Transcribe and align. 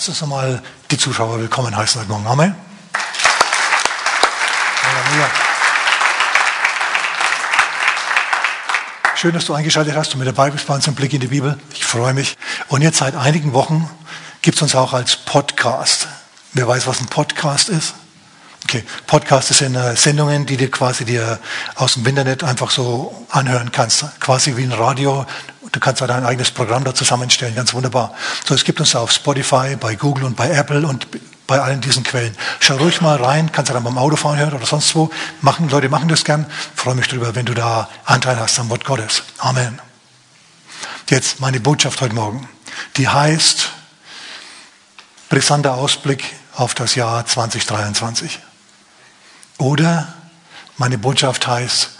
Lass 0.00 0.08
uns 0.08 0.20
nochmal 0.22 0.62
die 0.90 0.96
Zuschauer 0.96 1.38
willkommen 1.40 1.76
heißen 1.76 2.00
heute 2.00 2.10
Morgen. 2.10 2.26
Amen. 2.26 2.54
Halleluja. 4.82 5.28
Schön, 9.14 9.34
dass 9.34 9.44
du 9.44 9.52
eingeschaltet 9.52 9.94
hast 9.94 10.14
und 10.14 10.20
mit 10.20 10.28
dabei 10.28 10.48
bist 10.48 10.66
bei 10.66 10.74
uns 10.74 10.86
im 10.86 10.94
Blick 10.94 11.12
in 11.12 11.20
die 11.20 11.26
Bibel. 11.26 11.58
Ich 11.74 11.84
freue 11.84 12.14
mich. 12.14 12.38
Und 12.68 12.80
jetzt 12.80 12.96
seit 12.96 13.14
einigen 13.14 13.52
Wochen 13.52 13.90
gibt 14.40 14.56
es 14.56 14.62
uns 14.62 14.74
auch 14.74 14.94
als 14.94 15.16
Podcast. 15.16 16.08
Wer 16.54 16.66
weiß, 16.66 16.86
was 16.86 17.00
ein 17.02 17.08
Podcast 17.08 17.68
ist? 17.68 17.92
Okay, 18.64 18.84
Podcasts 19.06 19.58
sind 19.58 19.74
äh, 19.74 19.96
Sendungen, 19.96 20.46
die 20.46 20.56
dir 20.56 20.70
quasi 20.70 21.04
dir 21.04 21.38
aus 21.74 21.94
dem 21.94 22.06
Internet 22.06 22.42
einfach 22.42 22.70
so 22.70 23.26
anhören 23.28 23.70
kannst. 23.70 24.06
Quasi 24.18 24.56
wie 24.56 24.62
ein 24.62 24.72
Radio. 24.72 25.26
Du 25.72 25.78
kannst 25.78 26.00
dein 26.00 26.24
eigenes 26.24 26.50
Programm 26.50 26.84
da 26.84 26.94
zusammenstellen, 26.94 27.54
ganz 27.54 27.72
wunderbar. 27.74 28.14
So, 28.44 28.54
es 28.54 28.64
gibt 28.64 28.80
uns 28.80 28.94
auf 28.96 29.12
Spotify, 29.12 29.76
bei 29.78 29.94
Google 29.94 30.24
und 30.24 30.36
bei 30.36 30.50
Apple 30.50 30.86
und 30.86 31.06
bei 31.46 31.60
allen 31.60 31.80
diesen 31.80 32.02
Quellen. 32.02 32.36
Schau 32.58 32.76
ruhig 32.76 33.00
mal 33.00 33.16
rein, 33.22 33.50
kannst 33.52 33.70
du 33.70 33.74
dann 33.74 33.84
beim 33.84 33.98
Autofahren 33.98 34.38
hören 34.38 34.54
oder 34.54 34.66
sonst 34.66 34.94
wo. 34.94 35.10
Machen, 35.40 35.68
Leute 35.68 35.88
machen 35.88 36.08
das 36.08 36.24
gern. 36.24 36.46
freue 36.74 36.94
mich 36.94 37.08
darüber, 37.08 37.34
wenn 37.34 37.46
du 37.46 37.54
da 37.54 37.88
Anteil 38.04 38.38
hast 38.38 38.58
am 38.58 38.68
Wort 38.68 38.84
Gottes. 38.84 39.22
Amen. 39.38 39.80
Jetzt 41.08 41.40
meine 41.40 41.60
Botschaft 41.60 42.00
heute 42.00 42.14
Morgen. 42.14 42.48
Die 42.96 43.08
heißt, 43.08 43.70
brisanter 45.28 45.74
Ausblick 45.74 46.24
auf 46.54 46.74
das 46.74 46.94
Jahr 46.94 47.26
2023. 47.26 48.38
Oder 49.58 50.14
meine 50.76 50.98
Botschaft 50.98 51.46
heißt, 51.46 51.90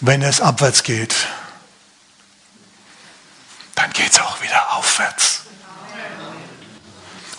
wenn 0.00 0.22
es 0.22 0.40
abwärts 0.40 0.82
geht, 0.82 1.14
dann 3.80 3.90
geht 3.92 4.12
es 4.12 4.20
auch 4.20 4.42
wieder 4.42 4.72
aufwärts. 4.74 5.42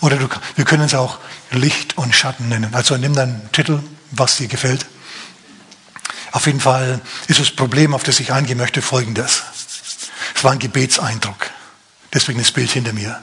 Oder 0.00 0.16
du, 0.16 0.28
wir 0.56 0.64
können 0.64 0.84
es 0.84 0.94
auch 0.94 1.18
Licht 1.52 1.96
und 1.96 2.14
Schatten 2.14 2.48
nennen. 2.48 2.74
Also 2.74 2.96
nimm 2.96 3.14
deinen 3.14 3.50
Titel, 3.52 3.80
was 4.10 4.38
dir 4.38 4.48
gefällt. 4.48 4.86
Auf 6.32 6.46
jeden 6.46 6.60
Fall 6.60 7.00
ist 7.28 7.38
das 7.38 7.50
Problem, 7.50 7.94
auf 7.94 8.02
das 8.02 8.18
ich 8.18 8.32
eingehen 8.32 8.58
möchte, 8.58 8.82
folgendes. 8.82 9.42
Es 10.34 10.42
war 10.42 10.52
ein 10.52 10.58
Gebetseindruck. 10.58 11.50
Deswegen 12.12 12.40
das 12.40 12.50
Bild 12.50 12.70
hinter 12.70 12.92
mir. 12.92 13.22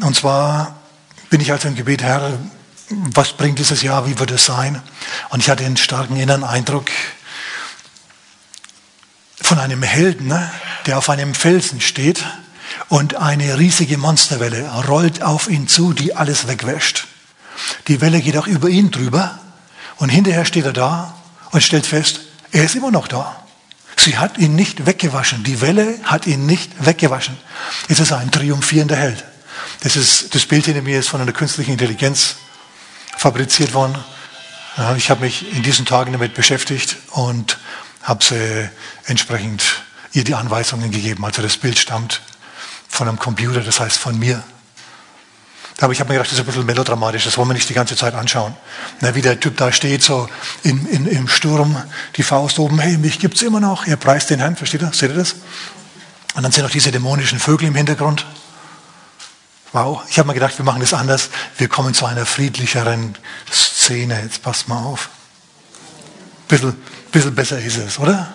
Und 0.00 0.14
zwar 0.14 0.76
bin 1.30 1.40
ich 1.40 1.50
also 1.52 1.68
im 1.68 1.74
Gebet, 1.74 2.02
Herr, 2.02 2.38
was 2.90 3.32
bringt 3.32 3.58
dieses 3.58 3.80
Jahr, 3.80 4.06
wie 4.06 4.18
wird 4.18 4.30
es 4.32 4.44
sein? 4.44 4.82
Und 5.30 5.40
ich 5.40 5.48
hatte 5.48 5.64
einen 5.64 5.78
starken 5.78 6.16
inneren 6.16 6.44
Eindruck 6.44 6.90
von 9.52 9.60
einem 9.60 9.82
Helden, 9.82 10.28
ne, 10.28 10.50
der 10.86 10.96
auf 10.96 11.10
einem 11.10 11.34
Felsen 11.34 11.82
steht 11.82 12.24
und 12.88 13.16
eine 13.16 13.58
riesige 13.58 13.98
Monsterwelle 13.98 14.66
rollt 14.88 15.22
auf 15.22 15.50
ihn 15.50 15.68
zu, 15.68 15.92
die 15.92 16.16
alles 16.16 16.48
wegwäscht. 16.48 17.06
Die 17.86 18.00
Welle 18.00 18.22
geht 18.22 18.38
auch 18.38 18.46
über 18.46 18.70
ihn 18.70 18.90
drüber 18.90 19.38
und 19.98 20.08
hinterher 20.08 20.46
steht 20.46 20.64
er 20.64 20.72
da 20.72 21.14
und 21.50 21.62
stellt 21.62 21.84
fest, 21.84 22.20
er 22.50 22.64
ist 22.64 22.76
immer 22.76 22.90
noch 22.90 23.08
da. 23.08 23.44
Sie 23.98 24.16
hat 24.16 24.38
ihn 24.38 24.54
nicht 24.54 24.86
weggewaschen. 24.86 25.44
Die 25.44 25.60
Welle 25.60 25.98
hat 26.04 26.26
ihn 26.26 26.46
nicht 26.46 26.86
weggewaschen. 26.86 27.36
Es 27.88 28.00
ist 28.00 28.10
ein 28.10 28.30
triumphierender 28.30 28.96
Held. 28.96 29.22
Das, 29.80 29.96
ist, 29.96 30.34
das 30.34 30.46
Bild 30.46 30.64
hinter 30.64 30.80
mir 30.80 30.98
ist 30.98 31.10
von 31.10 31.20
einer 31.20 31.32
künstlichen 31.32 31.72
Intelligenz 31.72 32.36
fabriziert 33.18 33.74
worden. 33.74 33.98
Ich 34.96 35.10
habe 35.10 35.20
mich 35.20 35.54
in 35.54 35.62
diesen 35.62 35.84
Tagen 35.84 36.12
damit 36.12 36.32
beschäftigt 36.32 36.96
und 37.10 37.58
habe 38.02 38.24
sie 38.24 38.70
entsprechend 39.06 39.82
ihr 40.12 40.24
die 40.24 40.34
Anweisungen 40.34 40.90
gegeben. 40.90 41.24
Also 41.24 41.42
das 41.42 41.56
Bild 41.56 41.78
stammt 41.78 42.20
von 42.88 43.08
einem 43.08 43.18
Computer, 43.18 43.60
das 43.60 43.80
heißt 43.80 43.98
von 43.98 44.18
mir. 44.18 44.42
Aber 45.80 45.92
ich 45.92 45.98
habe 45.98 46.10
mir 46.10 46.14
gedacht, 46.14 46.30
das 46.30 46.38
ist 46.38 46.44
ein 46.44 46.46
bisschen 46.46 46.66
melodramatisch, 46.66 47.24
das 47.24 47.36
wollen 47.36 47.48
wir 47.48 47.54
nicht 47.54 47.68
die 47.68 47.74
ganze 47.74 47.96
Zeit 47.96 48.14
anschauen. 48.14 48.54
Na, 49.00 49.14
wie 49.14 49.22
der 49.22 49.40
Typ 49.40 49.56
da 49.56 49.72
steht, 49.72 50.02
so 50.04 50.28
in, 50.62 50.86
in, 50.86 51.06
im 51.06 51.26
Sturm, 51.26 51.76
die 52.16 52.22
Faust 52.22 52.58
oben, 52.58 52.78
hey, 52.78 52.98
mich 52.98 53.18
gibt 53.18 53.36
es 53.36 53.42
immer 53.42 53.58
noch, 53.58 53.86
er 53.86 53.96
preist 53.96 54.30
den 54.30 54.38
Herrn, 54.38 54.54
versteht 54.54 54.82
ihr, 54.82 54.92
seht 54.92 55.10
ihr 55.10 55.16
das? 55.16 55.34
Und 56.34 56.44
dann 56.44 56.52
sind 56.52 56.64
auch 56.64 56.70
diese 56.70 56.92
dämonischen 56.92 57.40
Vögel 57.40 57.66
im 57.66 57.74
Hintergrund. 57.74 58.26
Wow, 59.72 60.02
ich 60.08 60.18
habe 60.18 60.28
mir 60.28 60.34
gedacht, 60.34 60.56
wir 60.58 60.64
machen 60.64 60.80
das 60.80 60.92
anders, 60.92 61.30
wir 61.56 61.66
kommen 61.66 61.94
zu 61.94 62.06
einer 62.06 62.26
friedlicheren 62.26 63.16
Szene, 63.50 64.20
jetzt 64.22 64.42
passt 64.42 64.68
mal 64.68 64.84
auf. 64.84 65.08
Bisschen, 66.46 66.76
bisschen 67.12 67.34
besser 67.34 67.60
ist 67.60 67.76
es, 67.76 67.98
oder? 67.98 68.34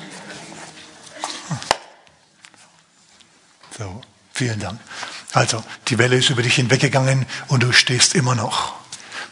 So. 3.78 4.02
Vielen 4.38 4.60
Dank. 4.60 4.80
Also, 5.34 5.64
die 5.88 5.98
Welle 5.98 6.16
ist 6.16 6.30
über 6.30 6.44
dich 6.44 6.54
hinweggegangen 6.56 7.26
und 7.48 7.64
du 7.64 7.72
stehst 7.74 8.14
immer 8.14 8.36
noch. 8.36 8.76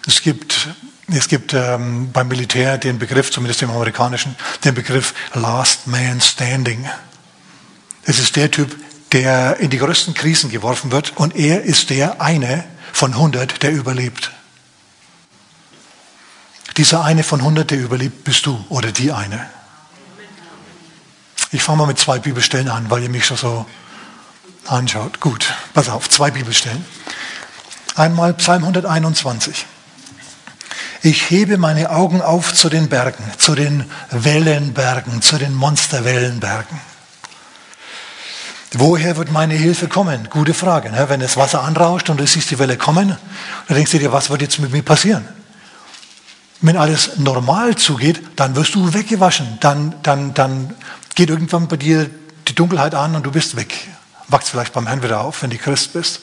Es 0.07 0.23
gibt, 0.23 0.69
es 1.07 1.27
gibt 1.27 1.53
ähm, 1.53 2.11
beim 2.11 2.27
Militär 2.27 2.79
den 2.79 2.97
Begriff, 2.97 3.29
zumindest 3.29 3.61
im 3.61 3.69
amerikanischen, 3.69 4.35
den 4.63 4.73
Begriff 4.73 5.13
Last 5.35 5.85
Man 5.85 6.21
Standing. 6.21 6.89
Es 8.03 8.17
ist 8.17 8.35
der 8.35 8.49
Typ, 8.49 8.75
der 9.11 9.57
in 9.59 9.69
die 9.69 9.77
größten 9.77 10.15
Krisen 10.15 10.49
geworfen 10.49 10.91
wird 10.91 11.15
und 11.17 11.35
er 11.35 11.61
ist 11.61 11.91
der 11.91 12.19
eine 12.19 12.63
von 12.93 13.13
100, 13.13 13.61
der 13.61 13.71
überlebt. 13.71 14.31
Dieser 16.77 17.03
eine 17.03 17.23
von 17.23 17.39
100, 17.39 17.71
der 17.71 17.79
überlebt, 17.79 18.23
bist 18.23 18.45
du 18.45 18.63
oder 18.69 18.91
die 18.91 19.11
eine. 19.11 19.49
Ich 21.51 21.63
fange 21.63 21.77
mal 21.77 21.87
mit 21.87 21.99
zwei 21.99 22.19
Bibelstellen 22.19 22.67
an, 22.67 22.89
weil 22.89 23.03
ihr 23.03 23.09
mich 23.09 23.25
schon 23.25 23.37
so 23.37 23.65
anschaut. 24.67 25.21
Gut, 25.21 25.53
pass 25.73 25.87
auf, 25.87 26.09
zwei 26.09 26.31
Bibelstellen. 26.31 26.83
Einmal 27.95 28.33
Psalm 28.33 28.63
121. 28.63 29.65
Ich 31.01 31.29
hebe 31.29 31.57
meine 31.57 31.91
Augen 31.91 32.21
auf 32.21 32.53
zu 32.53 32.67
den 32.67 32.89
Bergen, 32.89 33.23
zu 33.37 33.55
den 33.55 33.85
Wellenbergen, 34.11 35.21
zu 35.21 35.37
den 35.37 35.53
Monsterwellenbergen. 35.53 36.81
Woher 38.73 39.15
wird 39.15 39.31
meine 39.31 39.53
Hilfe 39.53 39.87
kommen? 39.87 40.27
Gute 40.29 40.53
Frage. 40.53 40.91
Ne? 40.91 41.07
Wenn 41.07 41.21
das 41.21 41.37
Wasser 41.37 41.63
anrauscht 41.63 42.09
und 42.09 42.19
du 42.19 42.27
siehst 42.27 42.51
die 42.51 42.59
Welle 42.59 42.75
kommen, 42.75 43.15
dann 43.67 43.75
denkst 43.77 43.91
du 43.91 43.99
dir, 43.99 44.11
was 44.11 44.29
wird 44.29 44.41
jetzt 44.41 44.59
mit 44.59 44.71
mir 44.73 44.83
passieren? 44.83 45.25
Wenn 46.61 46.77
alles 46.77 47.17
normal 47.17 47.75
zugeht, 47.75 48.21
dann 48.35 48.55
wirst 48.55 48.75
du 48.75 48.93
weggewaschen. 48.93 49.57
Dann, 49.59 49.95
dann, 50.03 50.33
dann 50.33 50.73
geht 51.15 51.29
irgendwann 51.29 51.67
bei 51.67 51.77
dir 51.77 52.09
die 52.47 52.55
Dunkelheit 52.55 52.95
an 52.95 53.15
und 53.15 53.25
du 53.25 53.31
bist 53.31 53.55
weg 53.55 53.87
wachst 54.27 54.49
vielleicht 54.49 54.73
beim 54.73 54.87
Herrn 54.87 55.03
wieder 55.03 55.21
auf, 55.21 55.43
wenn 55.43 55.49
du 55.49 55.57
Christ 55.57 55.93
bist. 55.93 56.21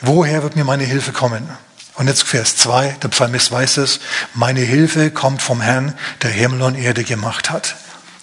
Woher 0.00 0.42
wird 0.42 0.56
mir 0.56 0.64
meine 0.64 0.84
Hilfe 0.84 1.12
kommen? 1.12 1.48
Und 1.94 2.06
jetzt 2.06 2.22
Vers 2.22 2.56
2, 2.56 2.96
der 3.02 3.08
Psalmist 3.08 3.52
weiß 3.52 3.76
es, 3.78 4.00
meine 4.32 4.60
Hilfe 4.60 5.10
kommt 5.10 5.42
vom 5.42 5.60
Herrn, 5.60 5.94
der 6.22 6.30
Himmel 6.30 6.62
und 6.62 6.76
Erde 6.76 7.04
gemacht 7.04 7.50
hat. 7.50 7.76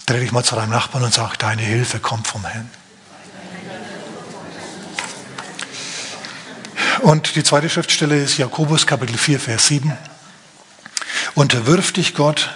Dreh 0.07 0.19
dich 0.19 0.31
mal 0.31 0.43
zu 0.43 0.55
deinem 0.55 0.71
Nachbarn 0.71 1.03
und 1.03 1.13
sag, 1.13 1.37
deine 1.37 1.61
Hilfe 1.61 1.99
kommt 1.99 2.27
vom 2.27 2.45
Herrn. 2.45 2.69
Und 7.01 7.35
die 7.35 7.43
zweite 7.43 7.69
Schriftstelle 7.69 8.21
ist 8.21 8.37
Jakobus 8.37 8.87
Kapitel 8.87 9.17
4, 9.17 9.39
Vers 9.39 9.67
7. 9.67 9.97
Unterwirf 11.35 11.91
dich 11.91 12.15
Gott, 12.15 12.49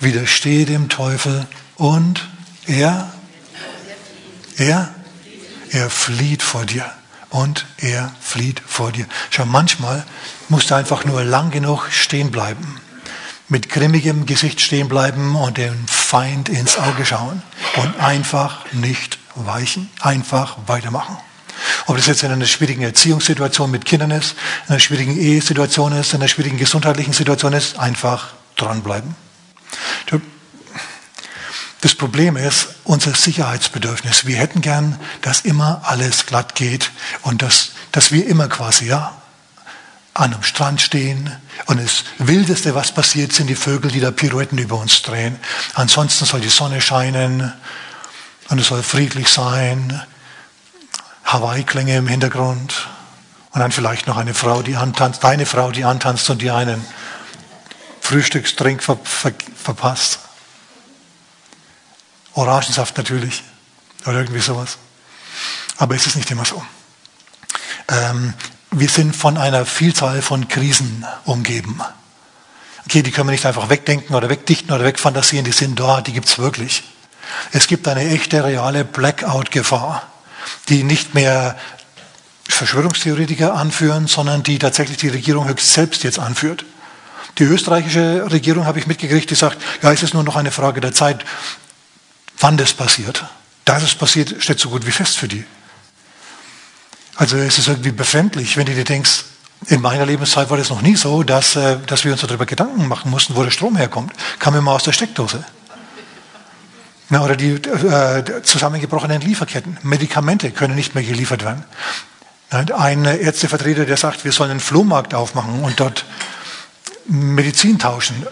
widerstehe 0.00 0.66
dem 0.66 0.88
Teufel 0.88 1.46
und 1.76 2.28
er 2.66 3.12
er, 4.56 4.94
er 5.70 5.90
flieht 5.90 6.42
vor 6.42 6.64
dir. 6.64 6.90
Und 7.30 7.66
er 7.78 8.12
flieht 8.20 8.62
vor 8.64 8.92
dir. 8.92 9.06
Schau, 9.30 9.44
manchmal 9.44 10.04
musst 10.48 10.70
du 10.70 10.76
einfach 10.76 11.04
nur 11.04 11.24
lang 11.24 11.50
genug 11.50 11.88
stehen 11.90 12.30
bleiben. 12.30 12.80
Mit 13.48 13.68
grimmigem 13.68 14.24
Gesicht 14.24 14.60
stehen 14.60 14.88
bleiben 14.88 15.34
und 15.34 15.58
dem 15.58 15.88
Feind 15.88 16.48
ins 16.48 16.78
Auge 16.78 17.04
schauen. 17.04 17.42
Und 17.76 17.98
einfach 17.98 18.64
nicht 18.72 19.18
weichen. 19.34 19.90
Einfach 20.00 20.58
weitermachen. 20.66 21.16
Ob 21.86 21.96
das 21.96 22.06
jetzt 22.06 22.22
in 22.22 22.32
einer 22.32 22.46
schwierigen 22.46 22.82
Erziehungssituation 22.82 23.70
mit 23.70 23.84
Kindern 23.84 24.10
ist, 24.10 24.34
in 24.66 24.70
einer 24.70 24.80
schwierigen 24.80 25.16
Ehesituation 25.16 25.92
ist, 25.92 26.12
in 26.12 26.20
einer 26.20 26.28
schwierigen 26.28 26.58
gesundheitlichen 26.58 27.12
Situation 27.12 27.52
ist, 27.52 27.78
einfach 27.78 28.34
dranbleiben. 28.56 29.14
Das 31.84 31.94
Problem 31.94 32.38
ist 32.38 32.68
unser 32.84 33.14
Sicherheitsbedürfnis. 33.14 34.24
Wir 34.24 34.38
hätten 34.38 34.62
gern, 34.62 34.98
dass 35.20 35.42
immer 35.42 35.82
alles 35.84 36.24
glatt 36.24 36.54
geht 36.54 36.90
und 37.20 37.42
dass, 37.42 37.72
dass 37.92 38.10
wir 38.10 38.26
immer 38.26 38.48
quasi 38.48 38.86
ja, 38.86 39.20
an 40.14 40.32
einem 40.32 40.42
Strand 40.44 40.80
stehen 40.80 41.30
und 41.66 41.78
das 41.78 42.04
Wildeste, 42.16 42.74
was 42.74 42.92
passiert, 42.92 43.34
sind 43.34 43.48
die 43.48 43.54
Vögel, 43.54 43.90
die 43.90 44.00
da 44.00 44.12
Pirouetten 44.12 44.56
über 44.56 44.78
uns 44.78 45.02
drehen. 45.02 45.38
Ansonsten 45.74 46.24
soll 46.24 46.40
die 46.40 46.48
Sonne 46.48 46.80
scheinen 46.80 47.52
und 48.48 48.58
es 48.58 48.68
soll 48.68 48.82
friedlich 48.82 49.28
sein. 49.28 50.00
Hawaii-Klänge 51.34 51.96
im 51.96 52.06
Hintergrund 52.06 52.88
und 53.50 53.60
dann 53.60 53.72
vielleicht 53.72 54.06
noch 54.06 54.16
eine 54.16 54.34
Frau, 54.34 54.62
die 54.62 54.76
antanzt, 54.76 55.24
deine 55.24 55.46
Frau, 55.46 55.72
die 55.72 55.84
antanzt 55.84 56.30
und 56.30 56.40
die 56.40 56.50
einen 56.50 56.84
Frühstückstrink 58.00 58.82
ver, 58.82 58.98
ver, 59.02 59.32
verpasst. 59.56 60.20
Orangensaft 62.34 62.96
natürlich 62.96 63.42
oder 64.06 64.18
irgendwie 64.18 64.40
sowas. 64.40 64.78
Aber 65.76 65.96
es 65.96 66.06
ist 66.06 66.16
nicht 66.16 66.30
immer 66.30 66.44
so. 66.44 66.62
Ähm, 67.88 68.34
wir 68.70 68.88
sind 68.88 69.16
von 69.16 69.36
einer 69.36 69.66
Vielzahl 69.66 70.22
von 70.22 70.46
Krisen 70.48 71.04
umgeben. 71.24 71.80
Okay, 72.86 73.02
die 73.02 73.10
können 73.10 73.28
wir 73.28 73.32
nicht 73.32 73.46
einfach 73.46 73.70
wegdenken 73.70 74.14
oder 74.14 74.28
wegdichten 74.28 74.72
oder 74.72 74.84
wegfantasieren, 74.84 75.44
die 75.44 75.52
sind 75.52 75.80
da, 75.80 76.00
die 76.00 76.12
gibt 76.12 76.28
es 76.28 76.38
wirklich. 76.38 76.84
Es 77.52 77.66
gibt 77.66 77.88
eine 77.88 78.08
echte, 78.08 78.44
reale 78.44 78.84
Blackout-Gefahr, 78.84 80.02
die 80.68 80.82
nicht 80.82 81.14
mehr 81.14 81.56
Verschwörungstheoretiker 82.48 83.54
anführen, 83.54 84.06
sondern 84.06 84.42
die 84.42 84.58
tatsächlich 84.58 84.98
die 84.98 85.08
Regierung 85.08 85.48
höchst 85.48 85.72
selbst 85.72 86.04
jetzt 86.04 86.18
anführt. 86.18 86.64
Die 87.38 87.44
österreichische 87.44 88.30
Regierung 88.30 88.66
habe 88.66 88.78
ich 88.78 88.86
mitgekriegt, 88.86 89.30
die 89.30 89.34
sagt, 89.34 89.58
ja, 89.82 89.92
es 89.92 90.02
ist 90.02 90.14
nur 90.14 90.22
noch 90.22 90.36
eine 90.36 90.52
Frage 90.52 90.80
der 90.80 90.92
Zeit, 90.92 91.24
wann 92.38 92.56
das 92.56 92.74
passiert. 92.74 93.24
Dass 93.64 93.82
es 93.82 93.94
passiert, 93.94 94.36
steht 94.42 94.60
so 94.60 94.68
gut 94.68 94.86
wie 94.86 94.92
fest 94.92 95.16
für 95.16 95.26
die. 95.26 95.44
Also 97.16 97.36
es 97.36 97.58
ist 97.58 97.68
irgendwie 97.68 97.92
befremdlich, 97.92 98.56
wenn 98.56 98.66
du 98.66 98.74
dir 98.74 98.84
denkst, 98.84 99.24
in 99.68 99.80
meiner 99.80 100.04
Lebenszeit 100.04 100.50
war 100.50 100.58
das 100.58 100.68
noch 100.68 100.82
nie 100.82 100.96
so, 100.96 101.22
dass, 101.22 101.56
äh, 101.56 101.78
dass 101.86 102.04
wir 102.04 102.12
uns 102.12 102.20
darüber 102.20 102.44
Gedanken 102.44 102.86
machen 102.86 103.10
mussten, 103.10 103.34
wo 103.34 103.42
der 103.42 103.50
Strom 103.50 103.76
herkommt. 103.76 104.12
Kam 104.38 104.54
immer 104.54 104.72
aus 104.72 104.82
der 104.82 104.92
Steckdose. 104.92 105.44
Na, 107.10 107.22
oder 107.22 107.36
die 107.36 107.52
äh, 107.52 108.42
zusammengebrochenen 108.42 109.20
Lieferketten. 109.20 109.78
Medikamente 109.82 110.50
können 110.50 110.74
nicht 110.74 110.94
mehr 110.94 111.04
geliefert 111.04 111.44
werden. 111.44 111.64
Ein 112.50 113.04
Ärztevertreter, 113.04 113.84
der 113.84 113.96
sagt, 113.96 114.24
wir 114.24 114.32
sollen 114.32 114.52
einen 114.52 114.60
Flohmarkt 114.60 115.12
aufmachen 115.12 115.62
und 115.64 115.80
dort 115.80 116.04
Medizin 117.06 117.78
tauschen. 117.78 118.24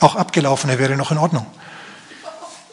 Auch 0.00 0.16
abgelaufene 0.16 0.78
wäre 0.78 0.96
noch 0.96 1.10
in 1.10 1.18
Ordnung. 1.18 1.46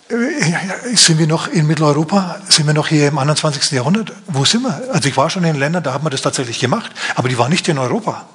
Äh, 0.09 0.95
sind 0.95 1.19
wir 1.19 1.27
noch 1.27 1.47
in 1.47 1.67
Mitteleuropa? 1.67 2.37
Sind 2.49 2.65
wir 2.65 2.73
noch 2.73 2.87
hier 2.87 3.09
im 3.09 3.17
21. 3.19 3.71
Jahrhundert? 3.71 4.13
Wo 4.27 4.43
sind 4.45 4.63
wir? 4.63 4.81
Also 4.91 5.07
ich 5.07 5.17
war 5.17 5.29
schon 5.29 5.43
in 5.43 5.55
Ländern, 5.55 5.83
da 5.83 5.93
hat 5.93 6.01
man 6.01 6.11
das 6.11 6.21
tatsächlich 6.21 6.59
gemacht, 6.59 6.91
aber 7.15 7.29
die 7.29 7.37
waren 7.37 7.51
nicht 7.51 7.67
in 7.67 7.77
Europa. 7.77 8.25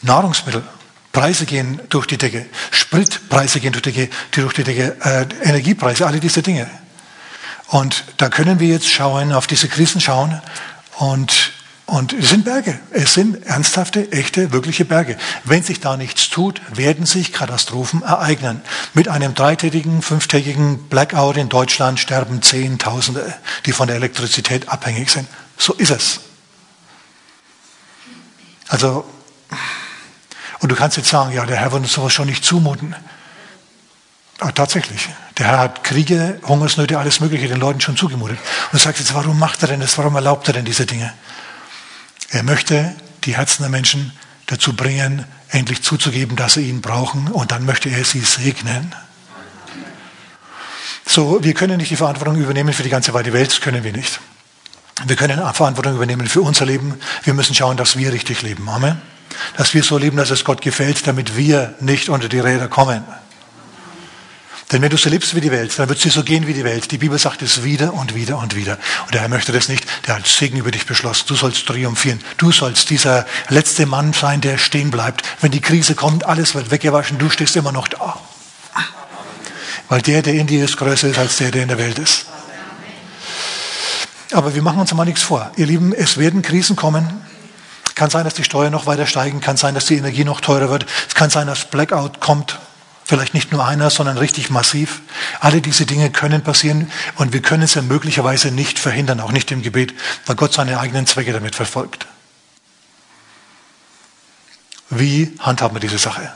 Nahrungsmittel, 0.00 0.64
Preise 1.12 1.44
gehen 1.46 1.80
durch 1.90 2.06
die 2.06 2.18
Decke, 2.18 2.46
Spritpreise 2.70 3.60
gehen 3.60 3.72
durch 3.72 3.82
die 3.82 3.92
Decke, 3.92 4.12
durch 4.32 4.54
die 4.54 4.64
Decke 4.64 4.96
äh, 5.02 5.26
Energiepreise, 5.46 6.06
alle 6.06 6.20
diese 6.20 6.42
Dinge. 6.42 6.68
Und 7.68 8.04
da 8.16 8.28
können 8.28 8.60
wir 8.60 8.68
jetzt 8.68 8.88
schauen, 8.88 9.32
auf 9.32 9.46
diese 9.46 9.68
Krisen 9.68 10.00
schauen 10.00 10.40
und 10.98 11.52
und 11.92 12.14
es 12.14 12.30
sind 12.30 12.46
Berge. 12.46 12.78
Es 12.90 13.12
sind 13.12 13.44
ernsthafte, 13.44 14.12
echte, 14.12 14.52
wirkliche 14.52 14.86
Berge. 14.86 15.18
Wenn 15.44 15.62
sich 15.62 15.80
da 15.80 15.98
nichts 15.98 16.30
tut, 16.30 16.62
werden 16.74 17.04
sich 17.04 17.34
Katastrophen 17.34 18.02
ereignen. 18.02 18.62
Mit 18.94 19.08
einem 19.08 19.34
dreitägigen, 19.34 20.00
fünftägigen 20.00 20.88
Blackout 20.88 21.36
in 21.36 21.50
Deutschland 21.50 22.00
sterben 22.00 22.40
Zehntausende, 22.40 23.34
die 23.66 23.72
von 23.72 23.88
der 23.88 23.96
Elektrizität 23.96 24.70
abhängig 24.70 25.10
sind. 25.10 25.28
So 25.58 25.74
ist 25.74 25.90
es. 25.90 26.20
Also, 28.68 29.04
und 30.62 30.70
du 30.70 30.76
kannst 30.76 30.96
jetzt 30.96 31.08
sagen, 31.08 31.32
ja, 31.32 31.44
der 31.44 31.56
Herr 31.56 31.72
wird 31.72 31.82
uns 31.82 31.92
sowas 31.92 32.12
schon 32.12 32.28
nicht 32.28 32.44
zumuten. 32.44 32.94
Aber 34.38 34.54
tatsächlich, 34.54 35.08
der 35.36 35.46
Herr 35.46 35.58
hat 35.58 35.82
Kriege, 35.84 36.40
Hungersnöte, 36.44 36.98
alles 36.98 37.18
Mögliche 37.18 37.48
den 37.48 37.58
Leuten 37.58 37.80
schon 37.80 37.96
zugemutet. 37.96 38.38
Und 38.38 38.72
du 38.72 38.78
sagst 38.78 39.00
jetzt, 39.00 39.12
warum 39.12 39.38
macht 39.40 39.62
er 39.62 39.68
denn 39.68 39.80
das? 39.80 39.98
Warum 39.98 40.14
erlaubt 40.14 40.46
er 40.46 40.54
denn 40.54 40.64
diese 40.64 40.86
Dinge? 40.86 41.12
Er 42.30 42.44
möchte 42.44 42.94
die 43.24 43.36
Herzen 43.36 43.62
der 43.62 43.70
Menschen 43.70 44.12
dazu 44.46 44.74
bringen, 44.74 45.24
endlich 45.48 45.82
zuzugeben, 45.82 46.36
dass 46.36 46.54
sie 46.54 46.68
ihn 46.68 46.80
brauchen 46.80 47.28
und 47.28 47.50
dann 47.50 47.66
möchte 47.66 47.88
er 47.88 48.04
sie 48.04 48.20
segnen. 48.20 48.94
So, 51.04 51.42
wir 51.42 51.54
können 51.54 51.78
nicht 51.78 51.90
die 51.90 51.96
Verantwortung 51.96 52.36
übernehmen 52.40 52.72
für 52.72 52.84
die 52.84 52.88
ganze 52.88 53.12
weite 53.14 53.32
Welt, 53.32 53.50
das 53.50 53.60
können 53.60 53.82
wir 53.82 53.92
nicht. 53.92 54.20
Wir 55.06 55.16
können 55.16 55.38
Verantwortung 55.54 55.96
übernehmen 55.96 56.28
für 56.28 56.42
unser 56.42 56.66
Leben. 56.66 57.00
Wir 57.24 57.34
müssen 57.34 57.54
schauen, 57.54 57.76
dass 57.76 57.96
wir 57.96 58.12
richtig 58.12 58.42
leben. 58.42 58.68
Amen. 58.68 59.02
Dass 59.56 59.74
wir 59.74 59.82
so 59.82 59.98
leben, 59.98 60.16
dass 60.16 60.30
es 60.30 60.44
Gott 60.44 60.60
gefällt, 60.60 61.06
damit 61.06 61.36
wir 61.36 61.74
nicht 61.80 62.08
unter 62.08 62.28
die 62.28 62.40
Räder 62.40 62.68
kommen. 62.68 63.04
Denn 64.72 64.80
wenn 64.80 64.88
du 64.88 64.96
so 64.96 65.10
lebst 65.10 65.34
wie 65.34 65.42
die 65.42 65.50
Welt, 65.50 65.78
dann 65.78 65.90
wird 65.90 66.02
dir 66.02 66.10
so 66.10 66.22
gehen 66.22 66.46
wie 66.46 66.54
die 66.54 66.64
Welt. 66.64 66.90
Die 66.90 66.96
Bibel 66.96 67.18
sagt 67.18 67.42
es 67.42 67.62
wieder 67.62 67.92
und 67.92 68.14
wieder 68.14 68.38
und 68.38 68.56
wieder. 68.56 68.78
Und 69.04 69.12
der 69.12 69.20
Herr 69.20 69.28
möchte 69.28 69.52
das 69.52 69.68
nicht. 69.68 69.84
Der 70.06 70.16
hat 70.16 70.26
Segen 70.26 70.56
über 70.56 70.70
dich 70.70 70.86
beschlossen. 70.86 71.26
Du 71.28 71.34
sollst 71.34 71.66
triumphieren. 71.66 72.20
Du 72.38 72.52
sollst 72.52 72.88
dieser 72.88 73.26
letzte 73.50 73.84
Mann 73.84 74.14
sein, 74.14 74.40
der 74.40 74.56
stehen 74.56 74.90
bleibt. 74.90 75.24
Wenn 75.42 75.50
die 75.50 75.60
Krise 75.60 75.94
kommt, 75.94 76.24
alles 76.24 76.54
wird 76.54 76.70
weggewaschen, 76.70 77.18
du 77.18 77.28
stehst 77.28 77.54
immer 77.56 77.72
noch 77.72 77.86
da. 77.86 78.18
Weil 79.90 80.00
der, 80.00 80.22
der 80.22 80.34
in 80.34 80.46
dir 80.46 80.64
ist, 80.64 80.78
größer 80.78 81.08
ist 81.08 81.18
als 81.18 81.36
der, 81.36 81.50
der 81.50 81.64
in 81.64 81.68
der 81.68 81.76
Welt 81.76 81.98
ist. 81.98 82.24
Aber 84.32 84.54
wir 84.54 84.62
machen 84.62 84.80
uns 84.80 84.94
mal 84.94 85.04
nichts 85.04 85.22
vor. 85.22 85.52
Ihr 85.56 85.66
Lieben, 85.66 85.92
es 85.92 86.16
werden 86.16 86.40
Krisen 86.40 86.76
kommen. 86.76 87.20
Kann 88.02 88.10
sein, 88.10 88.24
dass 88.24 88.34
die 88.34 88.42
Steuern 88.42 88.72
noch 88.72 88.86
weiter 88.86 89.06
steigen. 89.06 89.40
Kann 89.40 89.56
sein, 89.56 89.76
dass 89.76 89.86
die 89.86 89.94
Energie 89.94 90.24
noch 90.24 90.40
teurer 90.40 90.70
wird. 90.70 90.86
Es 91.06 91.14
kann 91.14 91.30
sein, 91.30 91.46
dass 91.46 91.66
Blackout 91.66 92.18
kommt. 92.18 92.58
Vielleicht 93.04 93.32
nicht 93.32 93.52
nur 93.52 93.64
einer, 93.64 93.90
sondern 93.90 94.18
richtig 94.18 94.50
massiv. 94.50 95.02
Alle 95.38 95.60
diese 95.60 95.86
Dinge 95.86 96.10
können 96.10 96.42
passieren 96.42 96.90
und 97.14 97.32
wir 97.32 97.42
können 97.42 97.62
es 97.62 97.74
ja 97.74 97.82
möglicherweise 97.82 98.50
nicht 98.50 98.80
verhindern, 98.80 99.20
auch 99.20 99.30
nicht 99.30 99.52
im 99.52 99.62
Gebet, 99.62 99.94
weil 100.26 100.34
Gott 100.34 100.52
seine 100.52 100.80
eigenen 100.80 101.06
Zwecke 101.06 101.32
damit 101.32 101.54
verfolgt. 101.54 102.08
Wie 104.90 105.36
handhaben 105.38 105.76
wir 105.76 105.80
diese 105.80 105.98
Sache? 105.98 106.28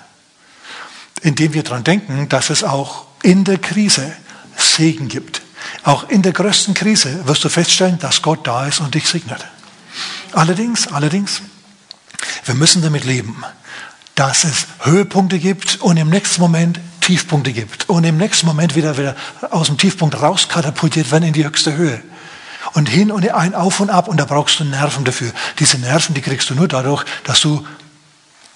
Indem 1.22 1.52
wir 1.52 1.64
daran 1.64 1.82
denken, 1.82 2.28
dass 2.28 2.50
es 2.50 2.62
auch 2.62 3.06
in 3.24 3.42
der 3.42 3.58
Krise 3.58 4.12
Segen 4.56 5.08
gibt. 5.08 5.42
Auch 5.82 6.08
in 6.10 6.22
der 6.22 6.32
größten 6.32 6.74
Krise 6.74 7.26
wirst 7.26 7.42
du 7.42 7.48
feststellen, 7.48 7.98
dass 7.98 8.22
Gott 8.22 8.46
da 8.46 8.68
ist 8.68 8.78
und 8.78 8.94
dich 8.94 9.08
segnet. 9.08 9.44
Allerdings, 10.30 10.86
allerdings, 10.86 11.42
wir 12.44 12.54
müssen 12.54 12.82
damit 12.82 13.04
leben, 13.04 13.44
dass 14.14 14.44
es 14.44 14.66
Höhepunkte 14.80 15.38
gibt 15.38 15.80
und 15.80 15.96
im 15.96 16.08
nächsten 16.10 16.40
Moment 16.40 16.80
Tiefpunkte 17.00 17.52
gibt 17.52 17.88
und 17.88 18.04
im 18.04 18.16
nächsten 18.16 18.46
Moment 18.46 18.74
wieder, 18.74 18.98
wieder 18.98 19.14
aus 19.50 19.68
dem 19.68 19.78
Tiefpunkt 19.78 20.20
rauskatapultiert 20.20 21.10
werden 21.12 21.24
in 21.24 21.32
die 21.32 21.44
höchste 21.44 21.76
Höhe. 21.76 22.02
Und 22.72 22.88
hin 22.88 23.12
und 23.12 23.28
ein 23.30 23.54
Auf 23.54 23.80
und 23.80 23.90
Ab 23.90 24.08
und 24.08 24.18
da 24.18 24.24
brauchst 24.24 24.58
du 24.58 24.64
Nerven 24.64 25.04
dafür. 25.04 25.30
Diese 25.58 25.78
Nerven, 25.78 26.14
die 26.14 26.20
kriegst 26.20 26.50
du 26.50 26.54
nur 26.54 26.66
dadurch, 26.66 27.04
dass 27.24 27.40
du 27.40 27.64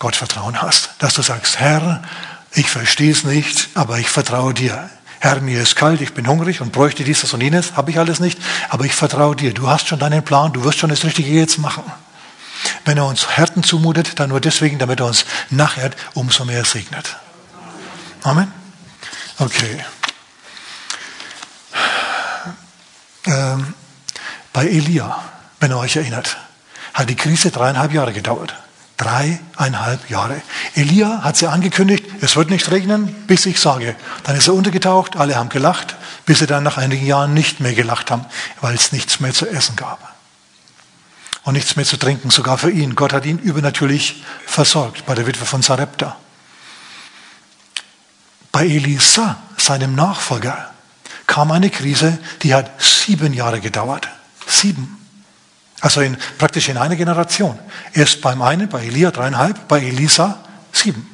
Gott 0.00 0.16
Vertrauen 0.16 0.60
hast. 0.60 0.90
Dass 0.98 1.14
du 1.14 1.22
sagst, 1.22 1.60
Herr, 1.60 2.02
ich 2.52 2.68
verstehe 2.68 3.12
es 3.12 3.24
nicht, 3.24 3.68
aber 3.74 3.98
ich 3.98 4.08
vertraue 4.08 4.52
dir. 4.52 4.90
Herr, 5.20 5.40
mir 5.40 5.62
ist 5.62 5.76
kalt, 5.76 6.00
ich 6.00 6.14
bin 6.14 6.26
hungrig 6.26 6.60
und 6.60 6.72
bräuchte 6.72 7.04
dieses 7.04 7.32
und 7.34 7.42
jenes, 7.42 7.76
habe 7.76 7.90
ich 7.90 7.98
alles 7.98 8.18
nicht, 8.18 8.38
aber 8.70 8.86
ich 8.86 8.94
vertraue 8.94 9.36
dir. 9.36 9.52
Du 9.52 9.68
hast 9.68 9.86
schon 9.86 9.98
deinen 9.98 10.24
Plan, 10.24 10.52
du 10.52 10.64
wirst 10.64 10.78
schon 10.78 10.90
das 10.90 11.04
Richtige 11.04 11.30
jetzt 11.30 11.58
machen. 11.58 11.84
Wenn 12.84 12.98
er 12.98 13.06
uns 13.06 13.28
Härten 13.28 13.62
zumutet, 13.62 14.18
dann 14.20 14.30
nur 14.30 14.40
deswegen, 14.40 14.78
damit 14.78 15.00
er 15.00 15.06
uns 15.06 15.24
nachher 15.50 15.90
umso 16.14 16.44
mehr 16.44 16.64
segnet. 16.64 17.16
Amen. 18.22 18.52
Okay. 19.38 19.84
Ähm, 23.26 23.74
bei 24.52 24.66
Elia, 24.66 25.22
wenn 25.60 25.70
ihr 25.70 25.78
euch 25.78 25.96
erinnert, 25.96 26.36
hat 26.94 27.08
die 27.08 27.16
Krise 27.16 27.50
dreieinhalb 27.50 27.92
Jahre 27.92 28.12
gedauert. 28.12 28.54
Dreieinhalb 28.96 30.10
Jahre. 30.10 30.42
Elia 30.74 31.22
hat 31.22 31.36
sie 31.36 31.46
angekündigt, 31.46 32.04
es 32.20 32.36
wird 32.36 32.50
nicht 32.50 32.70
regnen, 32.70 33.14
bis 33.26 33.46
ich 33.46 33.58
sage. 33.58 33.96
Dann 34.24 34.36
ist 34.36 34.48
er 34.48 34.54
untergetaucht, 34.54 35.16
alle 35.16 35.36
haben 35.36 35.48
gelacht, 35.48 35.96
bis 36.26 36.40
sie 36.40 36.46
dann 36.46 36.64
nach 36.64 36.76
einigen 36.76 37.06
Jahren 37.06 37.32
nicht 37.32 37.60
mehr 37.60 37.72
gelacht 37.72 38.10
haben, 38.10 38.26
weil 38.60 38.74
es 38.74 38.92
nichts 38.92 39.20
mehr 39.20 39.32
zu 39.32 39.48
essen 39.48 39.76
gab 39.76 40.19
und 41.44 41.54
nichts 41.54 41.76
mehr 41.76 41.84
zu 41.84 41.96
trinken, 41.96 42.30
sogar 42.30 42.58
für 42.58 42.70
ihn. 42.70 42.94
Gott 42.94 43.12
hat 43.12 43.24
ihn 43.24 43.38
übernatürlich 43.38 44.22
versorgt 44.46 45.06
bei 45.06 45.14
der 45.14 45.26
Witwe 45.26 45.44
von 45.44 45.62
Sarepta. 45.62 46.16
Bei 48.52 48.66
Elisa, 48.66 49.36
seinem 49.56 49.94
Nachfolger, 49.94 50.72
kam 51.26 51.52
eine 51.52 51.70
Krise, 51.70 52.18
die 52.42 52.54
hat 52.54 52.82
sieben 52.82 53.32
Jahre 53.32 53.60
gedauert. 53.60 54.08
Sieben. 54.46 54.98
Also 55.80 56.00
in, 56.00 56.16
praktisch 56.38 56.68
in 56.68 56.76
einer 56.76 56.96
Generation. 56.96 57.58
Erst 57.92 58.20
beim 58.20 58.42
einen, 58.42 58.68
bei 58.68 58.84
Elia 58.84 59.10
dreieinhalb, 59.10 59.68
bei 59.68 59.80
Elisa 59.80 60.38
sieben. 60.72 61.08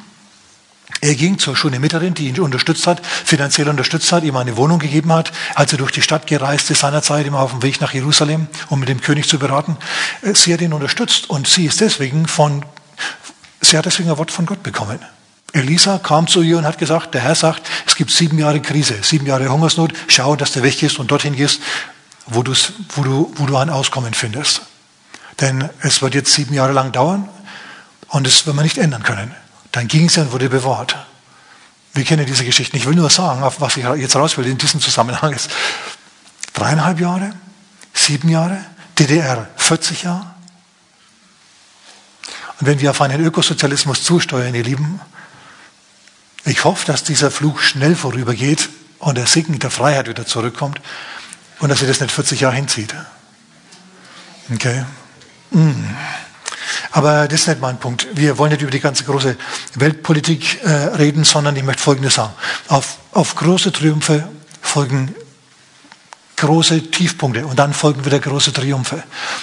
Er 1.00 1.14
ging 1.14 1.38
zur 1.38 1.56
Schunemiterin, 1.56 2.14
die 2.14 2.28
ihn 2.28 2.40
unterstützt 2.40 2.86
hat, 2.86 3.04
finanziell 3.04 3.68
unterstützt 3.68 4.10
hat, 4.12 4.24
ihm 4.24 4.36
eine 4.36 4.56
Wohnung 4.56 4.78
gegeben 4.78 5.12
hat, 5.12 5.32
als 5.54 5.72
er 5.72 5.78
durch 5.78 5.90
die 5.92 6.02
Stadt 6.02 6.26
gereist 6.26 6.70
ist 6.70 6.80
seinerzeit, 6.80 7.26
immer 7.26 7.40
auf 7.40 7.50
dem 7.50 7.62
Weg 7.62 7.80
nach 7.80 7.92
Jerusalem, 7.92 8.46
um 8.70 8.80
mit 8.80 8.88
dem 8.88 9.00
König 9.00 9.28
zu 9.28 9.38
beraten. 9.38 9.76
Äh, 10.22 10.34
sie 10.34 10.54
hat 10.54 10.60
ihn 10.60 10.72
unterstützt 10.72 11.28
und 11.28 11.48
sie 11.48 11.66
ist 11.66 11.80
deswegen 11.80 12.26
von, 12.26 12.64
sie 13.60 13.76
hat 13.76 13.84
deswegen 13.84 14.10
ein 14.10 14.18
Wort 14.18 14.30
von 14.30 14.46
Gott 14.46 14.62
bekommen. 14.62 14.98
Elisa 15.52 15.98
kam 15.98 16.26
zu 16.26 16.42
ihr 16.42 16.58
und 16.58 16.66
hat 16.66 16.78
gesagt, 16.78 17.14
der 17.14 17.22
Herr 17.22 17.34
sagt, 17.34 17.62
es 17.86 17.94
gibt 17.94 18.10
sieben 18.10 18.38
Jahre 18.38 18.60
Krise, 18.60 18.94
sieben 19.02 19.26
Jahre 19.26 19.48
Hungersnot, 19.48 19.92
schau, 20.08 20.36
dass 20.36 20.52
du 20.52 20.62
weggehst 20.62 20.98
und 20.98 21.10
dorthin 21.10 21.34
gehst, 21.34 21.60
wo, 22.26 22.40
wo, 22.40 23.02
du, 23.02 23.32
wo 23.36 23.46
du 23.46 23.56
ein 23.56 23.70
Auskommen 23.70 24.14
findest. 24.14 24.62
Denn 25.40 25.68
es 25.80 26.00
wird 26.00 26.14
jetzt 26.14 26.32
sieben 26.32 26.54
Jahre 26.54 26.72
lang 26.72 26.92
dauern 26.92 27.28
und 28.08 28.26
das 28.26 28.46
wird 28.46 28.56
man 28.56 28.64
nicht 28.64 28.78
ändern 28.78 29.02
können. 29.02 29.34
Dann 29.76 29.88
ging 29.88 30.08
sie 30.08 30.22
und 30.22 30.32
wurde 30.32 30.48
bewahrt. 30.48 30.96
Wir 31.92 32.02
kennen 32.04 32.24
diese 32.24 32.46
Geschichten. 32.46 32.78
Ich 32.78 32.86
will 32.86 32.94
nur 32.94 33.10
sagen, 33.10 33.42
auf 33.42 33.60
was 33.60 33.76
ich 33.76 33.84
jetzt 33.84 34.16
raus 34.16 34.38
will 34.38 34.46
in 34.46 34.56
diesem 34.56 34.80
Zusammenhang 34.80 35.34
ist, 35.34 35.50
dreieinhalb 36.54 36.98
Jahre, 36.98 37.34
sieben 37.92 38.30
Jahre, 38.30 38.58
DDR 38.98 39.50
40 39.58 40.04
Jahre. 40.04 40.34
Und 42.58 42.66
wenn 42.66 42.80
wir 42.80 42.88
auf 42.88 43.02
einen 43.02 43.22
Ökosozialismus 43.22 44.02
zusteuern, 44.02 44.54
ihr 44.54 44.64
Lieben, 44.64 44.98
ich 46.46 46.64
hoffe, 46.64 46.86
dass 46.86 47.04
dieser 47.04 47.30
Fluch 47.30 47.60
schnell 47.60 47.94
vorübergeht 47.94 48.70
und 48.98 49.18
der 49.18 49.26
Segen 49.26 49.58
der 49.58 49.70
Freiheit 49.70 50.08
wieder 50.08 50.24
zurückkommt 50.24 50.80
und 51.58 51.68
dass 51.68 51.80
sie 51.80 51.86
das 51.86 52.00
nicht 52.00 52.12
40 52.12 52.40
Jahre 52.40 52.56
hinzieht. 52.56 52.94
Okay? 54.50 54.86
Mm. 55.50 55.84
Aber 56.96 57.28
das 57.28 57.42
ist 57.42 57.48
nicht 57.48 57.60
mein 57.60 57.78
Punkt. 57.78 58.06
Wir 58.14 58.38
wollen 58.38 58.52
nicht 58.52 58.62
über 58.62 58.70
die 58.70 58.80
ganze 58.80 59.04
große 59.04 59.36
Weltpolitik 59.74 60.64
äh, 60.64 60.70
reden, 60.96 61.24
sondern 61.24 61.54
ich 61.54 61.62
möchte 61.62 61.82
Folgendes 61.82 62.14
sagen. 62.14 62.32
Auf, 62.68 62.96
auf 63.12 63.34
große 63.34 63.70
Triumphe 63.70 64.26
folgen 64.62 65.14
große 66.36 66.90
Tiefpunkte 66.90 67.46
und 67.46 67.58
dann 67.58 67.74
folgen 67.74 68.06
wieder 68.06 68.18
große 68.18 68.50
Triumphe. 68.54 69.02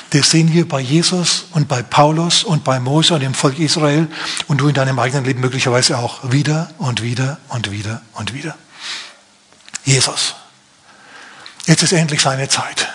Das 0.10 0.32
sehen 0.32 0.52
wir 0.52 0.68
bei 0.68 0.80
Jesus 0.80 1.46
und 1.52 1.68
bei 1.68 1.84
Paulus 1.84 2.44
und 2.44 2.64
bei 2.64 2.80
Mose 2.80 3.14
und 3.14 3.20
dem 3.20 3.36
Volk 3.36 3.60
Israel 3.60 4.08
und 4.48 4.60
du 4.60 4.70
in 4.70 4.74
deinem 4.74 4.98
eigenen 4.98 5.24
Leben 5.24 5.42
möglicherweise 5.42 6.00
auch 6.00 6.32
wieder 6.32 6.72
und 6.80 7.04
wieder 7.04 7.38
und 7.50 7.70
wieder 7.70 8.02
und 8.14 8.34
wieder. 8.34 8.56
Jesus. 9.86 10.34
Jetzt 11.68 11.84
ist 11.84 11.92
endlich 11.92 12.22
seine 12.22 12.50
Zeit. 12.50 12.88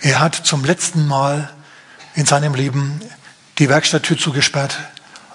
Er 0.00 0.20
hat 0.20 0.34
zum 0.34 0.62
letzten 0.62 1.06
Mal 1.06 1.48
in 2.14 2.26
seinem 2.26 2.54
Leben 2.54 3.00
die 3.58 3.68
Werkstatttür 3.68 4.16
zugesperrt. 4.16 4.78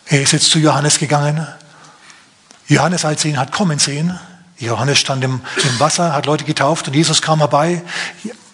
Er 0.06 0.22
ist 0.22 0.32
jetzt 0.32 0.50
zu 0.50 0.60
Johannes 0.60 1.00
gegangen. 1.00 1.48
Johannes, 2.68 3.06
als 3.06 3.26
er 3.26 3.32
ihn 3.32 3.40
hat 3.40 3.52
kommen 3.52 3.80
sehen, 3.80 4.18
Johannes 4.58 5.00
stand 5.00 5.24
im, 5.24 5.42
im 5.64 5.80
Wasser, 5.80 6.14
hat 6.14 6.26
Leute 6.26 6.46
getauft 6.46 6.88
und 6.88 6.94
Jesus 6.94 7.22
kam 7.22 7.40
herbei. 7.40 7.84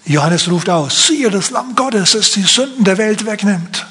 Johannes 0.06 0.50
ruft 0.50 0.70
aus, 0.70 1.08
siehe 1.08 1.30
das 1.30 1.52
Lamm 1.52 1.76
Gottes, 1.76 2.14
das 2.14 2.32
die 2.32 2.44
Sünden 2.44 2.84
der 2.84 2.98
Welt 2.98 3.26
wegnimmt. 3.26 3.86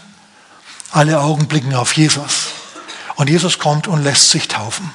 Alle 0.91 1.21
Augen 1.21 1.47
blicken 1.47 1.75
auf 1.75 1.93
Jesus. 1.93 2.49
Und 3.15 3.29
Jesus 3.29 3.59
kommt 3.59 3.89
und 3.89 4.03
lässt 4.03 4.31
sich 4.31 4.49
taufen. 4.49 4.91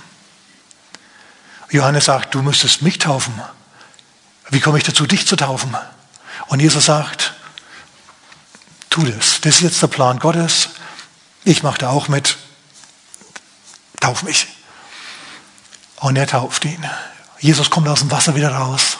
Johannes 1.70 2.06
sagt, 2.06 2.36
du 2.36 2.42
müsstest 2.42 2.82
mich 2.82 2.98
taufen. 3.00 3.34
Wie 4.50 4.60
komme 4.60 4.78
ich 4.78 4.84
dazu, 4.84 5.06
dich 5.06 5.28
zu 5.28 5.36
taufen? 5.36 5.76
Und 6.48 6.62
Jesus 6.62 6.86
sagt, 6.86 7.34
tu 8.90 9.04
das. 9.04 9.42
Das 9.42 9.56
ist 9.56 9.62
jetzt 9.62 9.82
der 9.82 9.88
Plan 9.88 10.20
Gottes. 10.20 10.70
Ich 11.46 11.64
mache 11.64 11.80
da 11.80 11.90
auch 11.90 12.08
mit. 12.08 12.38
Tauf 14.00 14.24
mich. 14.24 14.48
Und 15.98 16.16
er 16.16 16.28
tauft 16.28 16.66
ihn. 16.66 16.86
Jesus 17.40 17.70
kommt 17.70 17.88
aus 17.88 18.00
dem 18.00 18.12
Wasser 18.12 18.36
wieder 18.36 18.54
raus. 18.54 18.98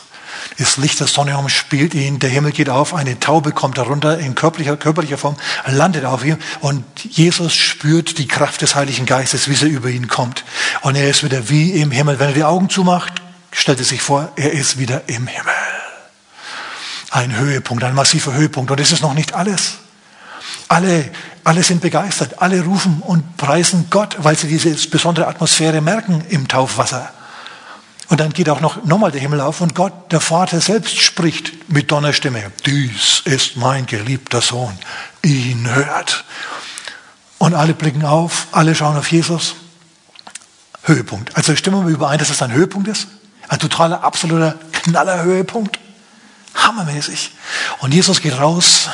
Das 0.58 0.78
Licht 0.78 1.00
der 1.00 1.08
Sonne 1.08 1.38
umspielt 1.38 1.94
ihn, 1.94 2.20
der 2.20 2.30
Himmel 2.30 2.52
geht 2.52 2.70
auf, 2.70 2.94
eine 2.94 3.20
Taube 3.20 3.54
kommt 3.54 3.78
darunter 3.78 4.20
in 4.20 4.36
körperlicher, 4.36 4.78
körperlicher 4.78 5.18
Form, 5.18 5.36
landet 5.66 6.06
auf 6.06 6.24
ihm 6.24 6.38
und 6.60 6.84
Jesus 7.04 7.56
spürt 7.56 8.18
die 8.18 8.28
Kraft 8.28 8.62
des 8.62 8.76
Heiligen 8.76 9.06
Geistes, 9.06 9.48
wie 9.48 9.56
sie 9.56 9.68
über 9.68 9.90
ihn 9.90 10.08
kommt. 10.08 10.44
Und 10.82 10.96
er 10.96 11.10
ist 11.10 11.24
wieder 11.24 11.50
wie 11.50 11.72
im 11.72 11.92
Himmel. 11.92 12.20
Wenn 12.20 12.30
er 12.30 12.34
die 12.34 12.44
Augen 12.44 12.70
zumacht, 12.70 13.14
stellt 13.52 13.80
er 13.80 13.86
sich 13.86 14.02
vor, 14.02 14.32
er 14.36 14.52
ist 14.52 14.78
wieder 14.78 15.04
im 15.08 15.28
Himmel. 15.28 15.54
Ein 17.10 17.36
Höhepunkt, 17.36 17.84
ein 17.84 17.96
massiver 17.96 18.34
Höhepunkt. 18.34 18.70
Und 18.70 18.80
das 18.80 18.92
ist 18.92 19.02
noch 19.02 19.14
nicht 19.14 19.34
alles. 19.34 19.78
Alle, 20.68 21.10
alle 21.44 21.64
sind 21.64 21.82
begeistert, 21.82 22.42
alle 22.42 22.62
rufen 22.64 23.02
und 23.02 23.38
preisen 23.38 23.88
Gott, 23.90 24.18
weil 24.20 24.38
sie 24.38 24.48
diese 24.48 24.76
besondere 24.90 25.28
Atmosphäre 25.28 25.82
merken 25.82 26.24
im 26.30 26.48
Taufwasser. 26.48 27.12
Und 28.10 28.20
dann 28.20 28.34
geht 28.34 28.50
auch 28.50 28.60
noch 28.60 28.84
nochmal 28.84 29.12
der 29.12 29.22
Himmel 29.22 29.42
auf 29.42 29.62
und 29.62 29.76
Gott, 29.76 30.12
der 30.12 30.20
Vater 30.20 30.62
selbst 30.62 30.98
spricht 30.98 31.70
mit 31.72 31.92
Donnerstimme. 31.92 32.52
Dies 32.66 33.22
ist 33.26 33.58
mein 33.58 33.86
geliebter 33.86 34.42
Sohn. 34.42 34.78
Ihn 35.24 35.74
hört. 35.74 36.26
Und 37.38 37.56
alle 37.56 37.74
blicken 37.74 38.06
auf, 38.06 38.48
alle 38.52 38.76
schauen 38.76 38.98
auf 38.98 39.12
Jesus. 39.12 39.56
Höhepunkt. 40.84 41.36
Also 41.36 41.56
stimmen 41.56 41.86
wir 41.88 41.94
überein, 41.94 42.20
dass 42.20 42.28
das 42.28 42.42
ein 42.42 42.52
Höhepunkt 42.52 42.88
ist? 42.88 43.08
Ein 43.48 43.60
totaler, 43.60 44.04
absoluter 44.04 44.56
Knallerhöhepunkt. 44.72 45.80
Hammermäßig. 46.56 47.32
Und 47.80 47.94
Jesus 47.94 48.22
geht 48.22 48.40
raus 48.40 48.90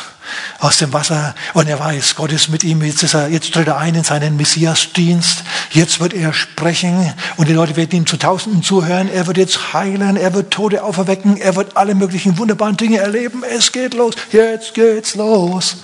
aus 0.60 0.78
dem 0.78 0.94
Wasser 0.94 1.36
und 1.54 1.68
er 1.68 1.80
weiß, 1.80 2.16
Gott 2.16 2.32
ist 2.32 2.50
mit 2.50 2.64
ihm, 2.64 2.84
jetzt, 2.84 3.04
ist 3.04 3.14
er, 3.14 3.30
jetzt 3.30 3.54
tritt 3.54 3.68
er 3.68 3.78
ein 3.78 3.96
in 3.96 4.04
seinen 4.04 4.38
Messiasdienst, 4.38 5.44
jetzt 5.72 6.00
wird 6.00 6.14
er 6.14 6.34
sprechen 6.34 7.14
und 7.38 7.48
die 7.48 7.54
Leute 7.54 7.76
werden 7.76 8.00
ihm 8.00 8.06
zu 8.06 8.18
Tausenden 8.18 8.62
zuhören, 8.62 9.10
er 9.10 9.28
wird 9.28 9.38
jetzt 9.38 9.74
heilen, 9.74 10.18
er 10.18 10.34
wird 10.34 10.52
Tote 10.52 10.84
auferwecken, 10.84 11.38
er 11.38 11.56
wird 11.56 11.78
alle 11.78 11.96
möglichen 11.96 12.38
wunderbaren 12.38 12.78
Dinge 12.78 12.98
erleben, 12.98 13.44
es 13.44 13.72
geht 13.72 13.94
los, 13.94 14.16
jetzt 14.32 14.74
geht's 14.74 15.16
los. 15.16 15.78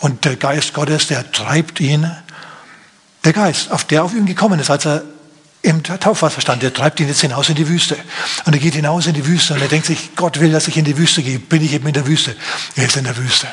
Und 0.00 0.24
der 0.24 0.36
Geist 0.36 0.72
Gottes, 0.74 1.08
der 1.08 1.30
treibt 1.32 1.80
ihn, 1.80 2.10
der 3.24 3.32
Geist, 3.32 3.70
auf 3.70 3.84
der 3.84 4.04
auf 4.04 4.14
ihn 4.14 4.26
gekommen 4.26 4.60
ist, 4.60 4.70
als 4.70 4.86
er 4.86 5.02
im 5.66 5.82
Taufwasser 5.82 6.40
stand, 6.40 6.62
der 6.62 6.72
treibt 6.72 7.00
ihn 7.00 7.08
jetzt 7.08 7.22
hinaus 7.22 7.48
in 7.48 7.56
die 7.56 7.68
Wüste. 7.68 7.96
Und 8.44 8.52
er 8.52 8.60
geht 8.60 8.74
hinaus 8.74 9.06
in 9.06 9.14
die 9.14 9.26
Wüste 9.26 9.54
und 9.54 9.60
er 9.60 9.68
denkt 9.68 9.86
sich, 9.86 10.14
Gott 10.14 10.38
will, 10.38 10.52
dass 10.52 10.68
ich 10.68 10.76
in 10.76 10.84
die 10.84 10.96
Wüste 10.96 11.24
gehe. 11.24 11.40
Bin 11.40 11.62
ich 11.62 11.72
eben 11.72 11.86
in 11.88 11.92
der 11.92 12.06
Wüste? 12.06 12.36
Er 12.76 12.86
ist 12.86 12.96
in 12.96 13.02
der 13.02 13.16
Wüste. 13.16 13.48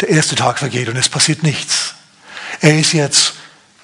Der 0.00 0.08
erste 0.08 0.34
Tag 0.34 0.58
vergeht 0.58 0.88
und 0.88 0.96
es 0.96 1.08
passiert 1.08 1.44
nichts. 1.44 1.94
Er 2.60 2.76
ist 2.76 2.92
jetzt 2.92 3.34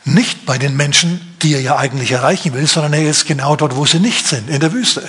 nicht 0.04 0.44
bei 0.44 0.58
den 0.58 0.76
Menschen, 0.76 1.36
die 1.42 1.54
er 1.54 1.60
ja 1.60 1.76
eigentlich 1.76 2.10
erreichen 2.10 2.52
will, 2.52 2.66
sondern 2.66 2.94
er 2.94 3.08
ist 3.08 3.26
genau 3.26 3.54
dort, 3.54 3.76
wo 3.76 3.86
sie 3.86 4.00
nicht 4.00 4.26
sind, 4.26 4.50
in 4.50 4.58
der 4.58 4.72
Wüste. 4.72 5.08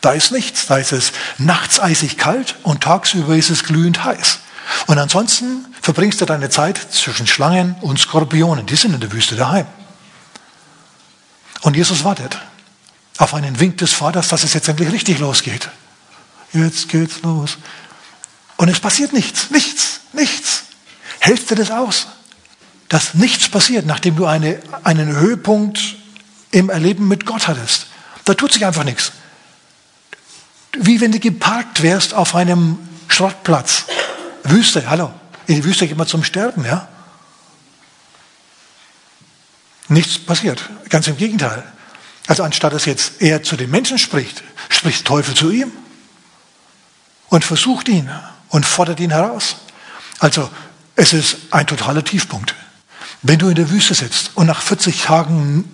Da 0.00 0.12
ist 0.12 0.32
nichts. 0.32 0.66
Da 0.66 0.78
ist 0.78 0.92
es 0.92 1.12
nachts 1.36 1.78
eisig 1.78 2.16
kalt 2.16 2.54
und 2.62 2.84
tagsüber 2.84 3.36
ist 3.36 3.50
es 3.50 3.64
glühend 3.64 4.02
heiß. 4.02 4.38
Und 4.86 4.98
ansonsten 4.98 5.66
verbringst 5.82 6.22
du 6.22 6.24
deine 6.24 6.48
Zeit 6.48 6.78
zwischen 6.90 7.26
Schlangen 7.26 7.74
und 7.82 7.98
Skorpionen. 7.98 8.64
Die 8.64 8.76
sind 8.76 8.94
in 8.94 9.00
der 9.00 9.12
Wüste 9.12 9.36
daheim. 9.36 9.66
Und 11.62 11.76
Jesus 11.76 12.04
wartet 12.04 12.38
auf 13.18 13.34
einen 13.34 13.58
Wink 13.58 13.78
des 13.78 13.92
Vaters, 13.92 14.28
dass 14.28 14.44
es 14.44 14.54
jetzt 14.54 14.68
endlich 14.68 14.92
richtig 14.92 15.18
losgeht. 15.18 15.68
Jetzt 16.52 16.88
geht's 16.88 17.22
los. 17.22 17.58
Und 18.56 18.68
es 18.68 18.80
passiert 18.80 19.12
nichts, 19.12 19.50
nichts, 19.50 20.00
nichts. 20.12 20.64
Hältst 21.20 21.50
du 21.50 21.54
das 21.54 21.70
aus? 21.70 22.06
Dass 22.88 23.14
nichts 23.14 23.48
passiert, 23.48 23.86
nachdem 23.86 24.16
du 24.16 24.26
eine, 24.26 24.60
einen 24.84 25.14
Höhepunkt 25.14 25.96
im 26.50 26.70
Erleben 26.70 27.08
mit 27.08 27.26
Gott 27.26 27.48
hattest. 27.48 27.86
Da 28.24 28.34
tut 28.34 28.52
sich 28.52 28.64
einfach 28.64 28.84
nichts. 28.84 29.12
Wie 30.78 31.00
wenn 31.00 31.12
du 31.12 31.18
geparkt 31.18 31.82
wärst 31.82 32.14
auf 32.14 32.34
einem 32.34 32.78
Schrottplatz. 33.08 33.84
Wüste, 34.44 34.88
hallo. 34.88 35.12
In 35.46 35.56
die 35.56 35.64
Wüste 35.64 35.88
geht 35.88 35.96
man 35.96 36.06
zum 36.06 36.24
Sterben, 36.24 36.64
ja? 36.64 36.88
Nichts 39.88 40.18
passiert. 40.18 40.68
Ganz 40.88 41.08
im 41.08 41.16
Gegenteil. 41.16 41.64
Also 42.26 42.42
anstatt 42.42 42.74
dass 42.74 42.84
jetzt 42.84 43.22
er 43.22 43.42
zu 43.42 43.56
den 43.56 43.70
Menschen 43.70 43.98
spricht, 43.98 44.42
spricht 44.68 45.06
Teufel 45.06 45.34
zu 45.34 45.50
ihm 45.50 45.72
und 47.30 47.44
versucht 47.44 47.88
ihn 47.88 48.10
und 48.50 48.66
fordert 48.66 49.00
ihn 49.00 49.10
heraus. 49.10 49.56
Also 50.18 50.50
es 50.94 51.12
ist 51.12 51.36
ein 51.50 51.66
totaler 51.66 52.04
Tiefpunkt. 52.04 52.54
Wenn 53.22 53.38
du 53.38 53.48
in 53.48 53.54
der 53.54 53.70
Wüste 53.70 53.94
sitzt 53.94 54.32
und 54.34 54.46
nach 54.46 54.60
40 54.60 55.02
Tagen 55.02 55.64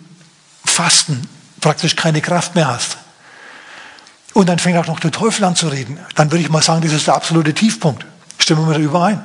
Fasten 0.65 1.29
praktisch 1.61 1.97
keine 1.97 2.21
Kraft 2.21 2.55
mehr 2.55 2.69
hast 2.69 2.99
und 4.33 4.49
dann 4.49 4.59
fängt 4.59 4.79
auch 4.79 4.87
noch 4.87 5.01
der 5.01 5.11
Teufel 5.11 5.45
an 5.45 5.57
zu 5.57 5.69
reden, 5.69 5.99
dann 6.15 6.31
würde 6.31 6.43
ich 6.43 6.51
mal 6.51 6.63
sagen, 6.63 6.83
das 6.83 6.93
ist 6.93 7.07
der 7.07 7.15
absolute 7.15 7.53
Tiefpunkt. 7.53 8.07
Stimmen 8.39 8.67
wir 8.69 8.75
da 8.75 8.81
überein? 8.81 9.25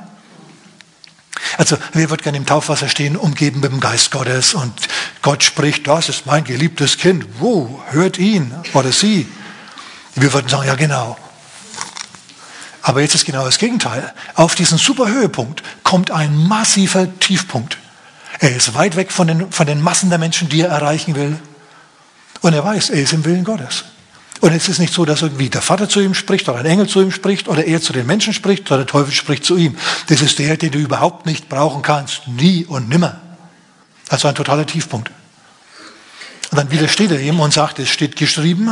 Also 1.57 1.77
wer 1.93 2.09
wird 2.09 2.23
gerne 2.23 2.37
im 2.37 2.45
Taufwasser 2.45 2.89
stehen, 2.89 3.15
umgeben 3.15 3.59
mit 3.59 3.71
dem 3.71 3.79
Geist 3.79 4.11
Gottes 4.11 4.53
und 4.53 4.73
Gott 5.21 5.43
spricht, 5.43 5.87
das 5.87 6.09
ist 6.09 6.25
mein 6.25 6.43
geliebtes 6.43 6.97
Kind. 6.97 7.25
Wo? 7.39 7.81
Hört 7.89 8.17
ihn 8.17 8.53
oder 8.73 8.91
sie. 8.91 9.27
Wir 10.15 10.33
würden 10.33 10.47
sagen, 10.47 10.67
ja 10.67 10.75
genau. 10.75 11.17
Aber 12.81 13.01
jetzt 13.01 13.15
ist 13.15 13.25
genau 13.25 13.45
das 13.45 13.57
Gegenteil. 13.57 14.13
Auf 14.35 14.55
diesen 14.55 14.77
super 14.77 15.07
Höhepunkt 15.07 15.63
kommt 15.83 16.11
ein 16.11 16.35
massiver 16.35 17.07
Tiefpunkt. 17.19 17.77
Er 18.39 18.55
ist 18.55 18.73
weit 18.73 18.95
weg 18.95 19.11
von 19.11 19.27
den, 19.27 19.51
von 19.51 19.67
den 19.67 19.81
Massen 19.81 20.09
der 20.09 20.17
Menschen, 20.17 20.49
die 20.49 20.61
er 20.61 20.69
erreichen 20.69 21.15
will. 21.15 21.37
Und 22.41 22.53
er 22.53 22.63
weiß, 22.63 22.89
er 22.89 23.01
ist 23.01 23.13
im 23.13 23.25
Willen 23.25 23.43
Gottes. 23.43 23.83
Und 24.41 24.53
es 24.53 24.69
ist 24.69 24.79
nicht 24.79 24.93
so, 24.93 25.03
dass 25.03 25.21
irgendwie 25.21 25.49
der 25.49 25.61
Vater 25.61 25.89
zu 25.89 25.99
ihm 25.99 26.13
spricht 26.13 26.47
oder 26.47 26.59
ein 26.59 26.65
Engel 26.65 26.87
zu 26.87 27.01
ihm 27.01 27.11
spricht 27.11 27.47
oder 27.47 27.65
er 27.65 27.81
zu 27.81 27.91
den 27.91 28.05
Menschen 28.05 28.33
spricht 28.33 28.69
oder 28.71 28.77
der 28.77 28.87
Teufel 28.87 29.11
spricht 29.11 29.43
zu 29.43 29.57
ihm. 29.57 29.77
Das 30.07 30.21
ist 30.21 30.39
der, 30.39 30.55
den 30.55 30.71
du 30.71 30.79
überhaupt 30.79 31.25
nicht 31.25 31.49
brauchen 31.49 31.81
kannst. 31.81 32.27
Nie 32.27 32.65
und 32.65 32.87
nimmer. 32.87 33.19
Also 34.07 34.27
ein 34.27 34.35
totaler 34.35 34.65
Tiefpunkt. 34.65 35.11
Und 36.51 36.57
dann 36.57 36.71
widersteht 36.71 37.11
er 37.11 37.19
ihm 37.19 37.39
und 37.39 37.53
sagt, 37.53 37.79
es 37.79 37.89
steht 37.89 38.15
geschrieben 38.15 38.71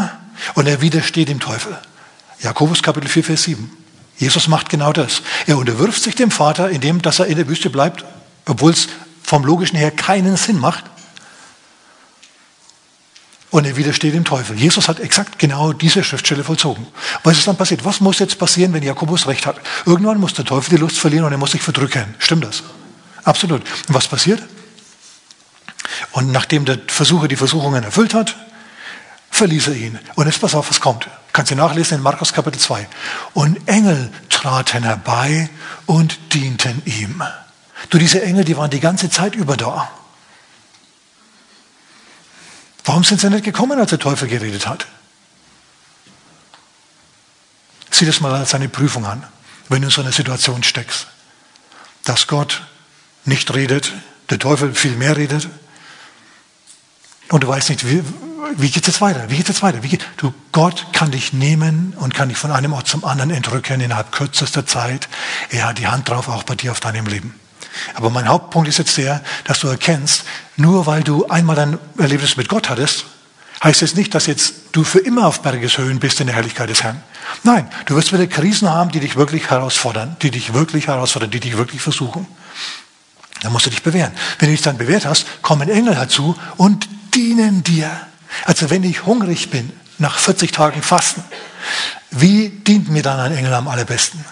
und 0.56 0.68
er 0.68 0.82
widersteht 0.82 1.30
dem 1.30 1.40
Teufel. 1.40 1.78
Jakobus 2.40 2.82
Kapitel 2.82 3.10
4, 3.10 3.24
Vers 3.24 3.44
7. 3.44 3.70
Jesus 4.18 4.48
macht 4.48 4.70
genau 4.70 4.94
das. 4.94 5.22
Er 5.46 5.58
unterwirft 5.58 6.02
sich 6.02 6.16
dem 6.16 6.32
Vater, 6.32 6.70
indem 6.70 7.02
dass 7.02 7.20
er 7.20 7.28
in 7.28 7.36
der 7.38 7.48
Wüste 7.48 7.70
bleibt, 7.70 8.04
obwohl 8.48 8.72
es 8.72 8.88
vom 9.22 9.44
Logischen 9.44 9.78
her 9.78 9.92
keinen 9.92 10.38
Sinn 10.38 10.60
macht. 10.60 10.86
Und 13.50 13.66
er 13.66 13.77
widersteht 13.77 14.13
dem 14.13 14.25
Teufel. 14.25 14.58
Jesus 14.58 14.89
hat 14.89 15.00
exakt 15.00 15.39
genau 15.39 15.72
diese 15.72 16.04
Schriftstelle 16.04 16.44
vollzogen. 16.44 16.86
Was 17.24 17.38
ist 17.38 17.48
dann 17.48 17.56
passiert? 17.56 17.86
Was 17.86 18.01
muss 18.01 18.20
jetzt 18.20 18.38
passieren, 18.38 18.74
wenn 18.74 18.84
Jakobus 18.84 19.27
recht 19.27 19.46
hat? 19.46 19.62
Irgendwann 19.86 20.20
muss 20.20 20.34
der 20.34 20.44
Teufel 20.44 20.72
die 20.72 20.82
Lust 20.82 21.00
verlieren 21.00 21.25
und 21.25 21.32
er 21.32 21.38
muss 21.38 21.51
sich 21.51 21.62
verdrücken. 21.62 22.16
Stimmt 22.20 22.44
das? 22.44 22.63
Absolut. 23.24 23.62
Und 23.88 23.96
was 23.96 24.08
passiert? 24.08 24.44
Und 26.12 26.32
nachdem 26.32 26.66
der 26.66 26.80
Versucher 26.88 27.30
die 27.30 27.38
Versuchungen 27.38 27.84
erfüllt 27.84 28.13
hat, 28.13 28.36
verließ 29.32 29.68
er 29.68 29.75
ihn. 29.75 30.00
Und 30.16 30.25
jetzt 30.25 30.42
pass 30.42 30.56
auf, 30.56 30.70
was 30.70 30.82
kommt. 30.82 31.08
Kannst 31.32 31.51
du 31.51 31.56
nachlesen 31.56 31.98
in 31.98 32.04
Markus 32.04 32.34
Kapitel 32.34 32.60
2. 32.60 32.88
Und 33.34 33.68
Engel 33.68 34.12
traten 34.30 34.84
herbei 34.84 35.50
und 35.86 36.34
dienten 36.34 36.82
ihm. 36.86 37.24
Du, 37.89 37.98
diese 37.98 38.22
Engel, 38.22 38.44
die 38.44 38.58
waren 38.58 38.72
die 38.72 38.80
ganze 38.80 39.10
Zeit 39.10 39.36
über 39.36 39.56
da. 39.56 39.89
Warum 42.88 43.03
sind 43.03 43.20
sie 43.20 43.29
nicht 43.29 43.44
gekommen, 43.44 43.77
als 43.79 43.89
der 43.89 44.00
Teufel 44.00 44.29
geredet 44.29 44.65
hat? 44.65 44.88
Sieh 47.91 48.06
das 48.06 48.22
mal 48.22 48.34
als 48.34 48.53
eine 48.56 48.70
Prüfung 48.70 49.06
an, 49.06 49.24
wenn 49.67 49.82
du 49.82 49.89
in 49.89 49.91
so 49.91 50.01
einer 50.01 50.13
Situation 50.13 50.63
steckst. 50.63 51.08
Dass 52.06 52.27
Gott 52.27 52.62
nicht 53.25 53.53
redet, 53.53 53.91
der 54.29 54.39
Teufel 54.39 54.74
viel 54.74 54.96
mehr 54.96 55.17
redet. 55.17 55.50
Und 57.27 57.44
du 57.44 57.48
weißt 57.50 57.72
nicht, 57.72 57.86
wie, 57.86 58.01
wie 58.56 58.70
geht 58.70 58.84
es 58.84 58.88
jetzt 58.88 59.01
weiter? 59.01 59.29
Wie 59.29 59.36
geht 59.36 59.50
es 59.50 59.56
jetzt 59.56 59.63
weiter? 59.63 59.79
Geht, 59.79 60.08
du, 60.15 60.34
Gott 60.53 60.88
kann 60.94 61.12
dich 61.12 61.34
nehmen 61.34 61.94
und 61.98 62.13
kann 62.13 62.29
dich 62.29 62.38
von 62.38 62.51
einem 62.51 62.72
Ort 62.72 62.88
zum 62.88 63.03
anderen 63.03 63.32
entrücken 63.32 63.82
innerhalb 63.82 64.13
kürzester 64.13 64.65
Zeit. 64.65 65.10
Er 65.50 65.67
hat 65.67 65.77
die 65.77 65.88
Hand 65.88 66.08
drauf, 66.08 66.29
auch 66.29 66.44
bei 66.44 66.56
dir 66.56 66.72
auf 66.72 66.79
deinem 66.79 67.06
Leben. 67.06 67.38
Aber 67.93 68.10
mein 68.10 68.27
Hauptpunkt 68.27 68.67
ist 68.67 68.77
jetzt 68.77 68.98
der, 68.98 69.22
dass 69.43 69.60
du 69.60 69.67
erkennst, 69.67 70.24
nur 70.55 70.86
weil 70.86 71.03
du 71.03 71.27
einmal 71.27 71.60
ein 71.60 71.79
Erlebnis 71.98 72.38
mit 72.38 72.50
Gott 72.50 72.69
hattest, 72.69 73.05
heißt 73.63 73.81
es 73.81 73.96
nicht, 73.96 74.13
dass 74.13 74.27
jetzt 74.27 74.53
du 74.72 74.84
für 74.84 75.00
immer 75.00 75.27
auf 75.27 75.41
Bergeshöhen 75.41 76.00
bist 76.00 76.19
in 76.19 76.27
der 76.27 76.36
Herrlichkeit 76.36 76.69
des 76.69 76.84
Herrn. 76.84 77.01
Nein, 77.43 77.69
du 77.86 77.96
wirst 77.96 78.13
wieder 78.13 78.27
Krisen 78.27 78.69
haben, 78.69 78.91
die 78.91 79.00
dich 79.00 79.15
wirklich 79.15 79.50
herausfordern, 79.50 80.15
die 80.22 80.31
dich 80.31 80.53
wirklich 80.53 80.88
herausfordern, 80.88 81.31
die 81.31 81.39
dich 81.39 81.57
wirklich 81.57 81.81
versuchen. 81.81 82.27
Da 83.41 83.50
musst 83.50 83.65
du 83.65 83.69
dich 83.69 83.84
bewähren. 83.84 84.12
Wenn 84.39 84.50
du 84.50 84.55
dich 84.55 84.63
dann 84.63 84.77
bewährt 84.77 85.05
hast, 85.05 85.25
kommen 85.41 85.69
Engel 85.69 85.96
dazu 85.96 86.36
und 86.57 86.88
dienen 87.13 87.63
dir. 87.63 87.89
Also 88.46 88.69
wenn 88.69 88.84
ich 88.84 89.05
hungrig 89.05 89.50
bin, 89.50 89.72
nach 90.00 90.17
40 90.17 90.51
Tagen 90.51 90.81
Fasten, 90.81 91.24
wie 92.12 92.50
dient 92.50 92.89
mir 92.89 93.01
dann 93.01 93.19
ein 93.19 93.36
Engel 93.36 93.53
am 93.53 93.67
allerbesten? 93.67 94.24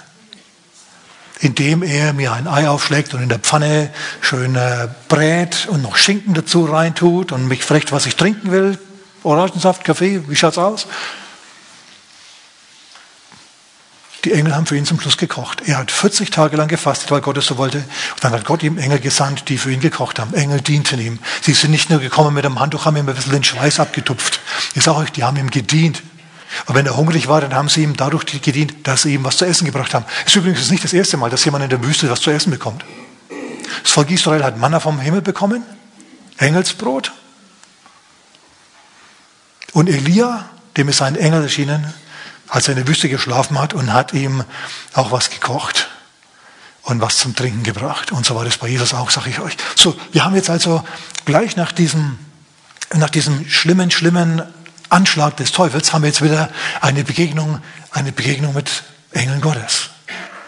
Indem 1.39 1.83
er 1.83 2.13
mir 2.13 2.33
ein 2.33 2.47
Ei 2.47 2.67
aufschlägt 2.67 3.13
und 3.13 3.21
in 3.21 3.29
der 3.29 3.39
Pfanne 3.39 3.91
schön 4.21 4.55
äh, 4.55 4.87
brät 5.09 5.67
und 5.69 5.81
noch 5.81 5.97
Schinken 5.97 6.33
dazu 6.33 6.65
reintut 6.65 7.31
und 7.31 7.47
mich 7.47 7.63
fragt, 7.63 7.91
was 7.91 8.05
ich 8.05 8.15
trinken 8.15 8.51
will. 8.51 8.77
Orangensaft, 9.23 9.83
Kaffee, 9.83 10.21
wie 10.27 10.35
schaut's 10.35 10.57
aus? 10.57 10.87
Die 14.23 14.33
Engel 14.33 14.55
haben 14.55 14.65
für 14.65 14.75
ihn 14.75 14.85
zum 14.85 14.99
Schluss 14.99 15.17
gekocht. 15.17 15.61
Er 15.67 15.77
hat 15.77 15.91
40 15.91 16.31
Tage 16.31 16.57
lang 16.57 16.67
gefastet, 16.67 17.11
weil 17.11 17.21
Gott 17.21 17.37
es 17.37 17.45
so 17.45 17.57
wollte. 17.57 17.77
Und 17.77 18.23
dann 18.23 18.31
hat 18.31 18.43
Gott 18.43 18.63
ihm 18.63 18.79
Engel 18.79 18.99
gesandt, 18.99 19.49
die 19.49 19.59
für 19.59 19.71
ihn 19.71 19.81
gekocht 19.81 20.17
haben. 20.17 20.33
Engel 20.33 20.61
dienten 20.61 20.99
ihm. 20.99 21.19
Sie 21.43 21.53
sind 21.53 21.69
nicht 21.69 21.91
nur 21.91 21.99
gekommen 21.99 22.33
mit 22.33 22.43
einem 22.43 22.59
Handtuch, 22.59 22.85
haben 22.85 22.97
ihm 22.97 23.07
ein 23.07 23.13
bisschen 23.13 23.33
den 23.33 23.43
Schweiß 23.43 23.79
abgetupft. 23.79 24.39
Ich 24.73 24.83
sage 24.83 24.97
euch, 24.97 25.11
die 25.11 25.23
haben 25.23 25.37
ihm 25.37 25.51
gedient. 25.51 26.01
Und 26.65 26.75
wenn 26.75 26.85
er 26.85 26.95
hungrig 26.95 27.27
war, 27.27 27.41
dann 27.41 27.53
haben 27.53 27.69
sie 27.69 27.83
ihm 27.83 27.95
dadurch 27.95 28.25
gedient, 28.25 28.87
dass 28.87 29.03
sie 29.03 29.13
ihm 29.13 29.23
was 29.23 29.37
zu 29.37 29.45
essen 29.45 29.65
gebracht 29.65 29.93
haben. 29.93 30.05
Es 30.21 30.27
ist 30.27 30.35
übrigens 30.37 30.71
nicht 30.71 30.83
das 30.83 30.93
erste 30.93 31.17
Mal, 31.17 31.29
dass 31.29 31.45
jemand 31.45 31.63
in 31.63 31.69
der 31.69 31.83
Wüste 31.83 32.09
was 32.09 32.21
zu 32.21 32.31
essen 32.31 32.51
bekommt. 32.51 32.85
Das 33.83 33.91
Volk 33.91 34.09
Israel 34.11 34.43
hat 34.43 34.57
Manna 34.57 34.79
vom 34.79 34.99
Himmel 34.99 35.21
bekommen, 35.21 35.63
Engelsbrot. 36.37 37.11
Und 39.73 39.89
Elia, 39.89 40.49
dem 40.77 40.89
ist 40.89 41.01
ein 41.01 41.15
Engel 41.15 41.43
erschienen, 41.43 41.93
als 42.47 42.67
er 42.67 42.71
in 42.71 42.77
der 42.77 42.87
Wüste 42.87 43.09
geschlafen 43.09 43.59
hat 43.59 43.73
und 43.73 43.91
hat 43.91 44.13
ihm 44.13 44.43
auch 44.93 45.11
was 45.11 45.29
gekocht 45.29 45.89
und 46.83 47.01
was 47.01 47.17
zum 47.17 47.35
Trinken 47.35 47.63
gebracht. 47.63 48.11
Und 48.11 48.25
so 48.25 48.35
war 48.35 48.45
das 48.45 48.57
bei 48.57 48.67
Jesus 48.67 48.93
auch, 48.93 49.09
sage 49.09 49.29
ich 49.29 49.39
euch. 49.39 49.57
So, 49.75 49.97
wir 50.11 50.23
haben 50.23 50.35
jetzt 50.35 50.49
also 50.49 50.83
gleich 51.25 51.57
nach 51.57 51.71
diesem, 51.71 52.17
nach 52.93 53.09
diesem 53.09 53.49
schlimmen, 53.49 53.91
schlimmen 53.91 54.43
Anschlag 54.89 55.37
des 55.37 55.51
Teufels 55.51 55.93
haben 55.93 56.03
wir 56.03 56.09
jetzt 56.09 56.21
wieder 56.21 56.49
eine 56.81 57.03
Begegnung, 57.03 57.61
eine 57.91 58.11
Begegnung 58.11 58.53
mit 58.53 58.83
Engeln 59.11 59.41
Gottes. 59.41 59.89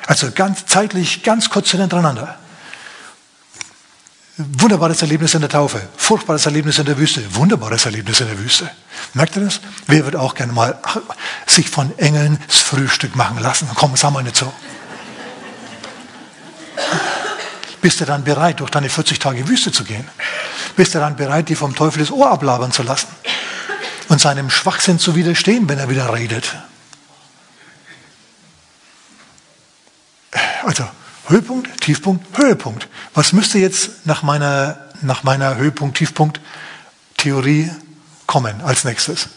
Also 0.05 0.31
ganz 0.31 0.65
zeitlich, 0.65 1.23
ganz 1.23 1.49
kurz 1.49 1.71
hintereinander. 1.71 2.37
Wunderbares 4.37 5.01
Erlebnis 5.01 5.33
in 5.33 5.41
der 5.41 5.49
Taufe, 5.49 5.81
furchtbares 5.97 6.45
Erlebnis 6.45 6.77
in 6.77 6.85
der 6.85 6.97
Wüste, 6.97 7.23
wunderbares 7.35 7.85
Erlebnis 7.85 8.19
in 8.21 8.27
der 8.27 8.37
Wüste. 8.37 8.69
Merkt 9.15 9.35
ihr 9.35 9.43
das? 9.43 9.59
Wer 9.87 10.05
wird 10.05 10.15
auch 10.15 10.35
gerne 10.35 10.53
mal 10.53 10.79
sich 11.47 11.69
von 11.69 11.97
Engeln 11.97 12.37
das 12.47 12.57
Frühstück 12.57 13.15
machen 13.15 13.39
lassen? 13.39 13.67
Komm, 13.73 13.95
sag 13.95 14.11
mal 14.11 14.21
nicht 14.21 14.37
so. 14.37 14.53
Bist 17.81 17.99
du 17.99 18.05
dann 18.05 18.23
bereit, 18.23 18.59
durch 18.59 18.69
deine 18.69 18.89
40 18.89 19.17
Tage 19.17 19.47
Wüste 19.47 19.71
zu 19.71 19.83
gehen? 19.83 20.07
Bist 20.75 20.93
du 20.93 20.99
dann 20.99 21.15
bereit, 21.15 21.49
die 21.49 21.55
vom 21.55 21.73
Teufel 21.75 21.99
das 21.99 22.11
Ohr 22.11 22.29
ablabern 22.29 22.71
zu 22.71 22.83
lassen? 22.83 23.07
Und 24.09 24.21
seinem 24.21 24.49
Schwachsinn 24.49 24.99
zu 24.99 25.15
widerstehen, 25.15 25.67
wenn 25.69 25.79
er 25.79 25.89
wieder 25.89 26.13
redet. 26.13 26.55
Also 30.63 30.87
Höhepunkt, 31.27 31.81
Tiefpunkt, 31.81 32.37
Höhepunkt. 32.37 32.87
Was 33.13 33.33
müsste 33.33 33.59
jetzt 33.59 34.05
nach 34.05 34.23
meiner, 34.23 34.77
nach 35.01 35.23
meiner 35.23 35.55
Höhepunkt, 35.55 35.97
Tiefpunkt 35.97 36.39
Theorie 37.17 37.71
kommen 38.27 38.61
als 38.61 38.83
nächstes? 38.83 39.29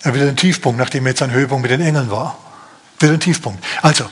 Er 0.00 0.14
will 0.14 0.24
den 0.24 0.36
Tiefpunkt, 0.36 0.78
nachdem 0.78 1.06
jetzt 1.06 1.22
ein 1.22 1.30
Höhepunkt 1.30 1.62
mit 1.62 1.70
den 1.70 1.80
Engeln 1.80 2.10
war. 2.10 2.38
Wieder 2.98 3.12
ein 3.12 3.20
Tiefpunkt. 3.20 3.64
Also, 3.82 4.08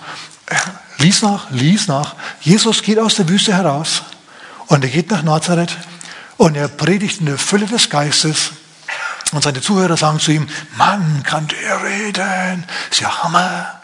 lies 0.98 1.22
nach, 1.22 1.50
lies 1.50 1.88
nach. 1.88 2.14
Jesus 2.40 2.82
geht 2.82 2.98
aus 2.98 3.16
der 3.16 3.28
Wüste 3.28 3.54
heraus 3.54 4.02
und 4.66 4.84
er 4.84 4.90
geht 4.90 5.10
nach 5.10 5.22
Nazareth 5.22 5.76
und 6.36 6.56
er 6.56 6.68
predigt 6.68 7.20
in 7.20 7.26
der 7.26 7.38
Fülle 7.38 7.66
des 7.66 7.88
Geistes 7.88 8.52
und 9.32 9.42
seine 9.42 9.60
Zuhörer 9.60 9.96
sagen 9.96 10.20
zu 10.20 10.32
ihm, 10.32 10.48
Mann, 10.76 11.22
kann 11.24 11.48
der 11.48 11.82
reden? 11.82 12.64
Ist 12.90 13.00
ja 13.00 13.22
Hammer. 13.22 13.80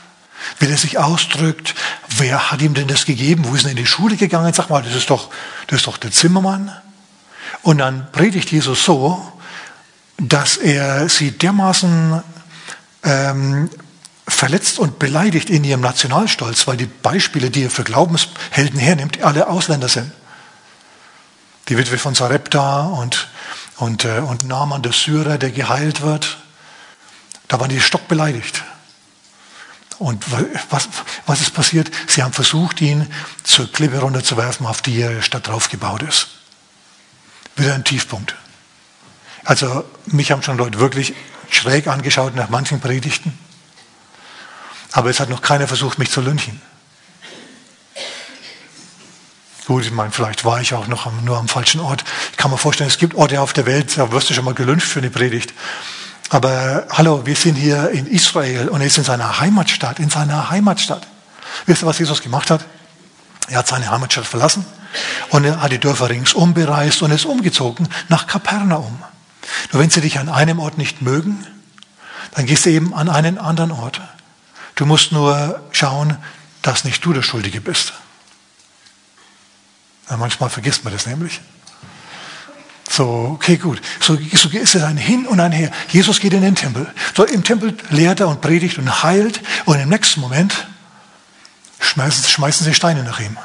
Wie 0.58 0.66
er 0.66 0.76
sich 0.76 0.98
ausdrückt, 0.98 1.74
wer 2.16 2.50
hat 2.50 2.62
ihm 2.62 2.74
denn 2.74 2.88
das 2.88 3.04
gegeben? 3.04 3.44
Wo 3.46 3.54
ist 3.54 3.64
er 3.64 3.70
in 3.70 3.76
die 3.76 3.86
Schule 3.86 4.16
gegangen? 4.16 4.52
Sag 4.52 4.70
mal, 4.70 4.82
das 4.82 4.94
ist 4.94 5.10
doch, 5.10 5.30
das 5.68 5.80
ist 5.80 5.86
doch 5.86 5.96
der 5.96 6.10
Zimmermann. 6.10 6.72
Und 7.62 7.78
dann 7.78 8.10
predigt 8.12 8.50
Jesus 8.50 8.84
so, 8.84 9.32
dass 10.18 10.56
er 10.56 11.08
sie 11.08 11.32
dermaßen 11.32 12.22
ähm, 13.04 13.70
verletzt 14.26 14.78
und 14.78 14.98
beleidigt 14.98 15.50
in 15.50 15.64
ihrem 15.64 15.80
Nationalstolz, 15.80 16.66
weil 16.66 16.76
die 16.76 16.86
Beispiele, 16.86 17.50
die 17.50 17.64
er 17.64 17.70
für 17.70 17.84
Glaubenshelden 17.84 18.78
hernimmt, 18.78 19.22
alle 19.22 19.48
Ausländer 19.48 19.88
sind. 19.88 20.12
Die 21.68 21.76
Witwe 21.76 21.98
von 21.98 22.14
Sarepta 22.14 22.86
und 22.86 23.28
und, 23.82 24.04
äh, 24.04 24.20
und 24.20 24.44
Naaman, 24.44 24.80
der 24.80 24.92
Syrer, 24.92 25.38
der 25.38 25.50
geheilt 25.50 26.02
wird. 26.02 26.38
Da 27.48 27.58
waren 27.58 27.68
die 27.68 27.80
stockbeleidigt. 27.80 28.62
Und 29.98 30.24
was, 30.70 30.88
was 31.26 31.40
ist 31.40 31.52
passiert? 31.52 31.90
Sie 32.06 32.22
haben 32.22 32.32
versucht, 32.32 32.80
ihn 32.80 33.12
zur 33.42 33.70
Klippe 33.72 33.98
runterzuwerfen, 33.98 34.66
auf 34.66 34.82
die 34.82 35.00
er 35.00 35.20
Stadt 35.20 35.48
drauf 35.48 35.68
gebaut 35.68 36.02
ist. 36.02 36.28
Wieder 37.56 37.74
ein 37.74 37.82
Tiefpunkt. 37.82 38.36
Also 39.42 39.84
mich 40.06 40.30
haben 40.30 40.44
schon 40.44 40.58
Leute 40.58 40.78
wirklich 40.78 41.14
schräg 41.50 41.88
angeschaut 41.88 42.36
nach 42.36 42.50
manchen 42.50 42.80
Predigten. 42.80 43.36
Aber 44.92 45.10
es 45.10 45.18
hat 45.18 45.28
noch 45.28 45.42
keiner 45.42 45.66
versucht, 45.66 45.98
mich 45.98 46.12
zu 46.12 46.20
lynchen. 46.20 46.62
Gut, 49.66 49.84
ich 49.84 49.92
meine, 49.92 50.10
vielleicht 50.10 50.44
war 50.44 50.60
ich 50.60 50.74
auch 50.74 50.88
noch 50.88 51.06
am, 51.06 51.24
nur 51.24 51.38
am 51.38 51.46
falschen 51.46 51.80
Ort. 51.80 52.04
Ich 52.32 52.36
kann 52.36 52.50
mir 52.50 52.58
vorstellen, 52.58 52.90
es 52.90 52.98
gibt 52.98 53.14
Orte 53.14 53.40
auf 53.40 53.52
der 53.52 53.64
Welt, 53.64 53.96
da 53.96 54.10
wirst 54.10 54.28
du 54.28 54.34
schon 54.34 54.44
mal 54.44 54.54
gelünscht 54.54 54.88
für 54.88 54.98
eine 54.98 55.10
Predigt. 55.10 55.54
Aber 56.30 56.86
hallo, 56.90 57.26
wir 57.26 57.36
sind 57.36 57.54
hier 57.54 57.90
in 57.90 58.06
Israel 58.06 58.68
und 58.68 58.80
er 58.80 58.88
ist 58.88 58.98
in 58.98 59.04
seiner 59.04 59.38
Heimatstadt, 59.38 60.00
in 60.00 60.10
seiner 60.10 60.50
Heimatstadt. 60.50 61.06
Wisst 61.66 61.82
ihr, 61.84 61.86
was 61.86 61.98
Jesus 61.98 62.22
gemacht 62.22 62.50
hat? 62.50 62.64
Er 63.48 63.58
hat 63.58 63.68
seine 63.68 63.88
Heimatstadt 63.88 64.26
verlassen 64.26 64.64
und 65.30 65.44
er 65.44 65.60
hat 65.60 65.70
die 65.70 65.78
Dörfer 65.78 66.08
ringsum 66.10 66.54
bereist 66.54 67.02
und 67.02 67.12
ist 67.12 67.24
umgezogen 67.24 67.88
nach 68.08 68.26
Kapernaum. 68.26 69.02
Nur 69.72 69.82
wenn 69.82 69.90
sie 69.90 70.00
dich 70.00 70.18
an 70.18 70.28
einem 70.28 70.58
Ort 70.58 70.76
nicht 70.76 71.02
mögen, 71.02 71.46
dann 72.34 72.46
gehst 72.46 72.66
du 72.66 72.70
eben 72.70 72.94
an 72.94 73.08
einen 73.08 73.38
anderen 73.38 73.70
Ort. 73.70 74.00
Du 74.74 74.86
musst 74.86 75.12
nur 75.12 75.60
schauen, 75.70 76.16
dass 76.62 76.84
nicht 76.84 77.04
du 77.04 77.12
der 77.12 77.22
Schuldige 77.22 77.60
bist. 77.60 77.92
Manchmal 80.08 80.50
vergisst 80.50 80.84
man 80.84 80.92
das 80.92 81.06
nämlich. 81.06 81.40
So, 82.92 83.30
okay, 83.34 83.56
gut. 83.56 83.80
So, 84.00 84.18
so 84.34 84.48
ist 84.50 84.74
es 84.74 84.82
ein 84.82 84.98
Hin 84.98 85.26
und 85.26 85.40
ein 85.40 85.52
Her. 85.52 85.70
Jesus 85.88 86.20
geht 86.20 86.34
in 86.34 86.42
den 86.42 86.54
Tempel. 86.54 86.86
So, 87.16 87.24
im 87.24 87.42
Tempel 87.42 87.74
lehrt 87.88 88.20
er 88.20 88.28
und 88.28 88.42
predigt 88.42 88.76
und 88.76 89.02
heilt. 89.02 89.40
Und 89.64 89.80
im 89.80 89.88
nächsten 89.88 90.20
Moment 90.20 90.66
schmeißen, 91.80 92.24
schmeißen 92.24 92.66
sie 92.66 92.74
Steine 92.74 93.02
nach 93.02 93.18
ihm. 93.18 93.38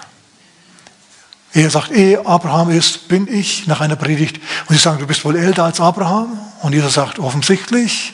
Er 1.54 1.70
sagt, 1.70 1.92
eh, 1.92 2.18
Abraham 2.18 2.72
ist, 2.72 3.08
bin 3.08 3.28
ich, 3.34 3.68
nach 3.68 3.80
einer 3.80 3.96
Predigt. 3.96 4.42
Und 4.68 4.76
sie 4.76 4.82
sagen, 4.82 5.00
du 5.00 5.08
bist 5.08 5.24
wohl 5.24 5.38
älter 5.38 5.64
als 5.64 5.80
Abraham. 5.80 6.38
Und 6.62 6.74
Jesus 6.74 6.96
sagt, 6.96 7.18
offensichtlich. 7.18 8.14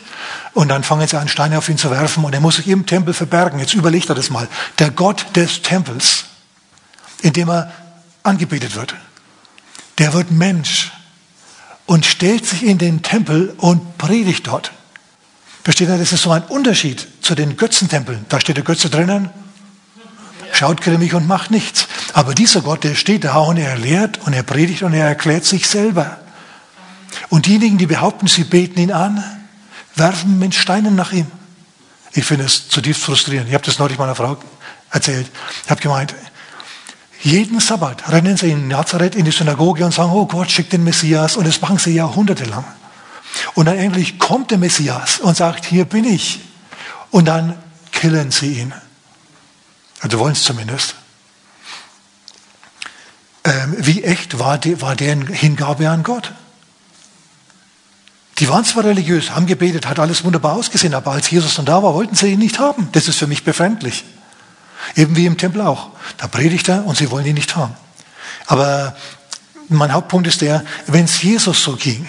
Und 0.53 0.69
dann 0.69 0.83
fangen 0.83 1.07
sie 1.07 1.17
an, 1.17 1.27
Steine 1.27 1.57
auf 1.57 1.67
ihn 1.67 1.79
zu 1.79 1.89
werfen. 1.89 2.23
Und 2.23 2.33
er 2.33 2.41
muss 2.41 2.57
sich 2.57 2.67
im 2.67 2.85
Tempel 2.85 3.13
verbergen. 3.13 3.59
Jetzt 3.59 3.73
überlegt 3.73 4.07
er 4.09 4.15
das 4.15 4.29
mal. 4.29 4.47
Der 4.77 4.91
Gott 4.91 5.25
des 5.35 5.63
Tempels, 5.63 6.25
in 7.21 7.33
dem 7.33 7.49
er 7.49 7.71
angebetet 8.23 8.75
wird, 8.75 8.95
der 9.97 10.13
wird 10.13 10.31
Mensch 10.31 10.91
und 11.85 12.05
stellt 12.05 12.45
sich 12.45 12.63
in 12.63 12.77
den 12.77 13.03
Tempel 13.03 13.53
und 13.57 13.97
predigt 13.97 14.47
dort. 14.47 14.71
Versteht 15.63 15.89
ihr, 15.89 15.97
das 15.97 16.11
ist 16.11 16.23
so 16.23 16.31
ein 16.31 16.43
Unterschied 16.43 17.07
zu 17.21 17.35
den 17.35 17.55
Götzentempeln. 17.55 18.25
Da 18.29 18.39
steht 18.39 18.57
der 18.57 18.63
Götze 18.63 18.89
drinnen, 18.89 19.29
schaut 20.51 20.81
grimmig 20.81 21.13
und 21.13 21.27
macht 21.27 21.51
nichts. 21.51 21.87
Aber 22.13 22.33
dieser 22.33 22.61
Gott, 22.61 22.83
der 22.83 22.95
steht 22.95 23.23
da 23.23 23.37
und 23.37 23.57
er 23.57 23.77
lehrt 23.77 24.19
und 24.25 24.33
er 24.33 24.43
predigt 24.43 24.83
und 24.83 24.93
er 24.93 25.07
erklärt 25.07 25.45
sich 25.45 25.67
selber. 25.67 26.19
Und 27.29 27.45
diejenigen, 27.45 27.77
die 27.77 27.85
behaupten, 27.85 28.27
sie 28.27 28.43
beten 28.43 28.79
ihn 28.79 28.91
an, 28.91 29.23
werfen 29.95 30.39
mit 30.39 30.55
Steinen 30.55 30.95
nach 30.95 31.11
ihm. 31.11 31.27
Ich 32.13 32.25
finde 32.25 32.45
es 32.45 32.69
zutiefst 32.69 33.03
frustrierend. 33.03 33.47
Ich 33.47 33.53
habe 33.53 33.65
das 33.65 33.79
neulich 33.79 33.97
meiner 33.97 34.15
Frau 34.15 34.37
erzählt. 34.91 35.29
Ich 35.63 35.71
habe 35.71 35.81
gemeint, 35.81 36.13
jeden 37.23 37.61
Sabbat 37.61 38.11
rennen 38.11 38.35
sie 38.35 38.51
in 38.51 38.67
Nazareth 38.67 39.15
in 39.15 39.23
die 39.23 39.31
Synagoge 39.31 39.85
und 39.85 39.93
sagen, 39.93 40.11
oh 40.11 40.25
Gott, 40.25 40.51
schickt 40.51 40.73
den 40.73 40.83
Messias. 40.83 41.37
Und 41.37 41.47
das 41.47 41.61
machen 41.61 41.77
sie 41.77 41.93
jahrhundertelang. 41.93 42.65
Und 43.53 43.65
dann 43.65 43.77
endlich 43.77 44.19
kommt 44.19 44.51
der 44.51 44.57
Messias 44.57 45.19
und 45.19 45.37
sagt, 45.37 45.65
hier 45.65 45.85
bin 45.85 46.03
ich. 46.03 46.41
Und 47.11 47.25
dann 47.25 47.57
killen 47.93 48.31
sie 48.31 48.59
ihn. 48.59 48.73
Also 50.01 50.19
wollen 50.19 50.33
es 50.33 50.43
zumindest. 50.43 50.95
Ähm, 53.45 53.75
wie 53.77 54.03
echt 54.03 54.37
war, 54.39 54.57
die, 54.57 54.81
war 54.81 54.95
deren 54.97 55.25
Hingabe 55.27 55.89
an 55.89 56.03
Gott? 56.03 56.33
Die 58.39 58.49
waren 58.49 58.65
zwar 58.65 58.83
religiös, 58.83 59.31
haben 59.31 59.45
gebetet, 59.45 59.87
hat 59.87 59.99
alles 59.99 60.25
wunderbar 60.25 60.53
ausgesehen, 60.53 60.93
aber 60.93 61.11
als 61.11 61.29
Jesus 61.29 61.55
dann 61.55 61.65
da 61.65 61.83
war, 61.83 61.93
wollten 61.93 62.15
sie 62.15 62.33
ihn 62.33 62.39
nicht 62.39 62.59
haben. 62.59 62.89
Das 62.91 63.07
ist 63.07 63.17
für 63.17 63.27
mich 63.27 63.45
befremdlich. 63.45 64.03
Eben 64.95 65.15
wie 65.15 65.25
im 65.25 65.37
Tempel 65.37 65.61
auch. 65.61 65.89
Da 66.17 66.27
predigt 66.27 66.69
er 66.69 66.85
und 66.85 66.97
sie 66.97 67.09
wollen 67.11 67.25
ihn 67.25 67.35
nicht 67.35 67.55
haben. 67.55 67.73
Aber 68.47 68.95
mein 69.69 69.93
Hauptpunkt 69.93 70.27
ist 70.27 70.41
der, 70.41 70.63
wenn 70.87 71.05
es 71.05 71.21
Jesus 71.21 71.63
so 71.63 71.75
ging, 71.75 72.07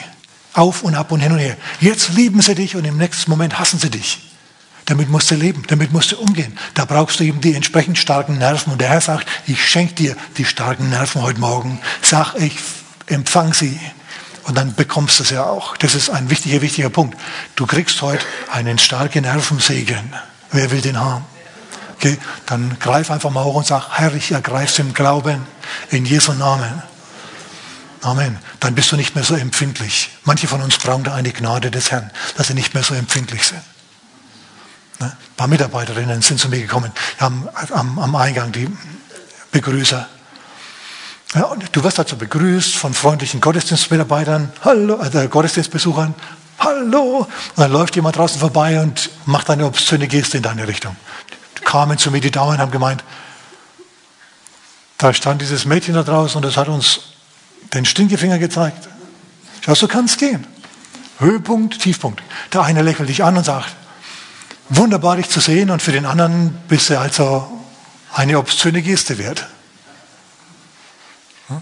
auf 0.52 0.82
und 0.82 0.94
ab 0.94 1.10
und 1.10 1.20
hin 1.20 1.32
und 1.32 1.38
her, 1.38 1.56
jetzt 1.80 2.10
lieben 2.10 2.40
sie 2.40 2.54
dich 2.54 2.76
und 2.76 2.84
im 2.84 2.96
nächsten 2.96 3.30
Moment 3.30 3.58
hassen 3.58 3.78
sie 3.78 3.90
dich. 3.90 4.20
Damit 4.86 5.08
musst 5.08 5.30
du 5.30 5.34
leben, 5.34 5.64
damit 5.68 5.92
musst 5.92 6.12
du 6.12 6.18
umgehen. 6.18 6.58
Da 6.74 6.84
brauchst 6.84 7.18
du 7.18 7.24
eben 7.24 7.40
die 7.40 7.54
entsprechend 7.54 7.96
starken 7.96 8.36
Nerven. 8.36 8.72
Und 8.72 8.80
der 8.80 8.90
Herr 8.90 9.00
sagt, 9.00 9.26
ich 9.46 9.64
schenke 9.64 9.94
dir 9.94 10.16
die 10.36 10.44
starken 10.44 10.90
Nerven 10.90 11.22
heute 11.22 11.40
Morgen. 11.40 11.80
Sag, 12.02 12.34
ich 12.34 12.58
empfang 13.06 13.54
sie. 13.54 13.80
Und 14.44 14.58
dann 14.58 14.74
bekommst 14.74 15.18
du 15.18 15.22
es 15.22 15.30
ja 15.30 15.44
auch. 15.44 15.78
Das 15.78 15.94
ist 15.94 16.10
ein 16.10 16.28
wichtiger, 16.28 16.60
wichtiger 16.60 16.90
Punkt. 16.90 17.18
Du 17.56 17.64
kriegst 17.64 18.02
heute 18.02 18.24
einen 18.52 18.78
starken 18.78 19.22
Nervensegen. 19.22 20.12
Wer 20.52 20.70
will 20.70 20.82
den 20.82 21.00
haben? 21.00 21.24
Okay, 22.04 22.18
dann 22.44 22.76
greif 22.80 23.10
einfach 23.10 23.30
mal 23.30 23.44
hoch 23.44 23.54
und 23.54 23.66
sag, 23.66 23.88
Herr, 23.92 24.12
ich 24.12 24.30
ergreife 24.30 24.82
im 24.82 24.92
Glauben 24.92 25.46
in 25.88 26.04
Jesu 26.04 26.34
Namen. 26.34 26.82
Amen. 28.02 28.38
Dann 28.60 28.74
bist 28.74 28.92
du 28.92 28.96
nicht 28.96 29.14
mehr 29.14 29.24
so 29.24 29.34
empfindlich. 29.34 30.10
Manche 30.24 30.46
von 30.46 30.60
uns 30.60 30.76
brauchen 30.76 31.04
da 31.04 31.14
eine 31.14 31.32
Gnade 31.32 31.70
des 31.70 31.90
Herrn, 31.90 32.10
dass 32.36 32.48
sie 32.48 32.52
nicht 32.52 32.74
mehr 32.74 32.82
so 32.82 32.92
empfindlich 32.94 33.46
sind. 33.46 33.62
Ne? 35.00 35.06
Ein 35.06 35.36
paar 35.38 35.46
Mitarbeiterinnen 35.46 36.20
sind 36.20 36.38
zu 36.38 36.50
mir 36.50 36.60
gekommen, 36.60 36.92
am, 37.20 37.48
am, 37.72 37.98
am 37.98 38.14
Eingang, 38.16 38.52
die 38.52 38.68
Begrüßer. 39.50 40.06
Ja, 41.34 41.56
du 41.72 41.84
wirst 41.84 41.98
dazu 41.98 42.18
begrüßt 42.18 42.76
von 42.76 42.92
freundlichen 42.92 43.40
Gottesdienstmitarbeitern, 43.40 44.52
hallo, 44.62 45.00
äh, 45.02 45.26
Gottesdienstbesuchern, 45.28 46.14
hallo. 46.58 47.20
Und 47.20 47.28
dann 47.56 47.72
läuft 47.72 47.96
jemand 47.96 48.16
draußen 48.16 48.38
vorbei 48.38 48.78
und 48.78 49.08
macht 49.24 49.48
eine 49.48 49.64
obszöne 49.64 50.06
Geste 50.06 50.36
in 50.36 50.42
deine 50.42 50.68
Richtung 50.68 50.94
kamen 51.64 51.98
zu 51.98 52.10
mir 52.10 52.20
die 52.20 52.30
Damen 52.30 52.52
und 52.52 52.58
haben 52.58 52.70
gemeint, 52.70 53.02
da 54.98 55.12
stand 55.12 55.42
dieses 55.42 55.64
Mädchen 55.64 55.94
da 55.94 56.02
draußen 56.02 56.36
und 56.36 56.48
es 56.48 56.56
hat 56.56 56.68
uns 56.68 57.00
den 57.72 57.84
Stinkefinger 57.84 58.38
gezeigt. 58.38 58.88
Schau, 59.60 59.74
so 59.74 59.88
kann 59.88 60.04
es 60.04 60.16
gehen. 60.16 60.46
Höhepunkt, 61.18 61.80
Tiefpunkt. 61.80 62.22
Der 62.52 62.62
eine 62.62 62.82
lächelt 62.82 63.08
dich 63.08 63.24
an 63.24 63.36
und 63.36 63.44
sagt, 63.44 63.74
wunderbar 64.68 65.16
dich 65.16 65.28
zu 65.28 65.40
sehen 65.40 65.70
und 65.70 65.82
für 65.82 65.92
den 65.92 66.06
anderen 66.06 66.56
bist 66.68 66.90
du 66.90 66.98
also 66.98 67.46
eine 68.12 68.38
obszöne 68.38 68.82
Geste 68.82 69.18
wert. 69.18 69.46
Hm? 71.48 71.60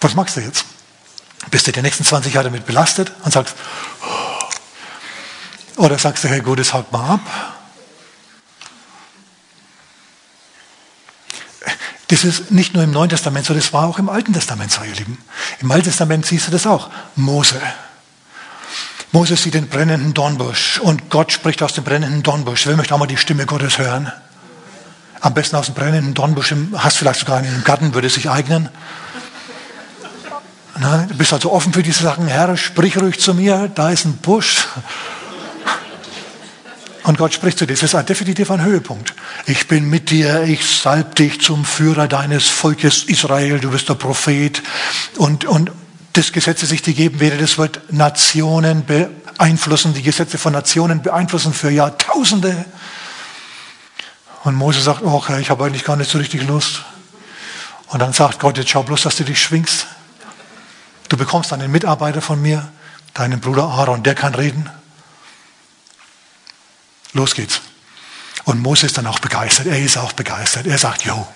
Was 0.00 0.14
machst 0.14 0.36
du 0.36 0.40
jetzt? 0.40 0.64
Bist 1.50 1.66
du 1.66 1.72
die 1.72 1.82
nächsten 1.82 2.04
20 2.04 2.34
Jahre 2.34 2.44
damit 2.48 2.66
belastet 2.66 3.12
und 3.24 3.32
sagst, 3.32 3.54
oder 5.76 5.98
sagst 5.98 6.24
du, 6.24 6.28
hey 6.28 6.40
gut, 6.40 6.58
es 6.58 6.72
haut 6.72 6.92
mal 6.92 7.14
ab 7.14 7.59
Das 12.10 12.24
ist 12.24 12.50
nicht 12.50 12.74
nur 12.74 12.82
im 12.82 12.90
Neuen 12.90 13.08
Testament 13.08 13.46
so, 13.46 13.54
das 13.54 13.72
war 13.72 13.86
auch 13.86 14.00
im 14.00 14.08
Alten 14.08 14.32
Testament 14.32 14.72
so, 14.72 14.82
ihr 14.82 14.96
Lieben. 14.96 15.16
Im 15.60 15.70
Alten 15.70 15.84
Testament 15.84 16.26
siehst 16.26 16.48
du 16.48 16.50
das 16.50 16.66
auch. 16.66 16.90
Mose. 17.14 17.60
Mose 19.12 19.36
sieht 19.36 19.54
den 19.54 19.68
brennenden 19.68 20.12
Dornbusch 20.12 20.80
und 20.80 21.08
Gott 21.08 21.30
spricht 21.30 21.62
aus 21.62 21.72
dem 21.72 21.84
brennenden 21.84 22.24
Dornbusch. 22.24 22.66
Wer 22.66 22.76
möchte 22.76 22.96
auch 22.96 22.98
mal 22.98 23.06
die 23.06 23.16
Stimme 23.16 23.46
Gottes 23.46 23.78
hören? 23.78 24.10
Am 25.20 25.34
besten 25.34 25.54
aus 25.54 25.66
dem 25.66 25.76
brennenden 25.76 26.12
Dornbusch, 26.14 26.52
hast 26.74 26.96
vielleicht 26.96 27.20
sogar 27.20 27.38
einen 27.38 27.62
Garten, 27.62 27.94
würde 27.94 28.10
sich 28.10 28.28
eignen. 28.28 28.68
Na, 30.80 31.06
du 31.08 31.14
bist 31.14 31.32
also 31.32 31.52
offen 31.52 31.72
für 31.72 31.84
diese 31.84 32.02
Sachen. 32.02 32.26
Herr, 32.26 32.56
sprich 32.56 32.96
ruhig 32.96 33.20
zu 33.20 33.34
mir, 33.34 33.70
da 33.72 33.90
ist 33.90 34.04
ein 34.04 34.16
Busch. 34.16 34.66
Und 37.10 37.18
Gott 37.18 37.34
spricht 37.34 37.58
zu 37.58 37.66
dir. 37.66 37.74
Das 37.74 37.82
ist 37.82 38.08
definitiv 38.08 38.52
ein 38.52 38.62
Höhepunkt. 38.62 39.14
Ich 39.46 39.66
bin 39.66 39.90
mit 39.90 40.10
dir, 40.10 40.44
ich 40.44 40.64
salb 40.64 41.16
dich 41.16 41.40
zum 41.40 41.64
Führer 41.64 42.06
deines 42.06 42.46
Volkes 42.46 43.02
Israel, 43.02 43.58
du 43.58 43.72
bist 43.72 43.88
der 43.88 43.94
Prophet. 43.94 44.62
Und, 45.16 45.44
und 45.44 45.72
das 46.12 46.30
Gesetz, 46.30 46.60
das 46.60 46.70
ich 46.70 46.82
dir 46.82 46.94
geben 46.94 47.18
werde, 47.18 47.36
das 47.36 47.58
wird 47.58 47.92
Nationen 47.92 48.84
beeinflussen, 48.84 49.92
die 49.92 50.04
Gesetze 50.04 50.38
von 50.38 50.52
Nationen 50.52 51.02
beeinflussen 51.02 51.52
für 51.52 51.70
Jahrtausende. 51.70 52.64
Und 54.44 54.54
Mose 54.54 54.80
sagt, 54.80 55.02
oh, 55.02 55.20
ich 55.40 55.50
habe 55.50 55.64
eigentlich 55.64 55.82
gar 55.82 55.96
nicht 55.96 56.12
so 56.12 56.18
richtig 56.18 56.46
Lust. 56.46 56.84
Und 57.88 57.98
dann 57.98 58.12
sagt 58.12 58.38
Gott, 58.38 58.56
jetzt 58.56 58.70
schau 58.70 58.84
bloß, 58.84 59.02
dass 59.02 59.16
du 59.16 59.24
dich 59.24 59.42
schwingst. 59.42 59.88
Du 61.08 61.16
bekommst 61.16 61.52
einen 61.52 61.72
Mitarbeiter 61.72 62.22
von 62.22 62.40
mir, 62.40 62.68
deinen 63.14 63.40
Bruder 63.40 63.64
Aaron, 63.64 64.04
der 64.04 64.14
kann 64.14 64.36
reden. 64.36 64.70
Los 67.12 67.34
geht's. 67.34 67.60
Und 68.44 68.62
Mose 68.62 68.86
ist 68.86 68.96
dann 68.96 69.06
auch 69.06 69.18
begeistert. 69.18 69.66
Er 69.66 69.78
ist 69.78 69.96
auch 69.96 70.12
begeistert. 70.12 70.66
Er 70.66 70.78
sagt, 70.78 71.04
jo, 71.04 71.26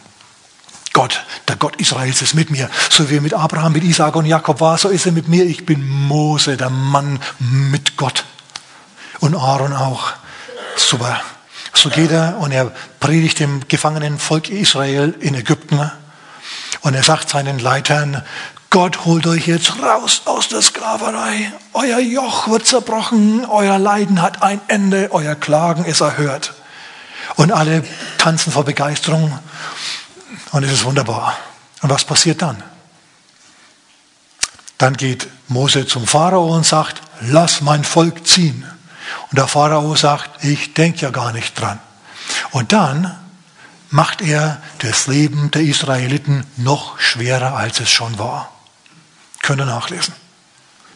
Gott, 0.92 1.24
der 1.48 1.56
Gott 1.56 1.76
Israels 1.76 2.22
ist 2.22 2.34
mit 2.34 2.50
mir. 2.50 2.70
So 2.88 3.10
wie 3.10 3.16
er 3.16 3.20
mit 3.20 3.34
Abraham, 3.34 3.72
mit 3.72 3.84
Isaac 3.84 4.14
und 4.16 4.26
Jakob 4.26 4.60
war, 4.60 4.78
so 4.78 4.88
ist 4.88 5.06
er 5.06 5.12
mit 5.12 5.28
mir. 5.28 5.44
Ich 5.44 5.66
bin 5.66 5.87
Mose, 5.87 6.56
der 6.56 6.70
Mann 6.70 7.20
mit 7.40 7.96
Gott. 7.96 8.24
Und 9.20 9.34
Aaron 9.34 9.72
auch. 9.72 10.12
Super. 10.76 11.20
So 11.72 11.90
geht 11.90 12.12
er 12.12 12.38
und 12.38 12.52
er 12.52 12.72
predigt 13.00 13.40
dem 13.40 13.66
gefangenen 13.66 14.18
Volk 14.18 14.48
Israel 14.48 15.14
in 15.18 15.34
Ägypten. 15.34 15.90
Und 16.82 16.94
er 16.94 17.02
sagt 17.02 17.28
seinen 17.28 17.58
Leitern, 17.58 18.22
Gott 18.74 19.04
holt 19.04 19.24
euch 19.28 19.46
jetzt 19.46 19.80
raus 19.80 20.22
aus 20.24 20.48
der 20.48 20.60
Sklaverei. 20.60 21.52
Euer 21.74 22.00
Joch 22.00 22.48
wird 22.48 22.66
zerbrochen, 22.66 23.44
euer 23.44 23.78
Leiden 23.78 24.20
hat 24.20 24.42
ein 24.42 24.60
Ende, 24.66 25.10
euer 25.12 25.37
Klagen 25.37 25.84
ist 25.84 26.00
erhört. 26.00 26.54
Und 27.37 27.52
alle 27.52 27.84
tanzen 28.18 28.52
vor 28.52 28.64
Begeisterung 28.64 29.38
und 30.50 30.64
es 30.64 30.72
ist 30.72 30.84
wunderbar. 30.84 31.37
Und 31.82 31.90
was 31.90 32.04
passiert 32.04 32.42
dann? 32.42 32.64
Dann 34.76 34.96
geht 34.96 35.28
Mose 35.46 35.87
zum 35.87 36.04
Pharao 36.04 36.52
und 36.52 36.66
sagt, 36.66 37.00
lass 37.20 37.60
mein 37.60 37.84
Volk 37.84 38.26
ziehen. 38.26 38.68
Und 39.30 39.38
der 39.38 39.46
Pharao 39.46 39.94
sagt, 39.94 40.42
ich 40.42 40.74
denke 40.74 41.02
ja 41.02 41.10
gar 41.10 41.30
nicht 41.30 41.60
dran. 41.60 41.78
Und 42.50 42.72
dann 42.72 43.16
macht 43.90 44.20
er 44.20 44.60
das 44.80 45.06
Leben 45.06 45.52
der 45.52 45.62
Israeliten 45.62 46.44
noch 46.56 46.98
schwerer, 46.98 47.54
als 47.54 47.78
es 47.78 47.88
schon 47.88 48.18
war. 48.18 48.50
Können 49.44 49.66
nachlesen. 49.66 50.14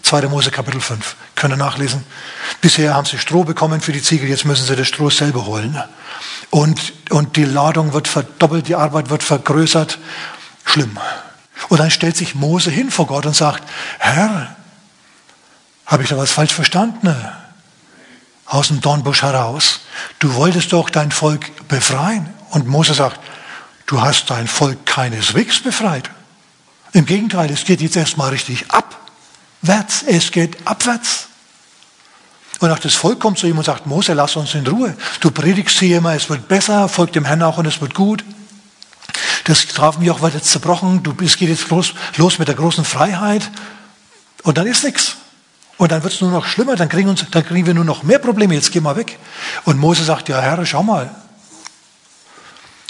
2. 0.04 0.22
Mose 0.22 0.50
Kapitel 0.50 0.80
5. 0.80 1.16
Können 1.34 1.58
nachlesen. 1.58 2.02
Bisher 2.62 2.94
haben 2.94 3.04
sie 3.04 3.18
Stroh 3.18 3.44
bekommen 3.44 3.82
für 3.82 3.92
die 3.92 4.00
Ziegel, 4.00 4.26
jetzt 4.26 4.46
müssen 4.46 4.64
sie 4.64 4.74
das 4.74 4.88
Stroh 4.88 5.10
selber 5.10 5.44
holen. 5.44 5.78
Und, 6.48 6.94
und 7.10 7.36
die 7.36 7.44
Ladung 7.44 7.92
wird 7.92 8.08
verdoppelt, 8.08 8.66
die 8.66 8.74
Arbeit 8.74 9.10
wird 9.10 9.22
vergrößert. 9.22 9.98
Schlimm. 10.64 10.98
Und 11.68 11.78
dann 11.78 11.90
stellt 11.90 12.16
sich 12.16 12.34
Mose 12.34 12.70
hin 12.70 12.90
vor 12.90 13.06
Gott 13.06 13.26
und 13.26 13.36
sagt, 13.36 13.68
Herr, 13.98 14.56
habe 15.84 16.04
ich 16.04 16.08
da 16.08 16.16
was 16.16 16.30
falsch 16.30 16.54
verstanden? 16.54 17.14
Aus 18.46 18.68
dem 18.68 18.80
Dornbusch 18.80 19.20
heraus. 19.20 19.80
Du 20.20 20.34
wolltest 20.36 20.72
doch 20.72 20.88
dein 20.88 21.10
Volk 21.10 21.68
befreien. 21.68 22.32
Und 22.48 22.66
Mose 22.66 22.94
sagt, 22.94 23.20
du 23.84 24.00
hast 24.00 24.30
dein 24.30 24.48
Volk 24.48 24.86
keineswegs 24.86 25.62
befreit. 25.62 26.08
Im 26.98 27.06
Gegenteil, 27.06 27.48
es 27.52 27.64
geht 27.64 27.80
jetzt 27.80 27.94
erstmal 27.94 28.30
richtig 28.30 28.64
abwärts. 28.72 30.02
Es 30.04 30.32
geht 30.32 30.56
abwärts. 30.66 31.28
Und 32.58 32.72
auch 32.72 32.80
das 32.80 32.96
Volk 32.96 33.20
kommt 33.20 33.38
zu 33.38 33.46
ihm 33.46 33.56
und 33.56 33.62
sagt, 33.62 33.86
Mose, 33.86 34.14
lass 34.14 34.34
uns 34.34 34.52
in 34.56 34.66
Ruhe. 34.66 34.96
Du 35.20 35.30
predigst 35.30 35.78
hier 35.78 35.98
immer, 35.98 36.14
es 36.16 36.28
wird 36.28 36.48
besser, 36.48 36.88
folgt 36.88 37.14
dem 37.14 37.24
Herrn 37.24 37.40
auch 37.44 37.56
und 37.56 37.66
es 37.66 37.80
wird 37.80 37.94
gut. 37.94 38.24
Das 39.44 39.62
Strafenjoch 39.62 40.22
wird 40.22 40.34
jetzt 40.34 40.50
zerbrochen, 40.50 41.04
du, 41.04 41.14
es 41.24 41.36
geht 41.36 41.50
jetzt 41.50 41.70
los, 41.70 41.94
los 42.16 42.40
mit 42.40 42.48
der 42.48 42.56
großen 42.56 42.84
Freiheit. 42.84 43.48
Und 44.42 44.58
dann 44.58 44.66
ist 44.66 44.82
nichts. 44.82 45.18
Und 45.76 45.92
dann 45.92 46.02
wird 46.02 46.14
es 46.14 46.20
nur 46.20 46.32
noch 46.32 46.46
schlimmer, 46.46 46.74
dann 46.74 46.88
kriegen, 46.88 47.08
uns, 47.08 47.24
dann 47.30 47.46
kriegen 47.46 47.64
wir 47.64 47.74
nur 47.74 47.84
noch 47.84 48.02
mehr 48.02 48.18
Probleme, 48.18 48.56
jetzt 48.56 48.72
geh 48.72 48.80
mal 48.80 48.96
weg. 48.96 49.20
Und 49.64 49.78
Mose 49.78 50.02
sagt, 50.02 50.28
ja 50.28 50.40
Herr, 50.40 50.66
schau 50.66 50.82
mal. 50.82 51.14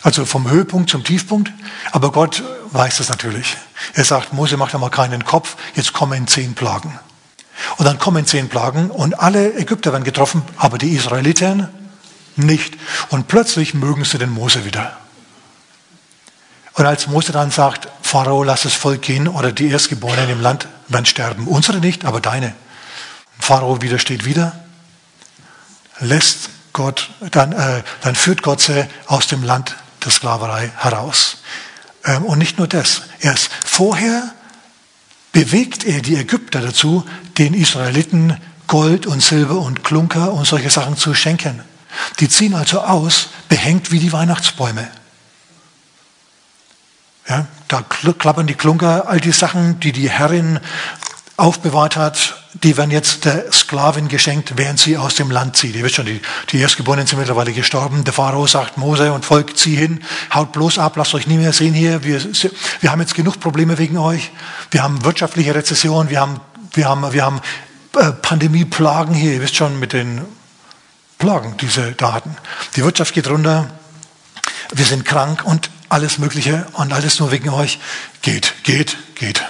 Also 0.02 0.24
vom 0.24 0.48
Höhepunkt 0.48 0.90
zum 0.90 1.04
Tiefpunkt. 1.04 1.52
Aber 1.90 2.12
Gott 2.12 2.42
weiß 2.72 2.98
das 2.98 3.08
natürlich. 3.08 3.56
Er 3.94 4.04
sagt, 4.04 4.32
Mose 4.32 4.56
macht 4.56 4.74
einmal 4.74 4.90
keinen 4.90 5.24
Kopf, 5.24 5.56
jetzt 5.74 5.92
kommen 5.92 6.28
zehn 6.28 6.54
Plagen. 6.54 6.98
Und 7.76 7.84
dann 7.84 7.98
kommen 7.98 8.26
zehn 8.26 8.48
Plagen 8.48 8.90
und 8.90 9.18
alle 9.18 9.54
Ägypter 9.54 9.92
werden 9.92 10.04
getroffen, 10.04 10.42
aber 10.56 10.78
die 10.78 10.90
Israeliten 10.94 11.68
nicht. 12.36 12.74
Und 13.08 13.26
plötzlich 13.26 13.74
mögen 13.74 14.04
sie 14.04 14.18
den 14.18 14.30
Mose 14.30 14.64
wieder. 14.64 14.96
Und 16.74 16.86
als 16.86 17.08
Mose 17.08 17.32
dann 17.32 17.50
sagt, 17.50 17.88
Pharao, 18.02 18.44
lass 18.44 18.62
das 18.62 18.74
Volk 18.74 19.02
gehen 19.02 19.26
oder 19.26 19.50
die 19.50 19.68
Erstgeborenen 19.68 20.30
im 20.30 20.40
Land 20.40 20.68
werden 20.86 21.06
sterben. 21.06 21.48
Unsere 21.48 21.78
nicht, 21.78 22.04
aber 22.04 22.20
deine. 22.20 22.54
Pharao 23.40 23.82
widersteht 23.82 24.24
wieder, 24.24 24.52
lässt 25.98 26.50
Gott, 26.72 27.10
dann, 27.32 27.52
äh, 27.52 27.82
dann 28.02 28.14
führt 28.14 28.42
Gott 28.42 28.60
sie 28.60 28.86
aus 29.06 29.26
dem 29.26 29.42
Land 29.42 29.74
der 30.08 30.14
Sklaverei 30.14 30.72
heraus. 30.76 31.38
Ähm, 32.04 32.24
und 32.24 32.38
nicht 32.38 32.58
nur 32.58 32.66
das, 32.66 33.02
erst 33.20 33.50
vorher 33.64 34.32
bewegt 35.32 35.84
er 35.84 36.00
die 36.00 36.16
Ägypter 36.16 36.60
dazu, 36.60 37.04
den 37.36 37.52
Israeliten 37.54 38.36
Gold 38.66 39.06
und 39.06 39.22
Silber 39.22 39.60
und 39.60 39.84
Klunker 39.84 40.32
und 40.32 40.46
solche 40.46 40.70
Sachen 40.70 40.96
zu 40.96 41.14
schenken. 41.14 41.60
Die 42.20 42.28
ziehen 42.28 42.54
also 42.54 42.80
aus, 42.80 43.28
behängt 43.48 43.92
wie 43.92 43.98
die 43.98 44.12
Weihnachtsbäume. 44.12 44.88
Ja, 47.28 47.46
da 47.68 47.82
klappern 47.82 48.46
die 48.46 48.54
Klunker, 48.54 49.08
all 49.08 49.20
die 49.20 49.32
Sachen, 49.32 49.78
die 49.80 49.92
die 49.92 50.08
Herrin 50.08 50.60
aufbewahrt 51.36 51.96
hat, 51.96 52.36
die 52.54 52.76
werden 52.76 52.90
jetzt 52.90 53.26
der 53.26 53.52
Sklavin 53.52 54.08
geschenkt, 54.08 54.54
während 54.56 54.78
sie 54.78 54.96
aus 54.96 55.14
dem 55.14 55.30
Land 55.30 55.56
zieht. 55.56 55.76
Ihr 55.76 55.84
wisst 55.84 55.96
schon, 55.96 56.06
die, 56.06 56.20
die 56.50 56.58
Erstgeborenen 56.58 57.06
sind 57.06 57.18
mittlerweile 57.18 57.52
gestorben. 57.52 58.04
Der 58.04 58.12
Pharao 58.14 58.46
sagt, 58.46 58.78
Mose 58.78 59.12
und 59.12 59.24
Volk, 59.24 59.56
zieh 59.56 59.76
hin, 59.76 60.02
haut 60.32 60.52
bloß 60.52 60.78
ab, 60.78 60.96
lasst 60.96 61.14
euch 61.14 61.26
nie 61.26 61.36
mehr 61.36 61.52
sehen 61.52 61.74
hier. 61.74 62.04
Wir, 62.04 62.20
wir 62.80 62.90
haben 62.90 63.00
jetzt 63.00 63.14
genug 63.14 63.38
Probleme 63.38 63.76
wegen 63.76 63.98
euch. 63.98 64.30
Wir 64.70 64.82
haben 64.82 65.04
wirtschaftliche 65.04 65.54
Rezession, 65.54 66.08
wir 66.08 66.20
haben, 66.20 66.40
wir 66.72 66.88
haben, 66.88 67.12
wir 67.12 67.24
haben 67.24 67.40
äh, 67.96 68.12
Pandemieplagen 68.12 69.14
hier. 69.14 69.34
Ihr 69.34 69.42
wisst 69.42 69.56
schon, 69.56 69.78
mit 69.78 69.92
den 69.92 70.22
Plagen, 71.18 71.56
diese 71.60 71.92
Daten. 71.92 72.34
Die 72.76 72.82
Wirtschaft 72.82 73.12
geht 73.12 73.28
runter, 73.28 73.70
wir 74.72 74.84
sind 74.84 75.04
krank 75.04 75.44
und 75.44 75.70
alles 75.90 76.18
Mögliche 76.18 76.66
und 76.74 76.92
alles 76.92 77.20
nur 77.20 77.30
wegen 77.30 77.50
euch. 77.50 77.78
Geht, 78.22 78.54
geht, 78.62 78.96
geht. 79.16 79.42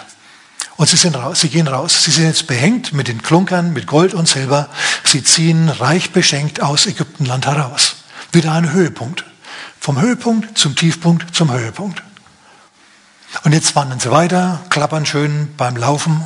Und 0.79 0.89
sie 0.89 0.97
sind 0.97 1.17
raus, 1.17 1.41
sie 1.41 1.49
gehen 1.49 1.67
raus. 1.67 2.05
Sie 2.05 2.13
sind 2.13 2.27
jetzt 2.27 2.47
behängt 2.47 2.93
mit 2.93 3.09
den 3.09 3.21
Klunkern, 3.21 3.73
mit 3.73 3.89
Gold 3.89 4.15
und 4.15 4.29
Silber. 4.29 4.69
Sie 5.03 5.25
ziehen 5.25 5.69
reich 5.69 6.13
beschenkt 6.13 6.63
aus 6.63 6.87
Ägyptenland 6.87 7.47
heraus. 7.47 7.97
Wieder 8.31 8.53
ein 8.53 8.73
Höhepunkt. 8.73 9.25
Vom 9.81 10.01
Höhepunkt 10.01 10.57
zum 10.57 10.77
Tiefpunkt 10.77 11.35
zum 11.35 11.51
Höhepunkt. 11.51 12.05
Und 13.43 13.55
jetzt 13.55 13.75
wandern 13.75 13.99
sie 13.99 14.13
weiter, 14.13 14.61
klappern 14.71 15.05
schön 15.05 15.53
beim 15.57 15.77
Laufen. 15.77 16.25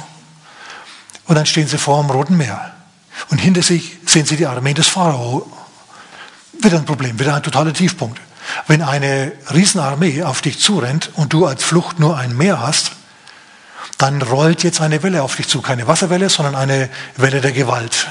Und 1.25 1.37
dann 1.37 1.47
stehen 1.47 1.67
sie 1.67 1.79
vor 1.79 2.03
dem 2.03 2.11
Roten 2.11 2.37
Meer. 2.37 2.75
Und 3.31 3.38
hinter 3.38 3.62
sich 3.62 3.97
sehen 4.05 4.27
sie 4.27 4.37
die 4.37 4.47
Armee 4.47 4.75
des 4.75 4.87
Pharao. 4.87 5.51
Wieder 6.61 6.77
ein 6.77 6.85
Problem, 6.85 7.19
wieder 7.19 7.35
ein 7.35 7.43
totaler 7.43 7.73
Tiefpunkt. 7.73 8.21
Wenn 8.67 8.83
eine 8.83 9.33
Riesenarmee 9.55 10.25
auf 10.25 10.43
dich 10.43 10.61
zurennt 10.61 11.09
und 11.15 11.33
du 11.33 11.47
als 11.47 11.65
Flucht 11.65 11.99
nur 11.99 12.19
ein 12.19 12.37
Meer 12.37 12.61
hast, 12.61 12.93
dann 14.03 14.21
rollt 14.21 14.65
jetzt 14.65 14.81
eine 14.81 15.01
Welle 15.05 15.23
auf 15.23 15.37
dich 15.37 15.47
zu. 15.47 15.62
Keine 15.62 15.87
Wasserwelle, 15.87 16.29
sondern 16.29 16.57
eine 16.57 16.91
Welle 17.17 17.41
der 17.41 17.53
Gewalt. 17.53 18.09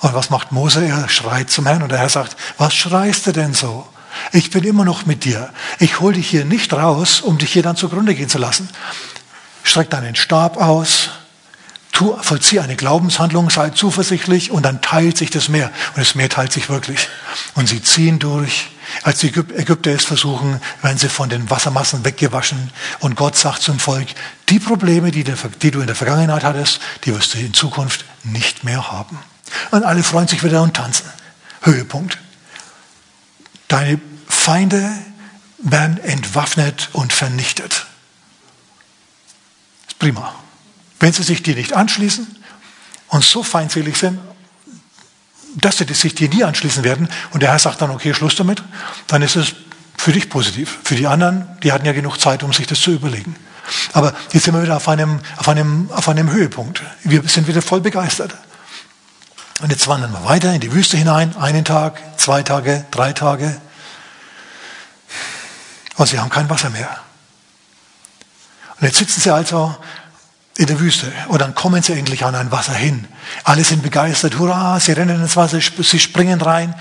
Und 0.00 0.14
was 0.14 0.28
macht 0.28 0.52
Mose? 0.52 0.86
Er 0.86 1.08
schreit 1.08 1.48
zum 1.48 1.66
Herrn 1.66 1.82
und 1.82 1.90
der 1.90 1.98
Herr 1.98 2.10
sagt, 2.10 2.36
was 2.58 2.74
schreist 2.74 3.26
du 3.26 3.32
denn 3.32 3.54
so? 3.54 3.88
Ich 4.32 4.50
bin 4.50 4.64
immer 4.64 4.84
noch 4.84 5.06
mit 5.06 5.24
dir. 5.24 5.50
Ich 5.78 6.00
hole 6.00 6.14
dich 6.16 6.28
hier 6.28 6.44
nicht 6.44 6.74
raus, 6.74 7.22
um 7.22 7.38
dich 7.38 7.54
hier 7.54 7.62
dann 7.62 7.76
zugrunde 7.76 8.14
gehen 8.14 8.28
zu 8.28 8.36
lassen. 8.36 8.68
Streck 9.62 9.88
deinen 9.88 10.14
Stab 10.14 10.58
aus, 10.58 11.08
tu, 11.98 12.16
vollziehe 12.20 12.62
eine 12.62 12.76
Glaubenshandlung, 12.76 13.50
sei 13.50 13.70
zuversichtlich 13.70 14.50
und 14.50 14.62
dann 14.62 14.80
teilt 14.80 15.18
sich 15.18 15.30
das 15.30 15.48
Meer. 15.48 15.70
Und 15.94 15.98
das 15.98 16.14
Meer 16.14 16.28
teilt 16.28 16.52
sich 16.52 16.68
wirklich. 16.68 17.08
Und 17.54 17.68
sie 17.68 17.82
ziehen 17.82 18.18
durch 18.18 18.68
als 19.02 19.18
die 19.18 19.28
Ägypter 19.28 19.90
es 19.90 20.04
versuchen, 20.04 20.60
werden 20.80 20.96
sie 20.96 21.08
von 21.08 21.28
den 21.28 21.50
Wassermassen 21.50 22.04
weggewaschen. 22.04 22.70
Und 23.00 23.16
Gott 23.16 23.36
sagt 23.36 23.62
zum 23.62 23.78
Volk, 23.78 24.08
die 24.48 24.58
Probleme, 24.58 25.10
die, 25.10 25.24
du 25.24 25.80
in 25.80 25.86
der 25.86 25.96
Vergangenheit 25.96 26.42
hattest, 26.42 26.80
die 27.04 27.14
wirst 27.14 27.34
du 27.34 27.38
in 27.38 27.52
Zukunft 27.52 28.04
nicht 28.24 28.64
mehr 28.64 28.90
haben. 28.90 29.18
Und 29.72 29.84
alle 29.84 30.02
freuen 30.02 30.28
sich 30.28 30.42
wieder 30.42 30.62
und 30.62 30.74
tanzen. 30.74 31.06
Höhepunkt. 31.62 32.18
Deine 33.68 34.00
Feinde 34.26 34.90
werden 35.58 35.98
entwaffnet 36.02 36.88
und 36.92 37.12
vernichtet. 37.12 37.86
Ist 39.86 39.98
prima. 39.98 40.34
Wenn 41.00 41.12
sie 41.12 41.22
sich 41.22 41.42
dir 41.42 41.54
nicht 41.54 41.74
anschließen 41.74 42.26
und 43.08 43.24
so 43.24 43.42
feindselig 43.42 43.96
sind 43.96 44.18
dass 45.56 45.78
sie 45.78 45.92
sich 45.92 46.14
dir 46.14 46.28
nie 46.28 46.44
anschließen 46.44 46.84
werden 46.84 47.08
und 47.32 47.42
der 47.42 47.50
Herr 47.50 47.58
sagt 47.58 47.80
dann, 47.80 47.90
okay, 47.90 48.14
Schluss 48.14 48.36
damit, 48.36 48.62
dann 49.06 49.22
ist 49.22 49.36
es 49.36 49.54
für 49.96 50.12
dich 50.12 50.30
positiv. 50.30 50.78
Für 50.84 50.94
die 50.94 51.06
anderen, 51.06 51.48
die 51.62 51.72
hatten 51.72 51.84
ja 51.84 51.92
genug 51.92 52.20
Zeit, 52.20 52.42
um 52.42 52.52
sich 52.52 52.66
das 52.66 52.80
zu 52.80 52.92
überlegen. 52.92 53.34
Aber 53.92 54.14
jetzt 54.32 54.44
sind 54.44 54.54
wir 54.54 54.62
wieder 54.62 54.76
auf 54.76 54.88
einem, 54.88 55.20
auf 55.36 55.48
einem, 55.48 55.90
auf 55.92 56.08
einem 56.08 56.30
Höhepunkt. 56.30 56.82
Wir 57.04 57.22
sind 57.28 57.48
wieder 57.48 57.62
voll 57.62 57.80
begeistert. 57.80 58.34
Und 59.60 59.70
jetzt 59.70 59.88
wandern 59.88 60.12
wir 60.12 60.24
weiter 60.24 60.52
in 60.54 60.60
die 60.60 60.72
Wüste 60.72 60.96
hinein, 60.96 61.36
einen 61.36 61.64
Tag, 61.64 62.00
zwei 62.16 62.42
Tage, 62.42 62.86
drei 62.90 63.12
Tage. 63.12 63.60
Und 65.96 66.08
sie 66.08 66.18
haben 66.18 66.30
kein 66.30 66.48
Wasser 66.48 66.70
mehr. 66.70 67.00
Und 68.80 68.86
jetzt 68.86 68.98
sitzen 68.98 69.20
sie 69.20 69.34
also 69.34 69.76
in 70.58 70.66
der 70.66 70.80
Wüste. 70.80 71.10
Und 71.28 71.40
dann 71.40 71.54
kommen 71.54 71.82
sie 71.82 71.92
endlich 71.92 72.24
an 72.24 72.34
ein 72.34 72.50
Wasser 72.50 72.74
hin. 72.74 73.06
Alle 73.44 73.62
sind 73.62 73.82
begeistert. 73.82 74.38
Hurra, 74.38 74.78
sie 74.80 74.92
rennen 74.92 75.22
ins 75.22 75.36
Wasser, 75.36 75.60
sie 75.60 76.00
springen 76.00 76.40
rein. 76.40 76.74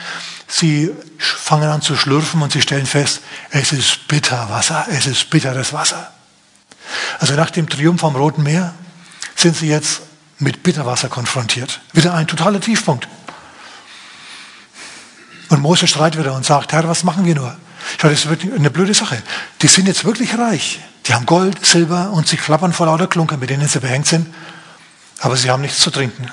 Sie 0.47 0.91
fangen 1.19 1.69
an 1.69 1.81
zu 1.81 1.95
schlürfen 1.95 2.41
und 2.41 2.51
sie 2.51 2.61
stellen 2.61 2.87
fest, 2.87 3.21
es 3.51 3.71
ist 3.71 4.07
bitter 4.07 4.49
Wasser, 4.49 4.87
es 4.89 5.05
ist 5.05 5.29
bitteres 5.29 5.73
Wasser. 5.73 6.11
Also 7.19 7.35
nach 7.35 7.51
dem 7.51 7.69
Triumph 7.69 8.03
am 8.03 8.15
Roten 8.15 8.43
Meer 8.43 8.73
sind 9.35 9.55
sie 9.55 9.67
jetzt 9.67 10.01
mit 10.39 10.63
Bitterwasser 10.63 11.09
konfrontiert. 11.09 11.81
Wieder 11.93 12.13
ein 12.13 12.27
totaler 12.27 12.61
Tiefpunkt. 12.61 13.07
Und 15.49 15.61
Mose 15.61 15.87
streitet 15.87 16.19
wieder 16.19 16.33
und 16.33 16.45
sagt, 16.45 16.73
Herr, 16.73 16.87
was 16.87 17.03
machen 17.03 17.25
wir 17.25 17.35
nur? 17.35 17.55
Meine, 18.01 18.15
das 18.15 18.27
wird 18.27 18.41
eine 18.41 18.71
blöde 18.71 18.93
Sache. 18.93 19.21
Die 19.61 19.67
sind 19.67 19.87
jetzt 19.87 20.03
wirklich 20.03 20.37
reich. 20.37 20.79
Die 21.07 21.13
haben 21.13 21.25
Gold, 21.25 21.65
Silber 21.65 22.11
und 22.11 22.27
sie 22.27 22.37
klappern 22.37 22.73
vor 22.73 22.87
lauter 22.87 23.07
Klunker, 23.07 23.37
mit 23.37 23.49
denen 23.49 23.67
sie 23.67 23.79
behängt 23.79 24.07
sind. 24.07 24.27
Aber 25.19 25.37
sie 25.37 25.49
haben 25.49 25.61
nichts 25.61 25.79
zu 25.79 25.89
trinken. 25.89 26.29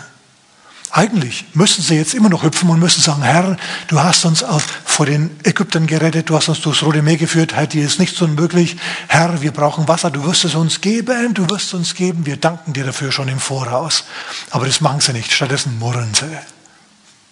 Eigentlich 0.90 1.44
müssen 1.54 1.82
sie 1.82 1.96
jetzt 1.96 2.14
immer 2.14 2.28
noch 2.28 2.44
hüpfen 2.44 2.70
und 2.70 2.78
müssen 2.78 3.00
sagen, 3.02 3.22
Herr, 3.22 3.56
du 3.88 4.00
hast 4.00 4.24
uns 4.24 4.44
auf, 4.44 4.64
vor 4.84 5.06
den 5.06 5.36
Ägyptern 5.42 5.88
gerettet, 5.88 6.30
du 6.30 6.36
hast 6.36 6.48
uns 6.48 6.60
durchs 6.60 6.84
Rote 6.84 7.02
Meer 7.02 7.16
geführt, 7.16 7.52
Herr, 7.54 7.66
dir 7.66 7.84
ist 7.84 7.98
nichts 7.98 8.22
unmöglich. 8.22 8.76
Herr, 9.08 9.42
wir 9.42 9.50
brauchen 9.50 9.88
Wasser, 9.88 10.12
du 10.12 10.24
wirst 10.24 10.44
es 10.44 10.54
uns 10.54 10.80
geben, 10.80 11.34
du 11.34 11.50
wirst 11.50 11.74
uns 11.74 11.96
geben, 11.96 12.26
wir 12.26 12.36
danken 12.36 12.74
dir 12.74 12.84
dafür 12.84 13.10
schon 13.10 13.26
im 13.26 13.40
Voraus. 13.40 14.04
Aber 14.50 14.66
das 14.66 14.80
machen 14.80 15.00
sie 15.00 15.12
nicht, 15.12 15.32
stattdessen 15.32 15.80
murren 15.80 16.14
sie. 16.14 16.30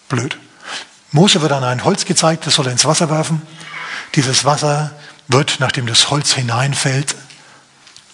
Blöd. 0.09 0.37
Mose 1.13 1.41
wird 1.41 1.53
an 1.53 1.63
ein 1.63 1.85
Holz 1.85 2.03
gezeigt, 2.03 2.45
das 2.45 2.55
soll 2.55 2.65
er 2.65 2.73
ins 2.73 2.83
Wasser 2.83 3.09
werfen. 3.09 3.41
Dieses 4.15 4.43
Wasser 4.43 4.91
wird, 5.29 5.57
nachdem 5.59 5.87
das 5.87 6.09
Holz 6.09 6.33
hineinfällt, 6.33 7.15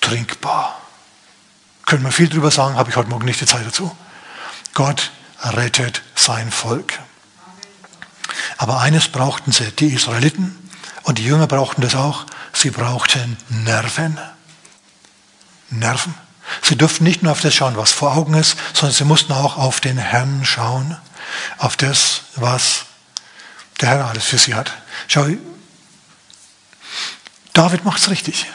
trinkbar. 0.02 0.80
Können 1.86 2.04
wir 2.04 2.12
viel 2.12 2.30
drüber 2.30 2.52
sagen, 2.52 2.76
habe 2.76 2.90
ich 2.90 2.96
heute 2.96 3.10
Morgen 3.10 3.26
nicht 3.26 3.42
die 3.42 3.46
Zeit 3.46 3.66
dazu. 3.66 3.96
Gott 4.74 5.12
rettet 5.42 6.02
sein 6.16 6.52
Volk. 6.52 7.00
Aber 8.58 8.80
eines 8.80 9.08
brauchten 9.08 9.52
sie, 9.52 9.72
die 9.72 9.94
Israeliten 9.94 10.56
und 11.04 11.18
die 11.18 11.26
Jünger 11.26 11.48
brauchten 11.48 11.82
das 11.82 11.96
auch, 11.96 12.26
sie 12.54 12.70
brauchten 12.70 13.38
Nerven. 13.50 14.20
Nerven. 15.70 16.14
Sie 16.62 16.76
durften 16.76 17.04
nicht 17.04 17.24
nur 17.24 17.32
auf 17.32 17.42
das 17.42 17.54
schauen, 17.54 17.78
was 17.78 17.92
vor 17.92 18.16
Augen 18.16 18.34
ist, 18.34 18.58
sondern 18.74 18.96
sie 18.96 19.06
mussten 19.06 19.34
auch 19.34 19.58
auf 19.58 19.80
den 19.80 19.98
Herrn 19.98 20.46
schauen, 20.46 20.98
auf 21.58 21.78
das, 21.78 22.22
was 22.36 22.86
der 23.82 23.90
Herr 23.90 24.06
alles 24.06 24.26
für 24.26 24.38
sie 24.38 24.56
hat. 24.56 24.74
Schau, 25.08 25.28
David 27.54 27.86
macht 27.86 28.00
es 28.00 28.10
richtig. 28.10 28.46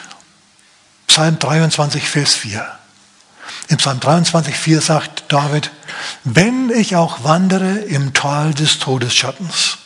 Psalm 1.07 1.39
23, 1.39 2.07
Vers 2.07 2.33
4. 2.35 2.65
Im 3.67 3.77
Psalm 3.77 3.99
23, 3.99 4.55
4 4.55 4.81
sagt 4.81 5.23
David, 5.29 5.71
wenn 6.23 6.69
ich 6.69 6.95
auch 6.95 7.23
wandere 7.23 7.77
im 7.77 8.13
Tal 8.13 8.53
des 8.53 8.79
Todesschattens. 8.79 9.77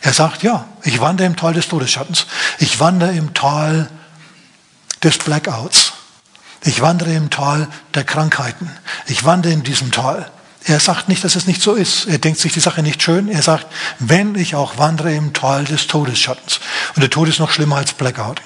Er 0.00 0.12
sagt, 0.12 0.42
ja, 0.42 0.66
ich 0.82 1.00
wandere 1.00 1.26
im 1.26 1.36
Tal 1.36 1.54
des 1.54 1.68
Todesschattens. 1.68 2.26
Ich 2.58 2.80
wandere 2.80 3.12
im 3.12 3.34
Tal 3.34 3.88
des 5.02 5.18
Blackouts. 5.18 5.92
Ich 6.64 6.80
wandere 6.80 7.12
im 7.12 7.30
Tal 7.30 7.68
der 7.94 8.04
Krankheiten. 8.04 8.70
Ich 9.06 9.24
wandere 9.24 9.52
in 9.52 9.62
diesem 9.62 9.92
Tal. 9.92 10.30
Er 10.64 10.80
sagt 10.80 11.08
nicht, 11.08 11.22
dass 11.24 11.36
es 11.36 11.46
nicht 11.46 11.62
so 11.62 11.74
ist. 11.74 12.06
Er 12.06 12.18
denkt 12.18 12.40
sich 12.40 12.52
die 12.52 12.60
Sache 12.60 12.82
nicht 12.82 13.02
schön. 13.02 13.28
Er 13.28 13.42
sagt, 13.42 13.66
wenn 14.00 14.34
ich 14.34 14.54
auch 14.54 14.76
wandere 14.76 15.14
im 15.14 15.32
Tal 15.32 15.64
des 15.64 15.86
Todesschattens. 15.86 16.60
Und 16.94 17.00
der 17.00 17.10
Tod 17.10 17.28
ist 17.28 17.38
noch 17.38 17.52
schlimmer 17.52 17.76
als 17.76 17.92
Blackout. 17.92 18.42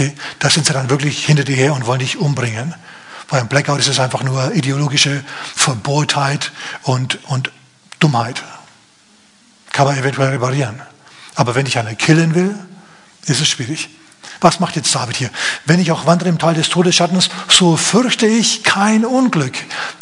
Okay, 0.00 0.14
da 0.38 0.48
sind 0.48 0.64
sie 0.64 0.72
dann 0.72 0.88
wirklich 0.88 1.26
hinter 1.26 1.44
dir 1.44 1.56
her 1.56 1.74
und 1.74 1.84
wollen 1.84 1.98
dich 1.98 2.16
umbringen. 2.16 2.74
Beim 3.28 3.48
Blackout 3.48 3.80
ist 3.80 3.88
es 3.88 4.00
einfach 4.00 4.22
nur 4.22 4.54
ideologische 4.54 5.22
Verbohrtheit 5.54 6.52
und, 6.84 7.18
und 7.26 7.52
Dummheit. 7.98 8.42
Kann 9.72 9.86
man 9.86 9.98
eventuell 9.98 10.30
reparieren. 10.30 10.80
Aber 11.34 11.54
wenn 11.54 11.66
ich 11.66 11.76
eine 11.76 11.96
killen 11.96 12.34
will, 12.34 12.54
ist 13.26 13.42
es 13.42 13.48
schwierig. 13.48 13.90
Was 14.40 14.58
macht 14.58 14.74
jetzt 14.74 14.94
David 14.94 15.16
hier? 15.16 15.28
Wenn 15.66 15.80
ich 15.80 15.92
auch 15.92 16.06
wandere 16.06 16.30
im 16.30 16.38
Tal 16.38 16.54
des 16.54 16.70
Todesschattens, 16.70 17.28
so 17.50 17.76
fürchte 17.76 18.24
ich 18.24 18.64
kein 18.64 19.04
Unglück, 19.04 19.52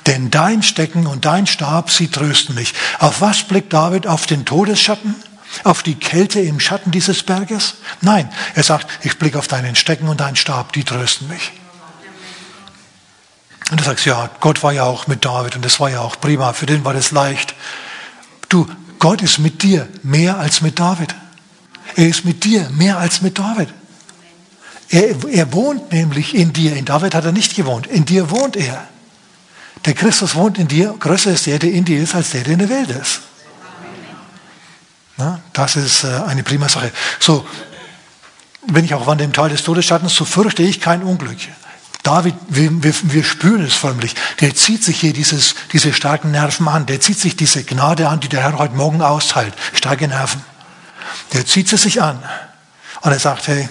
denn 0.06 0.30
dein 0.30 0.62
Stecken 0.62 1.08
und 1.08 1.24
dein 1.24 1.48
Stab, 1.48 1.90
sie 1.90 2.06
trösten 2.06 2.54
mich. 2.54 2.72
Auf 3.00 3.20
was 3.20 3.42
blickt 3.42 3.72
David? 3.72 4.06
Auf 4.06 4.26
den 4.26 4.44
Todesschatten? 4.44 5.16
Auf 5.64 5.82
die 5.82 5.94
Kälte 5.94 6.40
im 6.40 6.60
Schatten 6.60 6.90
dieses 6.90 7.22
Berges? 7.22 7.74
Nein, 8.00 8.30
er 8.54 8.62
sagt, 8.62 8.86
ich 9.04 9.18
blicke 9.18 9.38
auf 9.38 9.48
deinen 9.48 9.76
Stecken 9.76 10.08
und 10.08 10.20
deinen 10.20 10.36
Stab, 10.36 10.72
die 10.72 10.84
trösten 10.84 11.28
mich. 11.28 11.52
Und 13.70 13.80
du 13.80 13.84
sagst, 13.84 14.06
ja, 14.06 14.30
Gott 14.40 14.62
war 14.62 14.72
ja 14.72 14.84
auch 14.84 15.06
mit 15.06 15.24
David 15.24 15.56
und 15.56 15.64
das 15.64 15.78
war 15.80 15.90
ja 15.90 16.00
auch 16.00 16.20
prima, 16.20 16.52
für 16.52 16.66
den 16.66 16.84
war 16.84 16.94
das 16.94 17.10
leicht. 17.10 17.54
Du, 18.48 18.66
Gott 18.98 19.22
ist 19.22 19.38
mit 19.38 19.62
dir 19.62 19.88
mehr 20.02 20.38
als 20.38 20.60
mit 20.60 20.78
David. 20.78 21.14
Er 21.96 22.08
ist 22.08 22.24
mit 22.24 22.44
dir 22.44 22.68
mehr 22.70 22.98
als 22.98 23.22
mit 23.22 23.38
David. 23.38 23.68
Er, 24.90 25.14
er 25.30 25.52
wohnt 25.52 25.92
nämlich 25.92 26.34
in 26.34 26.52
dir. 26.52 26.74
In 26.76 26.84
David 26.84 27.14
hat 27.14 27.24
er 27.24 27.32
nicht 27.32 27.54
gewohnt. 27.56 27.86
In 27.86 28.04
dir 28.04 28.30
wohnt 28.30 28.56
er. 28.56 28.86
Der 29.84 29.94
Christus 29.94 30.34
wohnt 30.34 30.58
in 30.58 30.68
dir. 30.68 30.94
Größer 30.98 31.32
ist 31.32 31.46
der, 31.46 31.58
der 31.58 31.72
in 31.72 31.84
dir 31.84 32.02
ist, 32.02 32.14
als 32.14 32.30
der, 32.30 32.42
der 32.42 32.54
in 32.54 32.58
der 32.58 32.68
Welt 32.68 32.90
ist. 32.90 33.20
Na, 35.18 35.40
das 35.52 35.74
ist 35.74 36.04
äh, 36.04 36.20
eine 36.26 36.44
prima 36.44 36.68
Sache. 36.68 36.92
So, 37.18 37.44
wenn 38.68 38.84
ich 38.84 38.94
auch 38.94 39.06
wandere 39.06 39.26
im 39.26 39.32
Tal 39.32 39.48
des 39.48 39.64
Todesschattens, 39.64 40.14
so 40.14 40.24
fürchte 40.24 40.62
ich 40.62 40.80
kein 40.80 41.02
Unglück. 41.02 41.38
David, 42.04 42.36
wir, 42.48 42.82
wir, 42.82 42.94
wir, 43.02 43.24
spüren 43.24 43.64
es 43.64 43.74
förmlich. 43.74 44.14
Der 44.40 44.54
zieht 44.54 44.84
sich 44.84 45.00
hier 45.00 45.12
dieses, 45.12 45.56
diese 45.72 45.92
starken 45.92 46.30
Nerven 46.30 46.68
an. 46.68 46.86
Der 46.86 47.00
zieht 47.00 47.18
sich 47.18 47.36
diese 47.36 47.64
Gnade 47.64 48.08
an, 48.08 48.20
die 48.20 48.28
der 48.28 48.42
Herr 48.42 48.56
heute 48.58 48.74
Morgen 48.74 49.02
austeilt. 49.02 49.52
Starke 49.74 50.06
Nerven. 50.06 50.42
Der 51.32 51.44
zieht 51.44 51.68
sie 51.68 51.76
sich 51.76 52.00
an. 52.00 52.22
Und 53.00 53.10
er 53.10 53.18
sagt, 53.18 53.48
hey, 53.48 53.68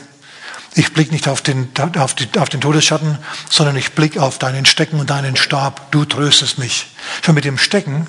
ich 0.76 0.94
blicke 0.94 1.14
nicht 1.14 1.30
auf 1.30 1.42
den, 1.42 1.70
auf, 1.98 2.14
die, 2.14 2.28
auf 2.38 2.50
den 2.50 2.60
Todesschatten, 2.60 3.18
sondern 3.50 3.78
ich 3.78 3.94
blicke 3.94 4.22
auf 4.22 4.38
deinen 4.38 4.66
Stecken 4.66 5.00
und 5.00 5.10
deinen 5.10 5.38
Stab. 5.38 5.92
Du 5.92 6.04
tröstest 6.04 6.60
mich. 6.60 6.88
Schon 7.24 7.36
mit 7.36 7.46
dem 7.46 7.58
Stecken 7.58 8.08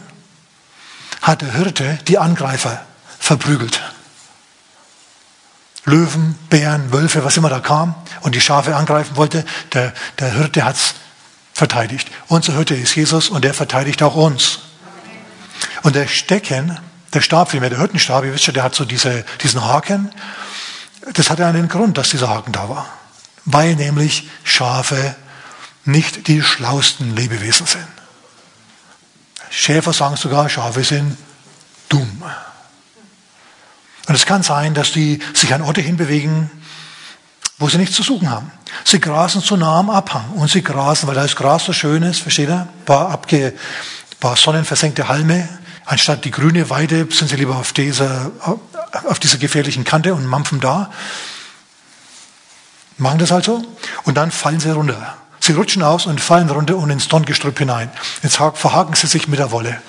hat 1.22 1.42
der 1.42 1.52
Hirte 1.52 1.98
die 2.08 2.18
Angreifer 2.18 2.84
verprügelt. 3.28 3.80
Löwen, 5.84 6.38
Bären, 6.50 6.92
Wölfe, 6.92 7.24
was 7.24 7.36
immer 7.36 7.48
da 7.48 7.60
kam 7.60 7.94
und 8.20 8.34
die 8.34 8.40
Schafe 8.40 8.76
angreifen 8.76 9.16
wollte, 9.16 9.44
der, 9.72 9.94
der 10.18 10.32
Hirte 10.32 10.64
hat 10.64 10.76
es 10.76 10.94
verteidigt. 11.54 12.10
Unser 12.26 12.54
Hirte 12.54 12.74
ist 12.74 12.94
Jesus 12.94 13.28
und 13.30 13.44
der 13.44 13.54
verteidigt 13.54 14.02
auch 14.02 14.14
uns. 14.14 14.58
Und 15.82 15.94
der 15.94 16.08
Stecken, 16.08 16.78
der 17.14 17.20
Stab 17.20 17.50
vielmehr, 17.50 17.70
der 17.70 17.78
Hirtenstab, 17.78 18.24
ihr 18.24 18.34
wisst 18.34 18.44
schon, 18.44 18.54
der 18.54 18.64
hat 18.64 18.74
so 18.74 18.84
diese, 18.84 19.24
diesen 19.42 19.64
Haken 19.64 20.10
das 21.14 21.30
hatte 21.30 21.46
einen 21.46 21.68
Grund, 21.68 21.96
dass 21.98 22.10
dieser 22.10 22.28
Haken 22.28 22.52
da 22.52 22.68
war. 22.68 22.86
Weil 23.44 23.76
nämlich 23.76 24.28
Schafe 24.44 25.16
nicht 25.84 26.28
die 26.28 26.42
schlausten 26.42 27.16
Lebewesen 27.16 27.66
sind. 27.66 27.86
Schäfer 29.50 29.92
sagen 29.92 30.16
sogar, 30.16 30.48
Schafe 30.48 30.84
sind 30.84 31.16
dumm. 31.88 32.22
Und 34.08 34.14
es 34.14 34.24
kann 34.24 34.42
sein, 34.42 34.72
dass 34.72 34.90
die 34.90 35.20
sich 35.34 35.52
an 35.52 35.60
Orte 35.60 35.82
hinbewegen, 35.82 36.50
wo 37.58 37.68
sie 37.68 37.76
nichts 37.76 37.94
zu 37.94 38.02
suchen 38.02 38.30
haben. 38.30 38.50
Sie 38.84 39.00
grasen 39.00 39.42
zu 39.42 39.56
nah 39.56 39.78
am 39.78 39.90
Abhang 39.90 40.30
und 40.36 40.50
sie 40.50 40.62
grasen, 40.62 41.06
weil 41.06 41.14
da 41.14 41.22
das 41.22 41.36
Gras 41.36 41.66
so 41.66 41.74
schön 41.74 42.02
ist, 42.02 42.22
versteht 42.22 42.48
ihr? 42.48 42.60
Ein 42.60 42.84
paar, 42.86 43.10
abge, 43.10 43.52
paar 44.18 44.36
sonnenversenkte 44.36 45.08
Halme. 45.08 45.46
Anstatt 45.84 46.24
die 46.24 46.30
grüne 46.30 46.70
Weide 46.70 47.06
sind 47.10 47.28
sie 47.28 47.36
lieber 47.36 47.56
auf 47.56 47.74
dieser, 47.74 48.30
auf 49.06 49.18
dieser 49.18 49.36
gefährlichen 49.36 49.84
Kante 49.84 50.14
und 50.14 50.24
mampfen 50.24 50.60
da. 50.60 50.90
Machen 52.96 53.18
das 53.18 53.30
also 53.30 53.62
und 54.04 54.16
dann 54.16 54.30
fallen 54.30 54.60
sie 54.60 54.70
runter. 54.70 55.18
Sie 55.40 55.52
rutschen 55.52 55.82
aus 55.82 56.06
und 56.06 56.20
fallen 56.20 56.48
runter 56.48 56.76
und 56.76 56.88
ins 56.88 57.08
Dorngestrüpp 57.08 57.58
hinein. 57.58 57.90
Jetzt 58.22 58.36
verhaken 58.36 58.94
sie 58.94 59.06
sich 59.06 59.28
mit 59.28 59.38
der 59.38 59.50
Wolle. 59.50 59.80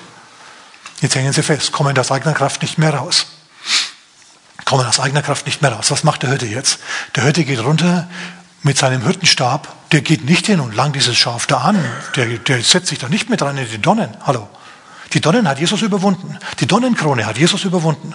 Jetzt 0.99 1.15
hängen 1.15 1.31
sie 1.31 1.41
fest, 1.41 1.71
kommen 1.71 1.97
aus 1.97 2.11
eigener 2.11 2.33
Kraft 2.33 2.61
nicht 2.61 2.77
mehr 2.77 2.93
raus. 2.93 3.25
Kommen 4.69 4.85
aus 4.85 4.99
eigener 4.99 5.23
Kraft 5.23 5.47
nicht 5.47 5.63
mehr 5.63 5.71
raus. 5.71 5.89
Was 5.89 6.03
macht 6.03 6.21
der 6.21 6.29
Hirte 6.29 6.45
jetzt? 6.45 6.77
Der 7.15 7.23
Hirte 7.23 7.43
geht 7.43 7.59
runter 7.59 8.07
mit 8.61 8.77
seinem 8.77 9.01
Hirtenstab. 9.01 9.67
Der 9.91 10.01
geht 10.01 10.25
nicht 10.25 10.45
hin 10.45 10.59
und 10.59 10.75
langt 10.75 10.95
dieses 10.95 11.17
Schaf 11.17 11.47
da 11.47 11.61
an. 11.61 11.83
Der, 12.15 12.27
der 12.37 12.61
setzt 12.61 12.85
sich 12.85 12.99
da 12.99 13.09
nicht 13.09 13.31
mit 13.31 13.41
rein 13.41 13.57
in 13.57 13.67
die 13.67 13.81
Donnen. 13.81 14.15
Hallo. 14.27 14.47
Die 15.13 15.21
Donnen 15.21 15.47
hat 15.47 15.57
Jesus 15.57 15.81
überwunden. 15.81 16.37
Die 16.59 16.67
Donnenkrone 16.67 17.25
hat 17.25 17.39
Jesus 17.39 17.63
überwunden. 17.63 18.13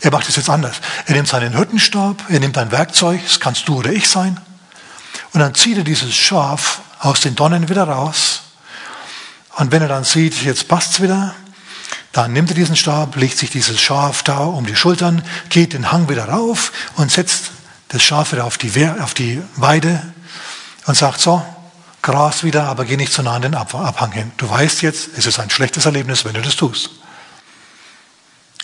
Er 0.00 0.10
macht 0.10 0.26
es 0.30 0.36
jetzt 0.36 0.48
anders. 0.48 0.76
Er 1.04 1.14
nimmt 1.14 1.28
seinen 1.28 1.54
Hüttenstab, 1.54 2.22
er 2.30 2.40
nimmt 2.40 2.56
ein 2.56 2.72
Werkzeug, 2.72 3.20
das 3.22 3.38
kannst 3.38 3.68
du 3.68 3.76
oder 3.76 3.92
ich 3.92 4.08
sein, 4.08 4.40
und 5.34 5.40
dann 5.40 5.54
zieht 5.54 5.76
er 5.76 5.84
dieses 5.84 6.14
Schaf 6.14 6.80
aus 7.00 7.20
den 7.20 7.34
Donnen 7.34 7.68
wieder 7.68 7.84
raus. 7.84 8.44
Und 9.56 9.72
wenn 9.72 9.82
er 9.82 9.88
dann 9.88 10.04
sieht, 10.04 10.42
jetzt 10.42 10.68
passt's 10.68 11.02
wieder, 11.02 11.34
dann 12.16 12.32
nimmt 12.32 12.48
er 12.50 12.54
diesen 12.54 12.76
Stab, 12.76 13.14
legt 13.16 13.36
sich 13.36 13.50
dieses 13.50 13.78
Schaf 13.78 14.22
da 14.22 14.38
um 14.38 14.64
die 14.64 14.74
Schultern, 14.74 15.22
geht 15.50 15.74
den 15.74 15.92
Hang 15.92 16.08
wieder 16.08 16.24
rauf 16.24 16.72
und 16.94 17.12
setzt 17.12 17.50
das 17.88 18.02
Schaf 18.02 18.32
wieder 18.32 18.46
auf 18.46 18.56
die, 18.56 18.88
auf 19.02 19.12
die 19.12 19.42
Weide 19.56 20.02
und 20.86 20.96
sagt 20.96 21.20
so, 21.20 21.44
Gras 22.00 22.42
wieder, 22.42 22.68
aber 22.68 22.86
geh 22.86 22.96
nicht 22.96 23.12
zu 23.12 23.22
nah 23.22 23.34
an 23.34 23.42
den 23.42 23.54
Abhang 23.54 24.12
hin. 24.12 24.32
Du 24.38 24.48
weißt 24.48 24.80
jetzt, 24.80 25.10
es 25.18 25.26
ist 25.26 25.38
ein 25.38 25.50
schlechtes 25.50 25.84
Erlebnis, 25.84 26.24
wenn 26.24 26.32
du 26.32 26.40
das 26.40 26.56
tust. 26.56 26.88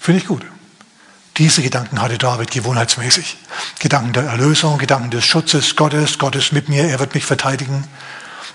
Finde 0.00 0.22
ich 0.22 0.26
gut. 0.26 0.46
Diese 1.36 1.60
Gedanken 1.60 2.00
hatte 2.00 2.16
David 2.16 2.52
gewohnheitsmäßig. 2.52 3.36
Gedanken 3.80 4.14
der 4.14 4.22
Erlösung, 4.22 4.78
Gedanken 4.78 5.10
des 5.10 5.26
Schutzes 5.26 5.76
Gottes. 5.76 6.18
Gott 6.18 6.36
ist 6.36 6.54
mit 6.54 6.70
mir, 6.70 6.88
er 6.88 7.00
wird 7.00 7.14
mich 7.14 7.26
verteidigen. 7.26 7.84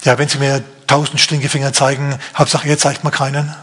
Ja, 0.05 0.17
wenn 0.17 0.27
Sie 0.27 0.39
mir 0.39 0.63
tausend 0.87 1.19
Stinkefinger 1.19 1.71
zeigen, 1.71 2.17
Hauptsache 2.35 2.67
er 2.67 2.79
zeigt 2.79 3.03
mir 3.03 3.11
keinen. 3.11 3.53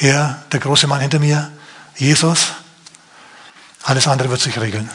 Er, 0.00 0.42
der 0.50 0.60
große 0.60 0.86
Mann 0.86 1.00
hinter 1.00 1.18
mir, 1.18 1.50
Jesus. 1.94 2.48
Alles 3.82 4.08
andere 4.08 4.30
wird 4.30 4.40
sich 4.40 4.58
regeln. 4.58 4.90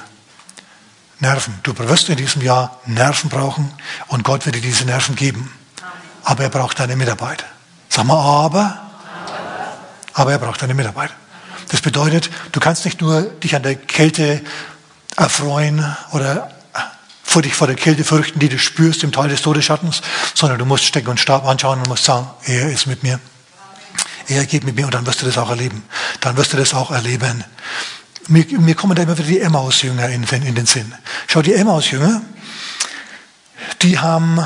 Nerven. 1.20 1.54
Du 1.64 1.78
wirst 1.78 2.10
in 2.10 2.18
diesem 2.18 2.42
Jahr 2.42 2.80
Nerven 2.86 3.30
brauchen 3.30 3.72
und 4.08 4.24
Gott 4.24 4.46
wird 4.46 4.56
dir 4.56 4.62
diese 4.62 4.84
Nerven 4.86 5.16
geben. 5.16 5.54
Aber 6.24 6.44
er 6.44 6.50
braucht 6.50 6.80
deine 6.80 6.96
Mitarbeit. 6.96 7.46
Sag 7.88 8.06
mal, 8.06 8.20
aber. 8.20 8.82
Aber 10.14 10.32
er 10.32 10.40
braucht 10.40 10.62
deine 10.62 10.74
Mitarbeit. 10.74 11.12
Das 11.70 11.82
bedeutet, 11.82 12.32
du 12.52 12.60
kannst 12.60 12.84
nicht 12.84 13.00
nur 13.00 13.22
dich 13.22 13.56
an 13.56 13.64
der 13.64 13.76
Kälte 13.76 14.42
erfreuen 15.16 15.96
oder 16.12 16.50
vor 17.24 17.44
dich 17.44 17.54
vor 17.54 17.68
der 17.68 17.76
Kälte 17.76 18.04
fürchten, 18.04 18.40
die 18.40 18.50
du 18.50 18.58
spürst 18.58 19.04
im 19.04 19.12
Tal 19.12 19.30
des 19.30 19.42
Todesschattens, 19.42 20.02
sondern 20.34 20.58
du 20.58 20.66
musst 20.66 20.86
Stecken 20.86 21.10
und 21.10 21.20
Stab 21.20 21.46
anschauen 21.46 21.80
und 21.80 21.90
musst 21.90 22.06
sagen, 22.06 22.28
er 22.46 22.72
ist 22.72 22.88
mit 22.88 23.04
mir. 23.04 23.20
Er 24.28 24.46
geht 24.46 24.64
mit 24.64 24.76
mir 24.76 24.86
und 24.86 24.94
dann 24.94 25.06
wirst 25.06 25.22
du 25.22 25.26
das 25.26 25.38
auch 25.38 25.50
erleben. 25.50 25.84
Dann 26.22 26.38
wirst 26.38 26.54
du 26.54 26.58
das 26.58 26.74
auch 26.74 26.92
erleben. 26.92 27.44
Mir, 28.28 28.46
mir 28.60 28.76
kommen 28.76 28.96
da 28.96 29.04
immer 29.04 29.18
wieder 29.18 29.28
die 29.28 29.40
Emmaus-Jünger 29.40 30.10
in, 30.10 30.24
in 30.24 30.56
den 30.56 30.66
Sinn. 30.66 30.94
Schau, 31.28 31.42
die 31.42 31.54
Emmaus-Jünger, 31.54 32.22
die 33.82 34.00
haben 34.00 34.46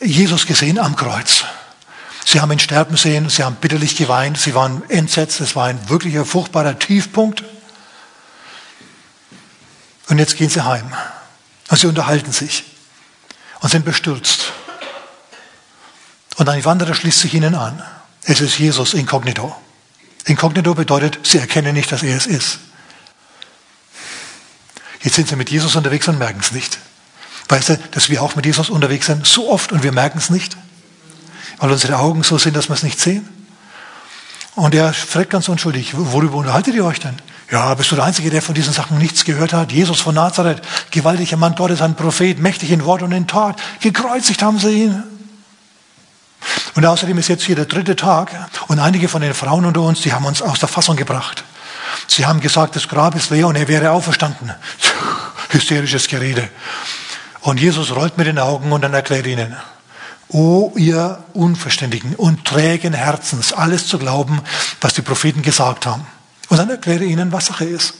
Jesus 0.00 0.46
gesehen 0.46 0.78
am 0.78 0.96
Kreuz. 0.96 1.44
Sie 2.24 2.40
haben 2.40 2.52
ihn 2.52 2.58
sterben 2.58 2.96
sehen, 2.96 3.28
sie 3.28 3.42
haben 3.42 3.56
bitterlich 3.56 3.96
geweint, 3.96 4.38
sie 4.38 4.54
waren 4.54 4.88
entsetzt, 4.88 5.40
es 5.40 5.56
war 5.56 5.66
ein 5.66 5.88
wirklicher 5.88 6.24
furchtbarer 6.24 6.78
Tiefpunkt. 6.78 7.42
Und 10.08 10.18
jetzt 10.18 10.36
gehen 10.36 10.48
sie 10.48 10.64
heim. 10.64 10.92
Und 11.68 11.78
sie 11.78 11.86
unterhalten 11.86 12.32
sich 12.32 12.64
und 13.60 13.70
sind 13.70 13.84
bestürzt. 13.84 14.52
Und 16.36 16.48
ein 16.48 16.64
Wanderer 16.64 16.94
schließt 16.94 17.20
sich 17.20 17.34
ihnen 17.34 17.54
an. 17.54 17.82
Es 18.24 18.40
ist 18.40 18.58
Jesus 18.58 18.94
inkognito. 18.94 19.54
Inkognito 20.26 20.74
bedeutet, 20.74 21.18
sie 21.22 21.38
erkennen 21.38 21.74
nicht, 21.74 21.90
dass 21.90 22.02
er 22.02 22.16
es 22.16 22.26
ist. 22.26 22.58
Jetzt 25.02 25.14
sind 25.16 25.28
sie 25.28 25.36
mit 25.36 25.50
Jesus 25.50 25.76
unterwegs 25.76 26.08
und 26.08 26.18
merken 26.18 26.40
es 26.40 26.52
nicht. 26.52 26.78
Weißt 27.48 27.70
du, 27.70 27.78
dass 27.92 28.10
wir 28.10 28.22
auch 28.22 28.36
mit 28.36 28.46
Jesus 28.46 28.70
unterwegs 28.70 29.06
sind, 29.06 29.26
so 29.26 29.50
oft 29.50 29.72
und 29.72 29.82
wir 29.82 29.92
merken 29.92 30.18
es 30.18 30.30
nicht, 30.30 30.56
weil 31.58 31.70
unsere 31.70 31.98
Augen 31.98 32.22
so 32.22 32.38
sind, 32.38 32.54
dass 32.54 32.68
wir 32.68 32.74
es 32.74 32.82
nicht 32.82 33.00
sehen. 33.00 33.28
Und 34.54 34.74
er 34.74 34.92
fragt 34.92 35.30
ganz 35.30 35.48
unschuldig, 35.48 35.92
worüber 35.96 36.36
unterhaltet 36.36 36.74
ihr 36.74 36.84
euch 36.84 37.00
denn? 37.00 37.16
Ja, 37.50 37.74
bist 37.74 37.90
du 37.90 37.96
der 37.96 38.04
Einzige, 38.04 38.30
der 38.30 38.42
von 38.42 38.54
diesen 38.54 38.72
Sachen 38.72 38.98
nichts 38.98 39.24
gehört 39.24 39.52
hat? 39.52 39.72
Jesus 39.72 40.00
von 40.00 40.14
Nazareth, 40.14 40.62
gewaltiger 40.92 41.36
Mann 41.36 41.56
Gottes, 41.56 41.82
ein 41.82 41.96
Prophet, 41.96 42.38
mächtig 42.38 42.70
in 42.70 42.84
Wort 42.84 43.02
und 43.02 43.10
in 43.10 43.26
Tat. 43.26 43.60
Gekreuzigt 43.80 44.42
haben 44.42 44.58
sie 44.60 44.84
ihn. 44.84 45.02
Und 46.74 46.86
außerdem 46.86 47.18
ist 47.18 47.28
jetzt 47.28 47.44
hier 47.44 47.56
der 47.56 47.66
dritte 47.66 47.96
Tag 47.96 48.32
und 48.68 48.78
einige 48.78 49.08
von 49.08 49.22
den 49.22 49.34
Frauen 49.34 49.64
unter 49.64 49.82
uns, 49.82 50.00
die 50.00 50.12
haben 50.12 50.24
uns 50.24 50.40
aus 50.42 50.60
der 50.60 50.68
Fassung 50.68 50.96
gebracht. 50.96 51.44
Sie 52.06 52.26
haben 52.26 52.40
gesagt, 52.40 52.76
das 52.76 52.88
Grab 52.88 53.14
ist 53.14 53.30
leer 53.30 53.46
und 53.46 53.56
er 53.56 53.68
wäre 53.68 53.90
auferstanden. 53.90 54.52
Hysterisches 55.50 56.08
Gerede. 56.08 56.48
Und 57.40 57.60
Jesus 57.60 57.94
rollt 57.94 58.18
mit 58.18 58.26
den 58.26 58.38
Augen 58.38 58.72
und 58.72 58.82
dann 58.82 58.94
erklärt 58.94 59.26
ihnen, 59.26 59.56
O 60.28 60.72
ihr 60.76 61.24
Unverständigen 61.32 62.14
und 62.14 62.44
trägen 62.44 62.92
Herzens, 62.92 63.52
alles 63.52 63.88
zu 63.88 63.98
glauben, 63.98 64.40
was 64.80 64.94
die 64.94 65.02
Propheten 65.02 65.42
gesagt 65.42 65.86
haben. 65.86 66.06
Und 66.48 66.58
dann 66.58 66.70
erklärt 66.70 67.00
er 67.00 67.06
ihnen, 67.06 67.32
was 67.32 67.46
Sache 67.46 67.64
ist. 67.64 67.94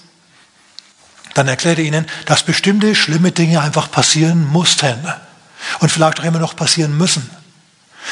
Dann 1.35 1.49
erklärt 1.49 1.79
er 1.79 1.85
ihnen, 1.85 2.07
dass 2.27 2.43
bestimmte 2.45 2.95
schlimme 2.95 3.33
Dinge 3.33 3.61
einfach 3.61 3.91
passieren 3.91 4.47
mussten 4.47 4.97
und 5.81 5.91
vielleicht 5.91 6.21
auch 6.21 6.25
immer 6.25 6.39
noch 6.39 6.55
passieren 6.55 6.97
müssen. 6.97 7.29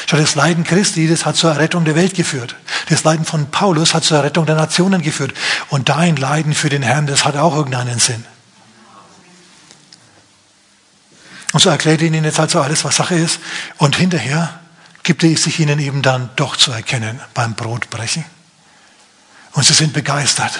Schau, 0.05 0.17
das 0.17 0.35
Leiden 0.35 0.63
Christi, 0.63 1.07
das 1.07 1.25
hat 1.25 1.35
zur 1.35 1.51
Errettung 1.51 1.85
der 1.85 1.95
Welt 1.95 2.13
geführt. 2.13 2.55
Das 2.89 3.03
Leiden 3.03 3.25
von 3.25 3.51
Paulus 3.51 3.93
hat 3.93 4.03
zur 4.03 4.17
Errettung 4.17 4.45
der 4.45 4.55
Nationen 4.55 5.01
geführt. 5.01 5.33
Und 5.69 5.89
dein 5.89 6.15
Leiden 6.15 6.53
für 6.53 6.69
den 6.69 6.81
Herrn, 6.81 7.07
das 7.07 7.25
hat 7.25 7.35
auch 7.35 7.55
irgendeinen 7.55 7.99
Sinn. 7.99 8.23
Und 11.51 11.59
so 11.59 11.69
erklärt 11.69 12.01
er 12.01 12.07
ihnen 12.07 12.23
jetzt 12.23 12.39
also 12.39 12.61
alles, 12.61 12.83
was 12.85 12.95
Sache 12.95 13.15
ist. 13.15 13.39
Und 13.77 13.95
hinterher 13.95 14.59
gibt 15.03 15.23
er 15.23 15.35
sich 15.35 15.59
ihnen 15.59 15.79
eben 15.79 16.01
dann 16.01 16.29
doch 16.35 16.55
zu 16.55 16.71
erkennen 16.71 17.19
beim 17.33 17.55
Brotbrechen. 17.55 18.23
Und 19.53 19.65
sie 19.65 19.73
sind 19.73 19.93
begeistert. 19.93 20.59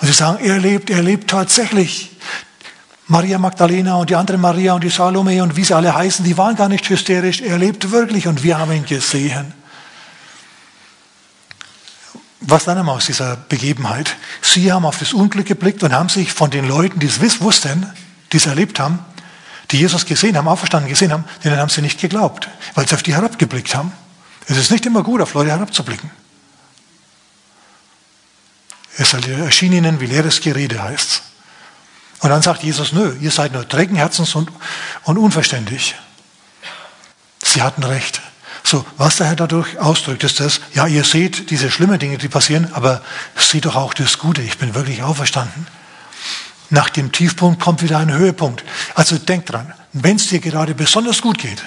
Und 0.00 0.06
sie 0.06 0.14
sagen, 0.14 0.42
er 0.42 0.58
lebt, 0.58 0.90
er 0.90 1.02
lebt 1.02 1.30
tatsächlich. 1.30 2.10
Maria 3.12 3.38
Magdalena 3.38 3.96
und 3.96 4.08
die 4.08 4.16
andere 4.16 4.38
Maria 4.38 4.72
und 4.72 4.82
die 4.82 4.88
Salome 4.88 5.42
und 5.42 5.54
wie 5.54 5.64
sie 5.64 5.76
alle 5.76 5.94
heißen, 5.94 6.24
die 6.24 6.38
waren 6.38 6.56
gar 6.56 6.70
nicht 6.70 6.88
hysterisch. 6.88 7.42
Er 7.42 7.58
lebt 7.58 7.90
wirklich 7.90 8.26
und 8.26 8.42
wir 8.42 8.56
haben 8.56 8.72
ihn 8.72 8.86
gesehen. 8.86 9.52
Was 12.40 12.66
wir 12.66 12.88
aus 12.88 13.04
dieser 13.04 13.36
Begebenheit? 13.36 14.16
Sie 14.40 14.72
haben 14.72 14.86
auf 14.86 14.98
das 14.98 15.12
Unglück 15.12 15.44
geblickt 15.44 15.82
und 15.82 15.92
haben 15.92 16.08
sich 16.08 16.32
von 16.32 16.50
den 16.50 16.66
Leuten, 16.66 17.00
die 17.00 17.06
es 17.06 17.20
wussten, 17.42 17.86
die 18.32 18.38
es 18.38 18.46
erlebt 18.46 18.80
haben, 18.80 19.00
die 19.72 19.76
Jesus 19.76 20.06
gesehen 20.06 20.38
haben, 20.38 20.48
auferstanden 20.48 20.88
gesehen 20.88 21.12
haben, 21.12 21.24
denen 21.44 21.58
haben 21.58 21.68
sie 21.68 21.82
nicht 21.82 22.00
geglaubt, 22.00 22.48
weil 22.74 22.88
sie 22.88 22.94
auf 22.94 23.02
die 23.02 23.14
herabgeblickt 23.14 23.74
haben. 23.74 23.92
Es 24.48 24.56
ist 24.56 24.70
nicht 24.70 24.86
immer 24.86 25.02
gut, 25.02 25.20
auf 25.20 25.34
Leute 25.34 25.50
herabzublicken. 25.50 26.10
Es 28.96 29.12
erschien 29.12 29.74
ihnen 29.74 30.00
wie 30.00 30.06
leeres 30.06 30.40
Gerede, 30.40 30.82
heißt's. 30.82 31.20
Und 32.22 32.30
dann 32.30 32.40
sagt 32.40 32.62
Jesus, 32.62 32.92
nö, 32.92 33.14
ihr 33.20 33.32
seid 33.32 33.52
nur 33.52 33.68
trägen 33.68 33.96
Herzens 33.96 34.34
und, 34.36 34.50
und 35.02 35.18
unverständlich. 35.18 35.96
Sie 37.42 37.62
hatten 37.62 37.82
recht. 37.82 38.22
So, 38.62 38.86
was 38.96 39.16
der 39.16 39.26
Herr 39.26 39.36
dadurch 39.36 39.78
ausdrückt, 39.78 40.22
ist 40.22 40.38
das, 40.38 40.60
ja, 40.72 40.86
ihr 40.86 41.02
seht 41.02 41.50
diese 41.50 41.68
schlimmen 41.68 41.98
Dinge, 41.98 42.18
die 42.18 42.28
passieren, 42.28 42.68
aber 42.74 43.02
seht 43.36 43.64
doch 43.64 43.74
auch 43.74 43.92
das 43.92 44.18
Gute. 44.18 44.40
Ich 44.40 44.56
bin 44.56 44.76
wirklich 44.76 45.02
auferstanden. 45.02 45.66
Nach 46.70 46.88
dem 46.88 47.10
Tiefpunkt 47.10 47.60
kommt 47.60 47.82
wieder 47.82 47.98
ein 47.98 48.12
Höhepunkt. 48.12 48.62
Also 48.94 49.18
denk 49.18 49.46
dran, 49.46 49.72
wenn 49.92 50.16
es 50.16 50.28
dir 50.28 50.38
gerade 50.38 50.74
besonders 50.74 51.22
gut 51.22 51.38
geht, 51.38 51.62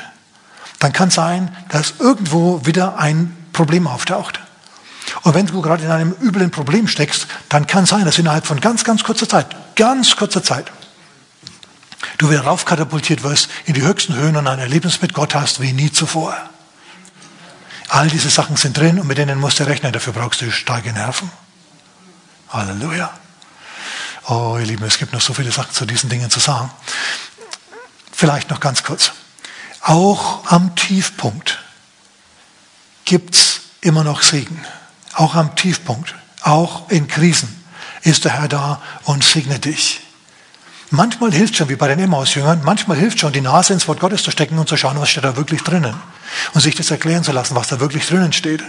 dann 0.80 0.94
kann 0.94 1.12
sein, 1.12 1.56
dass 1.68 1.96
irgendwo 2.00 2.66
wieder 2.66 2.98
ein 2.98 3.36
Problem 3.52 3.88
auftaucht. 3.88 4.40
Und 5.24 5.36
wenn 5.36 5.48
du 5.48 5.62
gerade 5.62 5.84
in 5.84 5.92
einem 5.92 6.16
üblen 6.22 6.50
Problem 6.50 6.88
steckst, 6.88 7.28
dann 7.50 7.68
kann 7.68 7.86
sein, 7.86 8.06
dass 8.06 8.18
innerhalb 8.18 8.48
von 8.48 8.62
ganz, 8.62 8.86
ganz 8.86 9.04
kurzer 9.04 9.28
Zeit, 9.28 9.48
ganz 9.76 10.16
kurzer 10.16 10.44
Zeit, 10.44 10.72
du 12.18 12.30
wieder 12.30 12.42
raufkatapultiert 12.42 13.24
wirst 13.24 13.50
in 13.66 13.74
die 13.74 13.82
höchsten 13.82 14.16
Höhen 14.16 14.36
und 14.36 14.48
ein 14.48 14.60
Erlebnis 14.60 15.02
mit 15.02 15.14
Gott 15.14 15.36
hast 15.36 15.62
wie 15.62 15.74
nie 15.74 15.92
zuvor. 15.92 16.38
All 17.90 18.10
diese 18.10 18.30
Sachen 18.30 18.56
sind 18.56 18.78
drin 18.78 19.00
und 19.00 19.08
mit 19.08 19.18
denen 19.18 19.40
musst 19.40 19.60
du 19.60 19.68
rechnen. 19.68 19.92
Dafür 19.92 20.14
brauchst 20.14 20.42
du 20.42 20.52
starke 20.52 20.92
Nerven. 20.92 21.32
Halleluja. 22.50 23.12
Oh, 24.28 24.58
ihr 24.60 24.66
Lieben, 24.66 24.84
es 24.86 24.98
gibt 24.98 25.14
noch 25.14 25.22
so 25.22 25.34
viele 25.34 25.52
Sachen 25.52 25.72
zu 25.72 25.86
diesen 25.86 26.10
Dingen 26.10 26.32
zu 26.32 26.40
sagen. 26.40 26.72
Vielleicht 28.12 28.50
noch 28.50 28.60
ganz 28.60 28.84
kurz. 28.84 29.12
Auch 29.82 30.52
am 30.52 30.76
Tiefpunkt 30.76 31.60
gibt 33.06 33.36
es 33.36 33.62
immer 33.82 34.04
noch 34.04 34.24
Segen 34.24 34.66
auch 35.16 35.36
am 35.36 35.56
Tiefpunkt, 35.56 36.14
auch 36.42 36.90
in 36.90 37.08
Krisen 37.08 37.65
ist 38.06 38.24
der 38.24 38.40
Herr 38.40 38.48
da 38.48 38.82
und 39.04 39.22
segnet 39.24 39.66
dich. 39.66 40.00
Manchmal 40.92 41.34
hilft 41.34 41.56
schon, 41.56 41.70
wie 41.70 41.76
bei 41.76 41.88
den 41.88 41.98
Emmaus-Jüngern, 42.00 42.62
manchmal 42.64 42.98
hilft 42.98 43.20
schon, 43.20 43.34
die 43.34 43.42
Nase 43.42 43.74
ins 43.74 43.88
Wort 43.88 44.00
Gottes 44.00 44.22
zu 44.22 44.30
stecken 44.30 44.60
und 44.60 44.70
zu 44.70 44.78
schauen, 44.78 45.02
was 45.02 45.10
steht 45.10 45.24
da 45.24 45.36
wirklich 45.36 45.64
drinnen. 45.64 45.96
Und 46.54 46.62
sich 46.62 46.76
das 46.76 46.92
erklären 46.92 47.24
zu 47.24 47.32
lassen, 47.32 47.56
was 47.56 47.70
da 47.70 47.80
wirklich 47.80 48.06
drinnen 48.06 48.32
steht. 48.32 48.62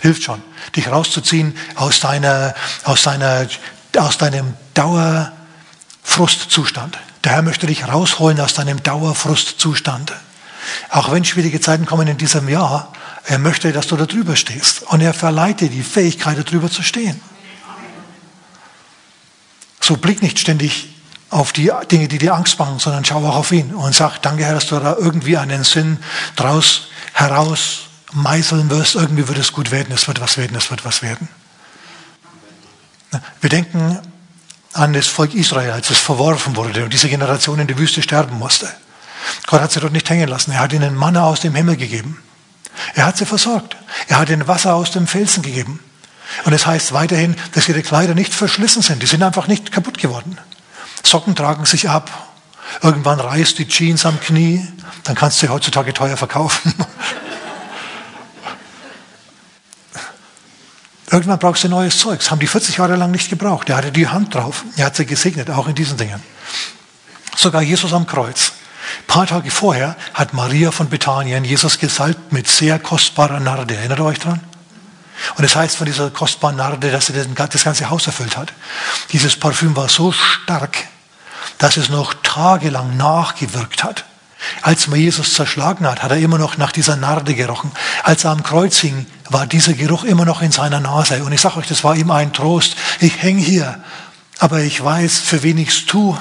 Hilft 0.00 0.24
schon, 0.24 0.42
dich 0.74 0.88
rauszuziehen 0.88 1.56
aus, 1.76 2.00
deiner, 2.00 2.56
aus, 2.82 3.02
deiner, 3.02 3.46
aus 3.96 4.18
deinem 4.18 4.54
Dauerfrustzustand. 4.74 6.98
Der 7.22 7.30
Herr 7.32 7.42
möchte 7.42 7.68
dich 7.68 7.86
rausholen 7.86 8.40
aus 8.40 8.54
deinem 8.54 8.82
Dauerfrustzustand. 8.82 10.12
Auch 10.88 11.12
wenn 11.12 11.24
schwierige 11.24 11.60
Zeiten 11.60 11.86
kommen 11.86 12.08
in 12.08 12.18
diesem 12.18 12.48
Jahr, 12.48 12.92
er 13.26 13.38
möchte, 13.38 13.72
dass 13.72 13.86
du 13.86 13.96
da 13.96 14.06
drüber 14.06 14.34
stehst. 14.34 14.82
Und 14.82 15.00
er 15.00 15.14
verleiht 15.14 15.60
dir 15.60 15.68
die 15.68 15.84
Fähigkeit, 15.84 16.36
da 16.36 16.42
drüber 16.42 16.68
zu 16.70 16.82
stehen. 16.82 17.20
So 19.80 19.96
blick 19.96 20.22
nicht 20.22 20.38
ständig 20.38 20.88
auf 21.30 21.52
die 21.52 21.70
Dinge, 21.90 22.08
die 22.08 22.18
dir 22.18 22.34
Angst 22.34 22.58
machen, 22.58 22.78
sondern 22.78 23.04
schau 23.04 23.24
auch 23.26 23.36
auf 23.36 23.52
ihn 23.52 23.74
und 23.74 23.94
sag, 23.94 24.18
danke 24.20 24.44
Herr, 24.44 24.54
dass 24.54 24.66
du 24.66 24.78
da 24.78 24.96
irgendwie 24.98 25.36
einen 25.36 25.64
Sinn 25.64 25.98
draus 26.36 26.88
heraus 27.12 27.82
meißeln 28.12 28.70
wirst. 28.70 28.96
Irgendwie 28.96 29.28
wird 29.28 29.38
es 29.38 29.52
gut 29.52 29.70
werden, 29.70 29.92
es 29.94 30.08
wird 30.08 30.20
was 30.20 30.36
werden, 30.36 30.56
es 30.56 30.70
wird 30.70 30.84
was 30.84 31.02
werden. 31.02 31.28
Wir 33.40 33.50
denken 33.50 33.98
an 34.72 34.92
das 34.92 35.06
Volk 35.06 35.34
Israel, 35.34 35.72
als 35.72 35.90
es 35.90 35.98
verworfen 35.98 36.56
wurde 36.56 36.84
und 36.84 36.92
diese 36.92 37.08
Generation 37.08 37.58
in 37.58 37.66
die 37.66 37.78
Wüste 37.78 38.02
sterben 38.02 38.38
musste. 38.38 38.68
Gott 39.46 39.60
hat 39.60 39.72
sie 39.72 39.80
dort 39.80 39.92
nicht 39.92 40.08
hängen 40.08 40.28
lassen. 40.28 40.52
Er 40.52 40.60
hat 40.60 40.72
ihnen 40.72 40.94
Manna 40.94 41.24
aus 41.24 41.40
dem 41.40 41.54
Himmel 41.54 41.76
gegeben. 41.76 42.22
Er 42.94 43.06
hat 43.06 43.16
sie 43.16 43.26
versorgt. 43.26 43.76
Er 44.08 44.18
hat 44.18 44.30
ihnen 44.30 44.46
Wasser 44.48 44.74
aus 44.74 44.90
dem 44.92 45.06
Felsen 45.06 45.42
gegeben. 45.42 45.80
Und 46.44 46.52
es 46.52 46.66
heißt 46.66 46.92
weiterhin, 46.92 47.36
dass 47.52 47.68
ihre 47.68 47.82
Kleider 47.82 48.14
nicht 48.14 48.32
verschlissen 48.32 48.82
sind. 48.82 49.02
Die 49.02 49.06
sind 49.06 49.22
einfach 49.22 49.46
nicht 49.46 49.72
kaputt 49.72 49.98
geworden. 49.98 50.38
Socken 51.02 51.34
tragen 51.34 51.66
sich 51.66 51.88
ab. 51.88 52.10
Irgendwann 52.82 53.18
reißt 53.20 53.58
die 53.58 53.66
Jeans 53.66 54.06
am 54.06 54.20
Knie. 54.20 54.66
Dann 55.04 55.16
kannst 55.16 55.42
du 55.42 55.46
sie 55.46 55.52
heutzutage 55.52 55.92
teuer 55.92 56.16
verkaufen. 56.16 56.72
Irgendwann 61.10 61.40
brauchst 61.40 61.64
du 61.64 61.68
neues 61.68 61.98
Zeug. 61.98 62.20
Das 62.20 62.30
haben 62.30 62.38
die 62.38 62.46
40 62.46 62.76
Jahre 62.76 62.94
lang 62.94 63.10
nicht 63.10 63.28
gebraucht. 63.28 63.68
Er 63.68 63.76
hatte 63.76 63.90
die 63.90 64.06
Hand 64.06 64.32
drauf. 64.34 64.64
Er 64.76 64.86
hat 64.86 64.94
sie 64.94 65.06
gesegnet, 65.06 65.50
auch 65.50 65.66
in 65.66 65.74
diesen 65.74 65.96
Dingen. 65.96 66.22
Sogar 67.36 67.62
Jesus 67.62 67.92
am 67.92 68.06
Kreuz. 68.06 68.52
Ein 69.00 69.06
paar 69.08 69.26
Tage 69.26 69.50
vorher 69.50 69.96
hat 70.14 70.34
Maria 70.34 70.70
von 70.70 70.88
Bethanien 70.88 71.44
Jesus 71.44 71.80
gesalbt 71.80 72.32
mit 72.32 72.46
sehr 72.48 72.78
kostbarer 72.78 73.40
Narde. 73.40 73.74
Erinnert 73.76 73.98
ihr 73.98 74.04
euch 74.04 74.20
dran? 74.20 74.40
Und 75.36 75.44
es 75.44 75.52
das 75.52 75.62
heißt 75.62 75.76
von 75.76 75.86
dieser 75.86 76.10
kostbaren 76.10 76.56
Narde, 76.56 76.90
dass 76.90 77.06
sie 77.06 77.12
das 77.12 77.26
ganze 77.64 77.90
Haus 77.90 78.06
erfüllt 78.06 78.36
hat. 78.36 78.52
Dieses 79.12 79.36
Parfüm 79.36 79.76
war 79.76 79.88
so 79.88 80.12
stark, 80.12 80.76
dass 81.58 81.76
es 81.76 81.88
noch 81.88 82.14
tagelang 82.22 82.96
nachgewirkt 82.96 83.84
hat. 83.84 84.04
Als 84.62 84.88
man 84.88 84.98
Jesus 84.98 85.34
zerschlagen 85.34 85.86
hat, 85.86 86.02
hat 86.02 86.10
er 86.10 86.16
immer 86.16 86.38
noch 86.38 86.56
nach 86.56 86.72
dieser 86.72 86.96
Narde 86.96 87.34
gerochen. 87.34 87.70
Als 88.02 88.24
er 88.24 88.30
am 88.30 88.42
Kreuz 88.42 88.78
hing, 88.78 89.06
war 89.28 89.46
dieser 89.46 89.74
Geruch 89.74 90.04
immer 90.04 90.24
noch 90.24 90.42
in 90.42 90.52
seiner 90.52 90.80
Nase. 90.80 91.22
Und 91.24 91.32
ich 91.32 91.40
sage 91.40 91.58
euch, 91.58 91.66
das 91.66 91.84
war 91.84 91.94
ihm 91.94 92.10
ein 92.10 92.32
Trost. 92.32 92.76
Ich 93.00 93.22
hänge 93.22 93.42
hier, 93.42 93.82
aber 94.38 94.60
ich 94.60 94.82
weiß, 94.82 95.18
für 95.18 95.42
wen 95.42 95.58
ich 95.58 95.68
es 95.68 95.86
tue. 95.86 96.18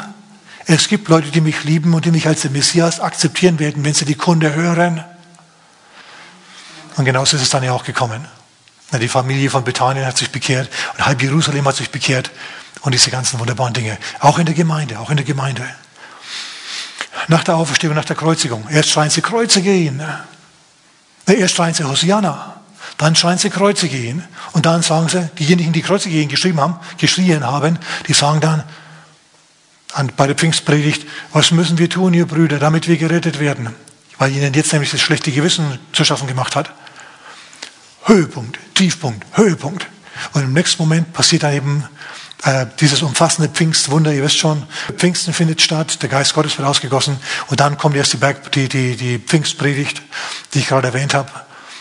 Es 0.66 0.88
gibt 0.88 1.08
Leute, 1.08 1.32
die 1.32 1.42
mich 1.42 1.64
lieben 1.64 1.94
und 1.94 2.06
die 2.06 2.12
mich 2.12 2.28
als 2.28 2.42
den 2.42 2.52
Messias 2.52 3.00
akzeptieren 3.00 3.58
werden, 3.58 3.84
wenn 3.86 3.94
sie 3.94 4.06
die 4.06 4.16
Kunde 4.16 4.54
hören. 4.54 5.04
Und 6.98 7.06
genauso 7.06 7.38
ist 7.38 7.44
es 7.44 7.50
dann 7.50 7.64
ja 7.64 7.72
auch 7.72 7.86
gekommen. 7.86 8.28
Die 8.92 9.08
Familie 9.08 9.50
von 9.50 9.64
Bethanien 9.64 10.06
hat 10.06 10.18
sich 10.18 10.32
bekehrt 10.32 10.70
und 10.94 11.06
halb 11.06 11.22
Jerusalem 11.22 11.68
hat 11.68 11.76
sich 11.76 11.92
bekehrt 11.92 12.32
und 12.82 12.94
diese 12.94 13.12
ganzen 13.12 13.40
wunderbaren 13.40 13.74
Dinge. 13.74 13.98
Auch 14.20 14.40
in 14.40 14.46
der 14.46 14.56
Gemeinde, 14.56 15.00
auch 15.00 15.10
in 15.10 15.18
der 15.18 15.26
Gemeinde. 15.26 15.64
Nach 17.28 17.44
der 17.44 17.56
Auferstehung, 17.56 17.96
nach 17.96 18.06
der 18.06 18.16
Kreuzigung. 18.16 18.68
Erst 18.70 18.90
schreien 18.90 19.10
sie 19.10 19.22
Kreuze 19.22 19.62
gehen. 19.62 20.02
Erst 21.28 21.56
schreien 21.56 21.74
sie 21.74 21.84
Hosianna. 21.84 22.56
Dann 22.98 23.16
schreien 23.16 23.38
sie 23.38 23.50
Kreuze 23.50 23.88
gehen. 23.88 24.24
Und 24.54 24.66
dann 24.66 24.82
sagen 24.82 25.10
sie, 25.10 25.30
diejenigen, 25.38 25.72
die 25.72 25.82
Kreuze 25.82 26.10
gegen 26.10 26.30
geschrieben 26.30 26.60
haben, 26.60 26.80
geschrien 26.98 27.46
haben, 27.46 27.78
die 28.08 28.14
sagen 28.14 28.40
dann 28.40 28.64
an, 29.94 30.12
bei 30.16 30.28
der 30.28 30.36
Pfingstpredigt, 30.36 31.08
was 31.32 31.52
müssen 31.52 31.78
wir 31.78 31.90
tun, 31.90 32.14
ihr 32.14 32.26
Brüder, 32.26 32.60
damit 32.60 32.88
wir 32.88 32.98
gerettet 32.98 33.40
werden? 33.40 33.76
Weil 34.18 34.32
ihnen 34.32 34.54
jetzt 34.54 34.74
nämlich 34.74 34.92
das 34.92 35.02
schlechte 35.02 35.32
Gewissen 35.32 35.80
zu 35.94 36.04
schaffen 36.04 36.28
gemacht 36.28 36.56
hat. 36.56 36.74
Höhepunkt, 38.04 38.60
Tiefpunkt, 38.76 39.26
Höhepunkt. 39.38 39.88
Und 40.34 40.44
im 40.44 40.54
nächsten 40.54 40.82
Moment 40.82 41.14
passiert 41.14 41.44
dann 41.44 41.54
eben 41.54 41.84
äh, 42.44 42.66
dieses 42.80 43.02
umfassende 43.02 43.50
Pfingstwunder, 43.50 44.14
ihr 44.14 44.24
wisst 44.24 44.38
schon, 44.38 44.66
Pfingsten 44.96 45.34
findet 45.34 45.62
statt, 45.62 46.02
der 46.02 46.10
Geist 46.10 46.34
Gottes 46.34 46.58
wird 46.58 46.68
ausgegossen 46.68 47.18
und 47.48 47.60
dann 47.60 47.78
kommt 47.78 47.96
erst 47.96 48.14
die, 48.14 48.18
Berg, 48.18 48.52
die, 48.54 48.70
die, 48.70 48.96
die 48.96 49.20
Pfingstpredigt, 49.20 50.02
die 50.54 50.60
ich 50.60 50.68
gerade 50.68 50.88
erwähnt 50.88 51.14
habe. 51.14 51.30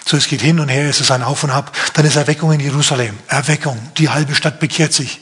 So, 0.04 0.16
es 0.16 0.26
geht 0.26 0.40
hin 0.40 0.58
und 0.58 0.68
her, 0.68 0.88
es 0.88 1.00
ist 1.00 1.10
ein 1.10 1.22
Auf 1.22 1.44
und 1.44 1.50
Ab. 1.50 1.76
Dann 1.92 2.06
ist 2.06 2.16
Erweckung 2.16 2.50
in 2.52 2.60
Jerusalem. 2.60 3.18
Erweckung. 3.28 3.78
Die 3.98 4.08
halbe 4.08 4.34
Stadt 4.34 4.58
bekehrt 4.58 4.94
sich. 4.94 5.20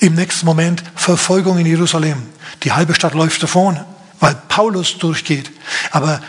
Im 0.00 0.14
nächsten 0.14 0.46
Moment 0.46 0.82
Verfolgung 0.96 1.56
in 1.58 1.66
Jerusalem. 1.66 2.26
Die 2.64 2.72
halbe 2.72 2.92
Stadt 2.92 3.14
läuft 3.14 3.40
davon, 3.42 3.78
weil 4.18 4.34
Paulus 4.48 4.98
durchgeht. 4.98 5.52
Aber 5.92 6.20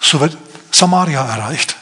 so 0.00 0.18
wird 0.18 0.36
Samaria 0.74 1.24
erreicht. 1.24 1.76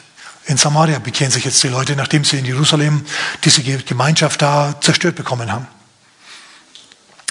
In 0.45 0.57
Samaria 0.57 0.99
bekehren 0.99 1.33
sich 1.33 1.45
jetzt 1.45 1.63
die 1.63 1.69
Leute, 1.69 1.97
nachdem 1.97 2.25
sie 2.25 2.39
in 2.39 2.45
Jerusalem 2.45 3.07
diese 3.45 3.63
Gemeinschaft 3.63 4.43
da 4.43 4.75
zerstört 4.81 5.15
bekommen 5.15 5.51
haben. 5.51 5.67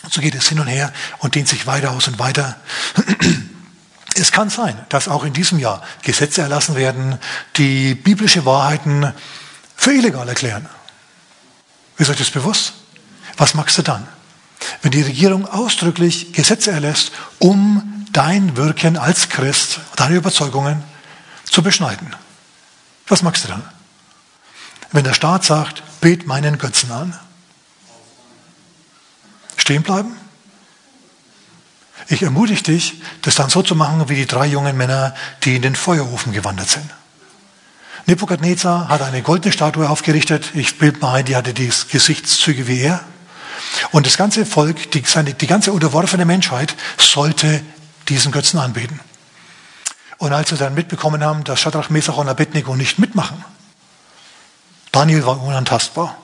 So 0.10 0.22
geht 0.22 0.34
es 0.34 0.48
hin 0.48 0.60
und 0.60 0.68
her 0.68 0.92
und 1.20 1.36
dehnt 1.36 1.48
sich 1.48 1.68
weiter 1.68 1.92
aus 1.92 2.08
und 2.08 2.18
weiter. 2.18 2.56
Es 4.16 4.32
kann 4.32 4.50
sein, 4.50 4.78
dass 4.90 5.08
auch 5.08 5.24
in 5.24 5.34
diesem 5.34 5.60
Jahr 5.60 5.82
Gesetze 6.04 6.42
erlassen 6.42 6.76
werden, 6.76 7.18
die 7.58 7.96
biblische 7.96 8.46
Wahrheiten 8.46 9.14
für 9.76 9.94
illegal 9.94 10.28
erklären. 10.28 10.68
Ist 11.98 12.10
euch 12.10 12.18
das 12.18 12.30
bewusst? 12.30 12.74
Was 13.38 13.54
machst 13.54 13.78
du 13.78 13.84
dann? 13.84 14.08
Wenn 14.82 14.92
die 14.92 15.02
Regierung 15.02 15.48
ausdrücklich 15.48 16.34
Gesetze 16.34 16.72
erlässt, 16.72 17.12
um 17.40 18.06
dein 18.12 18.58
Wirken 18.58 18.98
als 18.98 19.30
Christ, 19.30 19.80
deine 19.96 20.16
Überzeugungen 20.16 20.84
zu 21.44 21.62
beschneiden. 21.62 22.16
Was 23.08 23.24
machst 23.24 23.44
du 23.44 23.50
dann? 23.50 23.64
Wenn 24.92 25.04
der 25.04 25.14
Staat 25.14 25.44
sagt, 25.44 25.84
bet 26.02 26.28
meinen 26.28 26.58
Götzen 26.58 26.92
an. 26.92 27.18
Stehen 29.58 29.84
bleiben? 29.84 30.16
Ich 32.08 32.24
ermutige 32.24 32.64
dich, 32.64 33.02
das 33.22 33.36
dann 33.36 33.50
so 33.50 33.62
zu 33.62 33.76
machen 33.76 34.10
wie 34.10 34.16
die 34.16 34.26
drei 34.26 34.48
jungen 34.48 34.76
Männer, 34.76 35.16
die 35.44 35.56
in 35.56 35.62
den 35.62 35.76
Feuerofen 35.76 36.34
gewandert 36.34 36.70
sind. 36.70 36.90
Nebukadnezar 38.08 38.90
hat 38.90 39.02
eine 39.02 39.22
goldene 39.22 39.54
Statue 39.54 39.90
aufgerichtet. 39.90 40.52
Ich 40.56 40.78
bilde 40.78 41.00
mal 41.00 41.16
ein, 41.16 41.26
die 41.26 41.36
hatte 41.36 41.54
die 41.54 41.72
Gesichtszüge 41.92 42.68
wie 42.68 42.82
er. 42.82 43.02
Und 43.92 44.06
das 44.06 44.18
ganze 44.18 44.46
Volk, 44.46 44.92
die, 44.92 45.04
seine, 45.06 45.34
die 45.34 45.48
ganze 45.48 45.72
unterworfene 45.72 46.26
Menschheit 46.26 46.76
sollte 46.98 47.62
diesen 48.10 48.32
Götzen 48.32 48.60
anbeten. 48.60 49.00
Und 50.22 50.34
als 50.34 50.50
sie 50.50 50.56
dann 50.56 50.76
mitbekommen 50.76 51.24
haben, 51.24 51.44
dass 51.46 51.60
Shadrach, 51.60 51.90
Mesach 51.90 52.16
und 52.18 52.30
Abednego 52.30 52.76
nicht 52.76 53.00
mitmachen, 53.00 53.44
Daniel 54.92 55.26
war 55.26 55.42
unantastbar. 55.42 56.16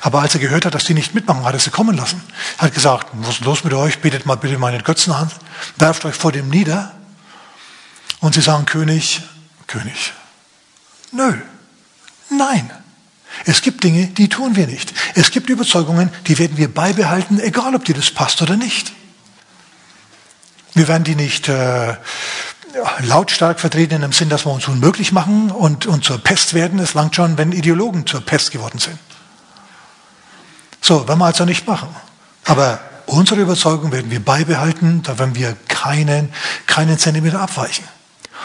Aber 0.00 0.22
als 0.22 0.32
er 0.32 0.40
gehört 0.40 0.64
hat, 0.64 0.74
dass 0.74 0.84
die 0.84 0.94
nicht 0.94 1.14
mitmachen, 1.14 1.44
hat 1.44 1.52
er 1.52 1.60
sie 1.60 1.68
kommen 1.68 1.94
lassen. 1.94 2.22
Er 2.56 2.62
hat 2.62 2.74
gesagt, 2.74 3.08
was 3.12 3.34
ist 3.34 3.44
los 3.44 3.62
mit 3.62 3.74
euch? 3.74 3.98
Betet 3.98 4.24
mal 4.24 4.36
bitte 4.36 4.56
meine 4.56 4.82
Götzen 4.82 5.12
an. 5.12 5.30
Werft 5.76 6.06
euch 6.06 6.14
vor 6.14 6.32
dem 6.32 6.48
nieder. 6.48 6.92
Und 8.20 8.34
sie 8.34 8.40
sagen, 8.40 8.64
König, 8.64 9.20
König. 9.66 10.14
Nö. 11.12 11.34
Nein. 12.30 12.70
Es 13.44 13.60
gibt 13.60 13.84
Dinge, 13.84 14.06
die 14.06 14.30
tun 14.30 14.56
wir 14.56 14.66
nicht. 14.66 14.94
Es 15.16 15.30
gibt 15.30 15.50
Überzeugungen, 15.50 16.08
die 16.28 16.38
werden 16.38 16.56
wir 16.56 16.72
beibehalten, 16.72 17.38
egal 17.40 17.74
ob 17.74 17.84
dir 17.84 17.94
das 17.94 18.10
passt 18.10 18.40
oder 18.40 18.56
nicht. 18.56 18.94
Wir 20.72 20.88
werden 20.88 21.04
die 21.04 21.14
nicht 21.14 21.48
äh, 21.48 21.94
lautstark 23.00 23.60
vertreten 23.60 24.02
im 24.02 24.12
Sinn, 24.12 24.28
dass 24.28 24.46
wir 24.46 24.52
uns 24.52 24.68
unmöglich 24.68 25.12
machen 25.12 25.50
und, 25.50 25.86
und 25.86 26.04
zur 26.04 26.18
Pest 26.18 26.54
werden. 26.54 26.78
Es 26.78 26.94
langt 26.94 27.14
schon, 27.14 27.38
wenn 27.38 27.52
Ideologen 27.52 28.06
zur 28.06 28.20
Pest 28.20 28.50
geworden 28.50 28.78
sind. 28.78 28.98
So, 30.80 31.08
werden 31.08 31.18
wir 31.18 31.26
also 31.26 31.44
nicht 31.44 31.66
machen. 31.66 31.88
Aber 32.44 32.80
unsere 33.06 33.40
Überzeugung 33.40 33.92
werden 33.92 34.10
wir 34.10 34.22
beibehalten, 34.22 35.02
da 35.02 35.18
werden 35.18 35.34
wir 35.34 35.56
keinen, 35.68 36.32
keinen 36.66 36.98
Zentimeter 36.98 37.40
abweichen. 37.40 37.84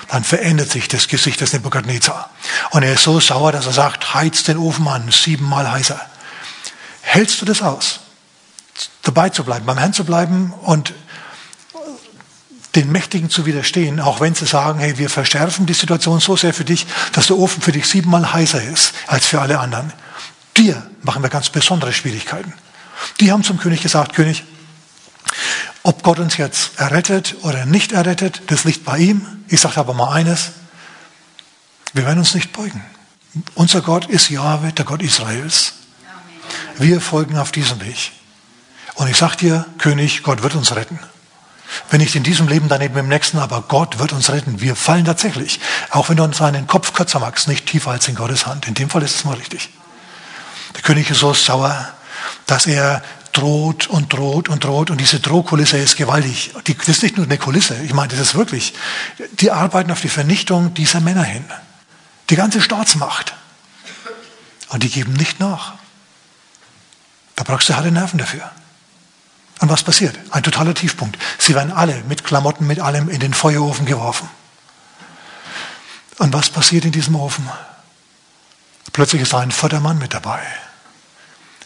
Dann 0.08 0.24
verändert 0.24 0.70
sich 0.70 0.88
das 0.88 1.08
Gesicht 1.08 1.42
des 1.42 1.52
Nebukadnezar. 1.54 2.30
Und 2.72 2.84
er 2.84 2.94
ist 2.94 3.04
so 3.04 3.20
sauer, 3.20 3.52
dass 3.52 3.66
er 3.66 3.74
sagt, 3.74 4.14
heiz 4.14 4.44
den 4.44 4.58
Ofen 4.58 4.88
an, 4.88 5.12
siebenmal 5.12 5.70
heißer. 5.70 6.00
Hältst 7.02 7.42
du 7.42 7.46
das 7.46 7.62
aus? 7.62 8.00
Dabei 9.02 9.30
zu 9.30 9.44
bleiben, 9.44 9.66
beim 9.66 9.78
Herrn 9.78 9.94
zu 9.94 10.06
bleiben 10.06 10.54
und 10.64 10.94
den 12.76 12.92
Mächtigen 12.92 13.30
zu 13.30 13.46
widerstehen, 13.46 14.00
auch 14.00 14.22
wenn 14.22 14.36
sie 14.36 14.46
sagen, 14.46 14.80
hey, 14.80 14.98
wir 14.98 15.10
verschärfen 15.10 15.66
die 15.66 15.74
Situation 15.74 16.20
so 16.20 16.36
sehr 16.38 16.54
für 16.54 16.66
dich, 16.66 16.86
dass 17.14 17.28
der 17.28 17.38
Ofen 17.38 17.62
für 17.62 17.72
dich 17.72 17.88
siebenmal 17.88 18.32
heißer 18.32 18.62
ist 18.62 18.94
als 19.08 19.26
für 19.26 19.42
alle 19.42 19.60
anderen. 19.60 19.92
Dir 20.56 20.86
machen 21.02 21.24
wir 21.24 21.30
ganz 21.30 21.50
besondere 21.50 21.94
Schwierigkeiten. 21.94 22.54
Die 23.20 23.32
haben 23.32 23.44
zum 23.44 23.58
König 23.58 23.82
gesagt, 23.82 24.14
König, 24.14 24.44
ob 25.84 26.04
Gott 26.04 26.20
uns 26.20 26.38
jetzt 26.38 26.78
errettet 26.78 27.38
oder 27.42 27.66
nicht 27.66 27.92
errettet, 27.92 28.42
das 28.48 28.66
liegt 28.66 28.86
bei 28.86 28.98
ihm. 28.98 29.26
Ich 29.48 29.62
sage 29.62 29.78
aber 29.78 29.94
mal 29.94 30.14
eines, 30.14 30.52
wir 31.94 32.06
werden 32.06 32.20
uns 32.20 32.36
nicht 32.36 32.52
beugen. 32.52 32.84
Unser 33.56 33.82
Gott 33.82 34.06
ist 34.06 34.30
Jahwe, 34.30 34.74
der 34.74 34.86
Gott 34.86 35.02
Israels. 35.02 35.74
Wir 36.78 37.02
folgen 37.02 37.38
auf 37.38 37.52
diesem 37.52 37.82
Weg. 37.82 38.12
Und 38.96 39.08
ich 39.08 39.18
sage 39.18 39.38
dir, 39.38 39.66
König, 39.78 40.24
Gott 40.24 40.44
wird 40.44 40.56
uns 40.56 40.76
retten. 40.76 41.00
Wenn 41.90 42.02
nicht 42.02 42.16
in 42.16 42.24
diesem 42.24 42.48
Leben, 42.48 42.68
dann 42.68 42.82
eben 42.82 42.98
im 42.98 43.08
nächsten, 43.08 43.38
aber 43.38 43.62
Gott 43.62 44.00
wird 44.00 44.14
uns 44.14 44.30
retten. 44.30 44.62
Wir 44.62 44.76
fallen 44.76 45.06
tatsächlich. 45.06 45.60
Auch 45.92 46.10
wenn 46.10 46.18
du 46.18 46.32
seinen 46.34 46.68
Kopf 46.68 46.94
kürzer 46.94 47.20
magst, 47.20 47.48
nicht 47.48 47.66
tiefer 47.66 47.92
als 47.92 48.08
in 48.08 48.16
Gottes 48.16 48.46
Hand. 48.46 48.68
In 48.68 48.74
dem 48.74 48.90
Fall 48.90 49.04
ist 49.04 49.16
es 49.16 49.26
mal 49.26 49.36
richtig. 49.36 49.70
Der 50.76 50.82
König 50.82 51.10
ist 51.10 51.20
so 51.20 51.34
sauer, 51.34 51.90
dass 52.46 52.66
er 52.68 53.02
droht 53.34 53.88
und 53.88 54.12
droht 54.14 54.50
und 54.50 54.64
droht. 54.64 54.90
Und 54.90 55.00
diese 55.00 55.20
Drohkulisse 55.20 55.78
ist 55.78 55.96
gewaltig. 55.96 56.52
Die, 56.68 56.76
das 56.76 56.88
ist 56.88 57.04
nicht 57.04 57.18
nur 57.18 57.26
eine 57.26 57.38
Kulisse. 57.38 57.76
Ich 57.84 57.94
meine, 57.94 58.10
das 58.10 58.20
ist 58.20 58.36
wirklich, 58.36 58.74
die 59.34 59.52
arbeiten 59.52 59.92
auf 59.92 60.02
die 60.02 60.10
Vernichtung 60.10 60.74
dieser 60.74 61.00
Männer 61.00 61.24
hin. 61.24 61.46
Die 62.30 62.36
ganze 62.36 62.62
Staatsmacht. 62.62 63.34
Und 64.70 64.84
die 64.84 64.90
geben 64.90 65.14
nicht 65.14 65.40
nach. 65.40 65.74
Da 67.36 67.44
brauchst 67.44 67.70
du 67.70 67.76
harte 67.76 67.92
Nerven 67.92 68.20
dafür. 68.20 68.52
Und 69.60 69.70
was 69.70 69.84
passiert? 69.84 70.18
Ein 70.32 70.44
totaler 70.44 70.74
Tiefpunkt. 70.74 71.18
Sie 71.38 71.54
werden 71.54 71.72
alle 71.72 72.04
mit 72.08 72.24
Klamotten, 72.24 72.66
mit 72.66 72.80
allem 72.80 73.10
in 73.10 73.20
den 73.20 73.34
Feuerofen 73.34 73.86
geworfen. 73.86 74.30
Und 76.18 76.34
was 76.34 76.50
passiert 76.50 76.86
in 76.86 76.92
diesem 76.92 77.16
Ofen? 77.16 77.50
Plötzlich 78.94 79.22
ist 79.22 79.34
ein 79.34 79.52
vierter 79.52 79.80
Mann 79.80 79.98
mit 79.98 80.14
dabei. 80.14 80.42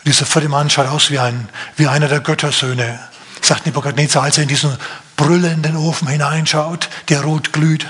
Dieser 0.05 0.25
vierte 0.25 0.49
Mann 0.49 0.69
schaut 0.69 0.87
aus 0.87 1.11
wie, 1.11 1.19
ein, 1.19 1.49
wie 1.77 1.87
einer 1.87 2.07
der 2.07 2.19
Göttersöhne, 2.19 2.99
sagt 3.41 3.65
Nebuchadnezzar, 3.65 4.23
als 4.23 4.37
er 4.37 4.43
in 4.43 4.49
diesen 4.49 4.77
brüllenden 5.15 5.77
Ofen 5.77 6.07
hineinschaut, 6.07 6.89
der 7.09 7.21
rot 7.21 7.53
glüht. 7.53 7.87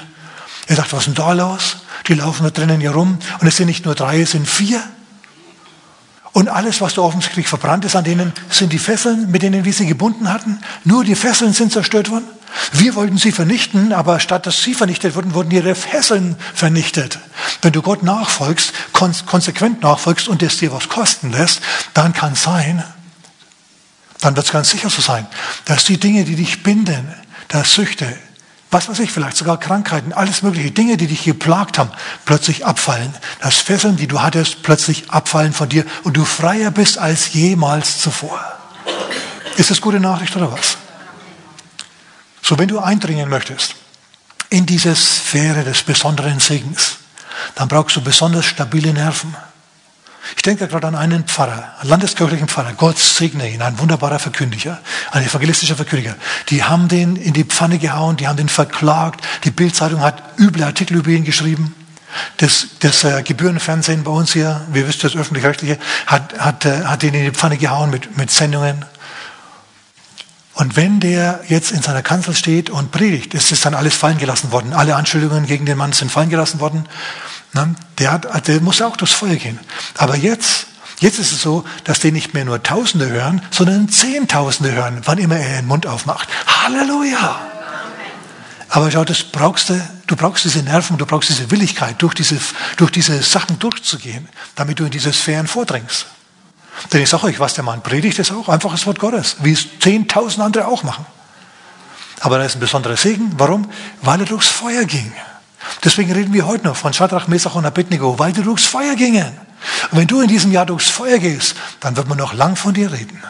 Er 0.68 0.76
sagt, 0.76 0.94
was 0.94 1.00
ist 1.00 1.06
denn 1.08 1.16
da 1.16 1.34
los? 1.34 1.78
Die 2.08 2.14
laufen 2.14 2.44
da 2.44 2.50
drinnen 2.50 2.80
hier 2.80 2.92
rum. 2.92 3.20
Und 3.40 3.48
es 3.48 3.58
sind 3.58 3.68
nicht 3.68 3.86
nur 3.86 3.96
drei, 3.96 4.22
es 4.22 4.32
sind 4.32 4.48
vier. 4.48 4.84
Und 6.34 6.50
alles, 6.50 6.82
was 6.82 6.96
da 6.96 7.02
offensichtlich 7.04 7.48
verbrannt 7.48 7.86
ist 7.86 7.96
an 7.96 8.04
denen, 8.04 8.34
sind 8.50 8.74
die 8.74 8.80
Fesseln, 8.80 9.30
mit 9.30 9.44
denen 9.44 9.66
wir 9.66 9.74
sie 9.74 9.86
gebunden 9.86 10.34
hatten. 10.34 10.60
Nur 10.84 11.04
die 11.04 11.16
Fesseln 11.16 11.54
sind 11.54 11.72
zerstört 11.72 12.10
worden. 12.10 12.26
Wir 12.72 12.96
wollten 12.96 13.18
sie 13.18 13.32
vernichten, 13.32 13.94
aber 13.94 14.20
statt 14.20 14.46
dass 14.46 14.62
sie 14.62 14.74
vernichtet 14.74 15.16
wurden, 15.16 15.34
wurden 15.34 15.52
ihre 15.52 15.76
Fesseln 15.76 16.36
vernichtet. 16.54 17.20
Wenn 17.62 17.72
du 17.72 17.82
Gott 17.82 18.04
nachfolgst, 18.04 18.74
konsequent 18.92 19.82
nachfolgst 19.82 20.28
und 20.28 20.42
es 20.44 20.58
dir 20.58 20.72
was 20.72 20.90
kosten 20.90 21.32
lässt, 21.32 21.62
dann 21.94 22.14
kann 22.14 22.34
es 22.34 22.44
sein, 22.44 22.84
dann 24.22 24.36
wird 24.36 24.46
es 24.46 24.52
ganz 24.52 24.70
sicher 24.70 24.90
so 24.90 25.02
sein, 25.02 25.28
dass 25.66 25.84
die 25.84 26.00
Dinge, 26.00 26.24
die 26.24 26.36
dich 26.36 26.64
binden, 26.64 27.14
dass 27.48 27.74
Süchte, 27.74 28.08
was 28.74 28.90
weiß 28.90 29.00
ich, 29.00 29.12
vielleicht 29.12 29.38
sogar 29.38 29.60
Krankheiten, 29.60 30.14
alles 30.14 30.42
mögliche 30.42 30.72
Dinge, 30.72 30.98
die 30.98 31.08
dich 31.08 31.24
geplagt 31.24 31.78
haben, 31.78 31.92
plötzlich 32.26 32.66
abfallen. 32.66 33.14
Dass 33.40 33.58
Fesseln, 33.58 33.96
die 33.96 34.08
du 34.08 34.22
hattest, 34.22 34.64
plötzlich 34.64 35.12
abfallen 35.12 35.54
von 35.54 35.70
dir 35.70 35.86
und 36.04 36.18
du 36.18 36.26
freier 36.26 36.72
bist 36.72 36.98
als 36.98 37.34
jemals 37.34 38.00
zuvor. 38.00 38.40
Ist 39.58 39.70
das 39.70 39.82
gute 39.82 40.00
Nachricht 40.00 40.36
oder 40.36 40.52
was? 40.52 40.78
So, 42.42 42.58
wenn 42.58 42.68
du 42.68 42.80
eindringen 42.80 43.30
möchtest 43.30 43.76
in 44.50 44.66
diese 44.66 44.96
Sphäre 44.96 45.64
des 45.64 45.84
besonderen 45.84 46.40
Segens, 46.40 46.98
dann 47.56 47.68
brauchst 47.68 47.96
du 47.96 48.02
besonders 48.02 48.46
stabile 48.46 48.94
Nerven. 48.94 49.36
Ich 50.36 50.42
denke 50.42 50.68
gerade 50.68 50.88
an 50.88 50.96
einen 50.96 51.26
Pfarrer, 51.26 51.74
einen 51.80 51.90
landeskirchlichen 51.90 52.48
Pfarrer. 52.48 52.74
Gott 52.74 52.98
segne 52.98 53.50
ihn, 53.50 53.62
ein 53.62 53.78
wunderbarer 53.80 54.20
Verkündiger, 54.20 54.80
ein 55.12 55.24
evangelistischer 55.24 55.76
Verkündiger. 55.76 56.16
Die 56.50 56.64
haben 56.64 56.88
den 56.88 57.16
in 57.16 57.34
die 57.34 57.44
Pfanne 57.44 57.78
gehauen, 57.78 58.16
die 58.16 58.28
haben 58.28 58.38
den 58.38 58.50
verklagt. 58.50 59.24
Die 59.44 59.52
Bildzeitung 59.52 60.02
hat 60.02 60.24
üble 60.40 60.64
Artikel 60.64 60.98
über 60.98 61.10
ihn 61.10 61.26
geschrieben. 61.26 61.76
Das, 62.38 62.68
das 62.80 63.04
äh, 63.04 63.24
Gebührenfernsehen 63.24 64.04
bei 64.04 64.12
uns 64.12 64.34
hier, 64.34 64.62
wir 64.72 64.88
wissen 64.88 65.00
das 65.02 65.16
öffentlich-rechtliche, 65.16 65.80
hat, 66.06 66.38
hat, 66.38 66.66
äh, 66.66 66.84
hat 66.86 67.02
den 67.02 67.14
in 67.14 67.26
die 67.26 67.32
Pfanne 67.32 67.58
gehauen 67.58 67.90
mit, 67.90 68.18
mit 68.18 68.30
Sendungen. 68.30 68.86
Und 70.56 70.76
wenn 70.76 71.00
der 71.00 71.42
jetzt 71.48 71.72
in 71.72 71.82
seiner 71.82 72.04
Kanzel 72.04 72.36
steht 72.36 72.70
und 72.70 72.92
predigt, 72.92 73.34
ist 73.34 73.52
es 73.52 73.62
dann 73.62 73.74
alles 73.74 73.96
fallen 73.96 74.20
gelassen 74.20 74.52
worden. 74.52 74.74
Alle 74.74 74.96
Anschuldigungen 74.96 75.48
gegen 75.48 75.66
den 75.66 75.78
Mann 75.78 75.94
sind 75.94 76.12
fallen 76.12 76.30
gelassen 76.30 76.60
worden. 76.60 76.88
Ne? 77.54 77.76
Der, 78.00 78.12
hat, 78.12 78.48
der 78.48 78.62
muss 78.62 78.82
auch 78.82 78.98
durchs 78.98 79.14
Feuer 79.14 79.36
gehen. 79.36 79.60
Aber 79.98 80.16
jetzt, 80.16 80.68
jetzt 81.00 81.20
ist 81.20 81.32
es 81.32 81.42
so, 81.42 81.64
dass 81.84 82.00
die 82.00 82.12
nicht 82.12 82.34
mehr 82.34 82.46
nur 82.46 82.62
Tausende 82.62 83.10
hören, 83.10 83.42
sondern 83.52 83.90
Zehntausende 83.90 84.72
hören, 84.72 85.02
wann 85.06 85.20
immer 85.20 85.38
er 85.38 85.62
den 85.62 85.68
Mund 85.68 85.88
aufmacht. 85.88 86.28
Halleluja! 86.48 87.40
Aber 88.70 88.90
schau, 88.90 89.06
das 89.06 89.24
brauchst 89.24 89.70
du, 89.70 89.80
du 90.08 90.16
brauchst 90.16 90.46
diese 90.46 90.64
Nerven, 90.64 90.98
du 90.98 91.06
brauchst 91.06 91.30
diese 91.30 91.52
Willigkeit, 91.52 92.02
durch 92.02 92.16
diese, 92.16 92.40
durch 92.78 92.90
diese 92.90 93.22
Sachen 93.22 93.60
durchzugehen, 93.60 94.28
damit 94.56 94.80
du 94.80 94.86
in 94.86 94.90
diese 94.90 95.14
Sphären 95.14 95.46
vordringst. 95.46 96.08
Denn 96.92 97.04
ich 97.04 97.10
sage 97.10 97.26
euch, 97.28 97.40
was 97.40 97.54
der 97.54 97.64
Mann 97.64 97.84
predigt, 97.84 98.18
ist 98.18 98.32
auch 98.32 98.50
einfach 98.50 98.72
das 98.72 98.88
Wort 98.88 98.98
Gottes, 98.98 99.38
wie 99.44 99.52
es 99.52 99.68
zehntausend 99.80 100.44
andere 100.44 100.68
auch 100.68 100.82
machen. 100.82 101.06
Aber 102.20 102.40
da 102.40 102.46
ist 102.46 102.56
ein 102.56 102.62
besonderer 102.62 102.98
Segen. 102.98 103.34
Warum? 103.38 103.70
Weil 104.02 104.22
er 104.22 104.26
durchs 104.26 104.48
Feuer 104.48 104.86
ging. 104.86 105.12
Deswegen 105.84 106.12
reden 106.12 106.34
wir 106.34 106.46
heute 106.46 106.66
noch 106.66 106.76
von 106.76 106.94
Shadrach, 106.94 107.28
Mesach 107.28 107.56
und 107.56 107.66
Abednego, 107.66 108.20
weil 108.20 108.34
die 108.34 108.42
durchs 108.42 108.66
Feuer 108.66 108.96
gingen. 108.96 109.38
Und 109.92 110.00
wenn 110.00 110.08
du 110.08 110.22
in 110.22 110.28
diesem 110.28 110.52
Jahr 110.52 110.66
durchs 110.66 110.90
Feuer 110.90 111.20
gehst, 111.20 111.56
dann 111.80 111.96
wird 111.96 112.08
man 112.08 112.18
noch 112.18 112.34
lang 112.34 112.56
von 112.56 112.74
dir 112.74 112.92
reden. 112.92 113.22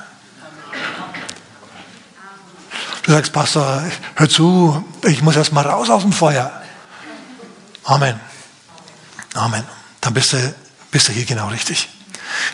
Du 3.03 3.11
sagst, 3.11 3.33
Pastor, 3.33 3.83
hör 4.15 4.29
zu, 4.29 4.83
ich 5.03 5.21
muss 5.21 5.35
erst 5.35 5.51
mal 5.51 5.65
raus 5.67 5.89
aus 5.89 6.03
dem 6.03 6.13
Feuer. 6.13 6.51
Amen. 7.83 8.19
Amen. 9.33 9.63
Dann 9.99 10.13
bist 10.13 10.33
du, 10.33 10.55
bist 10.89 11.09
du 11.09 11.11
hier 11.11 11.25
genau 11.25 11.49
richtig. 11.49 11.89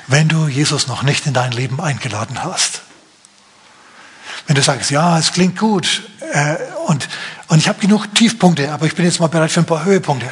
Wenn 0.07 0.27
du 0.27 0.47
Jesus 0.47 0.87
noch 0.87 1.03
nicht 1.03 1.27
in 1.27 1.33
dein 1.33 1.51
Leben 1.51 1.79
eingeladen 1.79 2.43
hast. 2.43 2.81
Wenn 4.49 4.55
du 4.55 4.63
sagst, 4.63 4.89
ja, 4.89 5.19
es 5.19 5.31
klingt 5.31 5.59
gut 5.59 6.01
äh, 6.33 6.55
und, 6.87 7.07
und 7.49 7.59
ich 7.59 7.67
habe 7.67 7.79
genug 7.79 8.07
Tiefpunkte, 8.15 8.71
aber 8.71 8.87
ich 8.87 8.95
bin 8.95 9.05
jetzt 9.05 9.19
mal 9.19 9.27
bereit 9.27 9.51
für 9.51 9.59
ein 9.59 9.67
paar 9.67 9.85
Höhepunkte. 9.85 10.27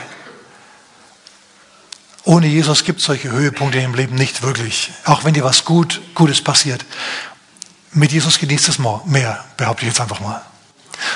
Ohne 2.23 2.47
Jesus 2.47 2.83
gibt 2.83 2.99
es 2.99 3.05
solche 3.05 3.29
Höhepunkte 3.29 3.77
im 3.77 3.93
Leben 3.93 4.15
nicht 4.15 4.41
wirklich. 4.41 4.89
Auch 5.05 5.23
wenn 5.23 5.35
dir 5.35 5.43
was 5.43 5.65
gut, 5.65 6.01
Gutes 6.15 6.41
passiert. 6.41 6.83
Mit 7.91 8.11
Jesus 8.11 8.39
genießt 8.39 8.69
es 8.69 8.79
mehr, 8.79 9.45
behaupte 9.55 9.85
ich 9.85 9.89
jetzt 9.89 10.01
einfach 10.01 10.19
mal. 10.19 10.41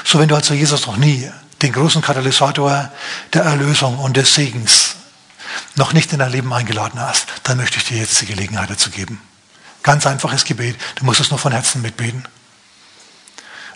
So, 0.03 0.19
wenn 0.19 0.27
du 0.27 0.35
also 0.35 0.53
Jesus 0.53 0.85
noch 0.85 0.97
nie, 0.97 1.27
den 1.63 1.73
großen 1.73 2.03
Katalysator 2.03 2.91
der 3.33 3.41
Erlösung 3.41 3.97
und 3.97 4.15
des 4.15 4.35
Segens, 4.35 4.97
noch 5.75 5.93
nicht 5.93 6.13
in 6.13 6.19
dein 6.19 6.31
Leben 6.31 6.53
eingeladen 6.53 6.99
hast, 6.99 7.25
dann 7.41 7.57
möchte 7.57 7.77
ich 7.77 7.85
dir 7.85 7.97
jetzt 7.97 8.21
die 8.21 8.27
Gelegenheit 8.27 8.69
dazu 8.69 8.91
geben. 8.91 9.19
Ganz 9.81 10.05
einfaches 10.05 10.45
Gebet. 10.45 10.75
Du 10.97 11.05
musst 11.05 11.19
es 11.19 11.31
nur 11.31 11.39
von 11.39 11.51
Herzen 11.51 11.81
mitbeten. 11.81 12.27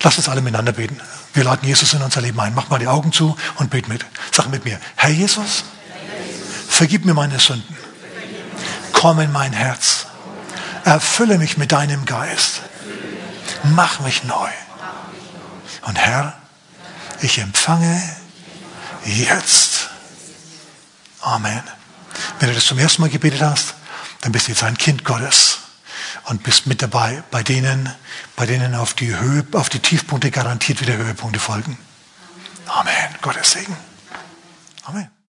Lass 0.01 0.17
uns 0.17 0.29
alle 0.29 0.41
miteinander 0.41 0.73
beten. 0.73 0.99
Wir 1.33 1.43
laden 1.43 1.67
Jesus 1.67 1.93
in 1.93 2.01
unser 2.01 2.21
Leben 2.21 2.39
ein. 2.39 2.53
Mach 2.53 2.69
mal 2.69 2.79
die 2.79 2.87
Augen 2.87 3.11
zu 3.11 3.35
und 3.55 3.69
bet 3.69 3.87
mit. 3.87 4.05
Sag 4.31 4.49
mit 4.49 4.65
mir, 4.65 4.79
Herr 4.95 5.09
Jesus, 5.09 5.63
vergib 6.67 7.05
mir 7.05 7.13
meine 7.13 7.39
Sünden. 7.39 7.75
Komm 8.91 9.19
in 9.19 9.31
mein 9.31 9.53
Herz. 9.53 10.07
Erfülle 10.83 11.37
mich 11.37 11.57
mit 11.57 11.71
deinem 11.71 12.05
Geist. 12.05 12.61
Mach 13.63 13.99
mich 14.01 14.23
neu. 14.23 14.49
Und 15.83 15.97
Herr, 15.97 16.33
ich 17.21 17.39
empfange 17.39 18.01
jetzt. 19.05 19.89
Amen. 21.21 21.61
Wenn 22.39 22.49
du 22.49 22.55
das 22.55 22.65
zum 22.65 22.77
ersten 22.77 23.01
Mal 23.01 23.09
gebetet 23.09 23.41
hast, 23.41 23.73
dann 24.21 24.31
bist 24.31 24.47
du 24.47 24.51
jetzt 24.51 24.63
ein 24.63 24.77
Kind 24.77 25.03
Gottes 25.03 25.59
und 26.26 26.43
bist 26.43 26.67
mit 26.67 26.82
dabei 26.82 27.23
bei 27.32 27.43
denen, 27.43 27.93
bei 28.36 28.45
denen 28.45 28.76
auf 28.76 28.93
die 28.93 29.15
Höhe, 29.15 29.45
auf 29.53 29.69
die 29.69 29.80
Tiefpunkte 29.80 30.32
garantiert 30.32 30.82
wieder 30.82 30.97
Höhepunkte 30.97 31.39
folgen. 31.39 31.78
Amen. 32.67 33.15
Gottes 33.21 33.51
Segen. 33.51 33.76
Amen. 34.84 35.14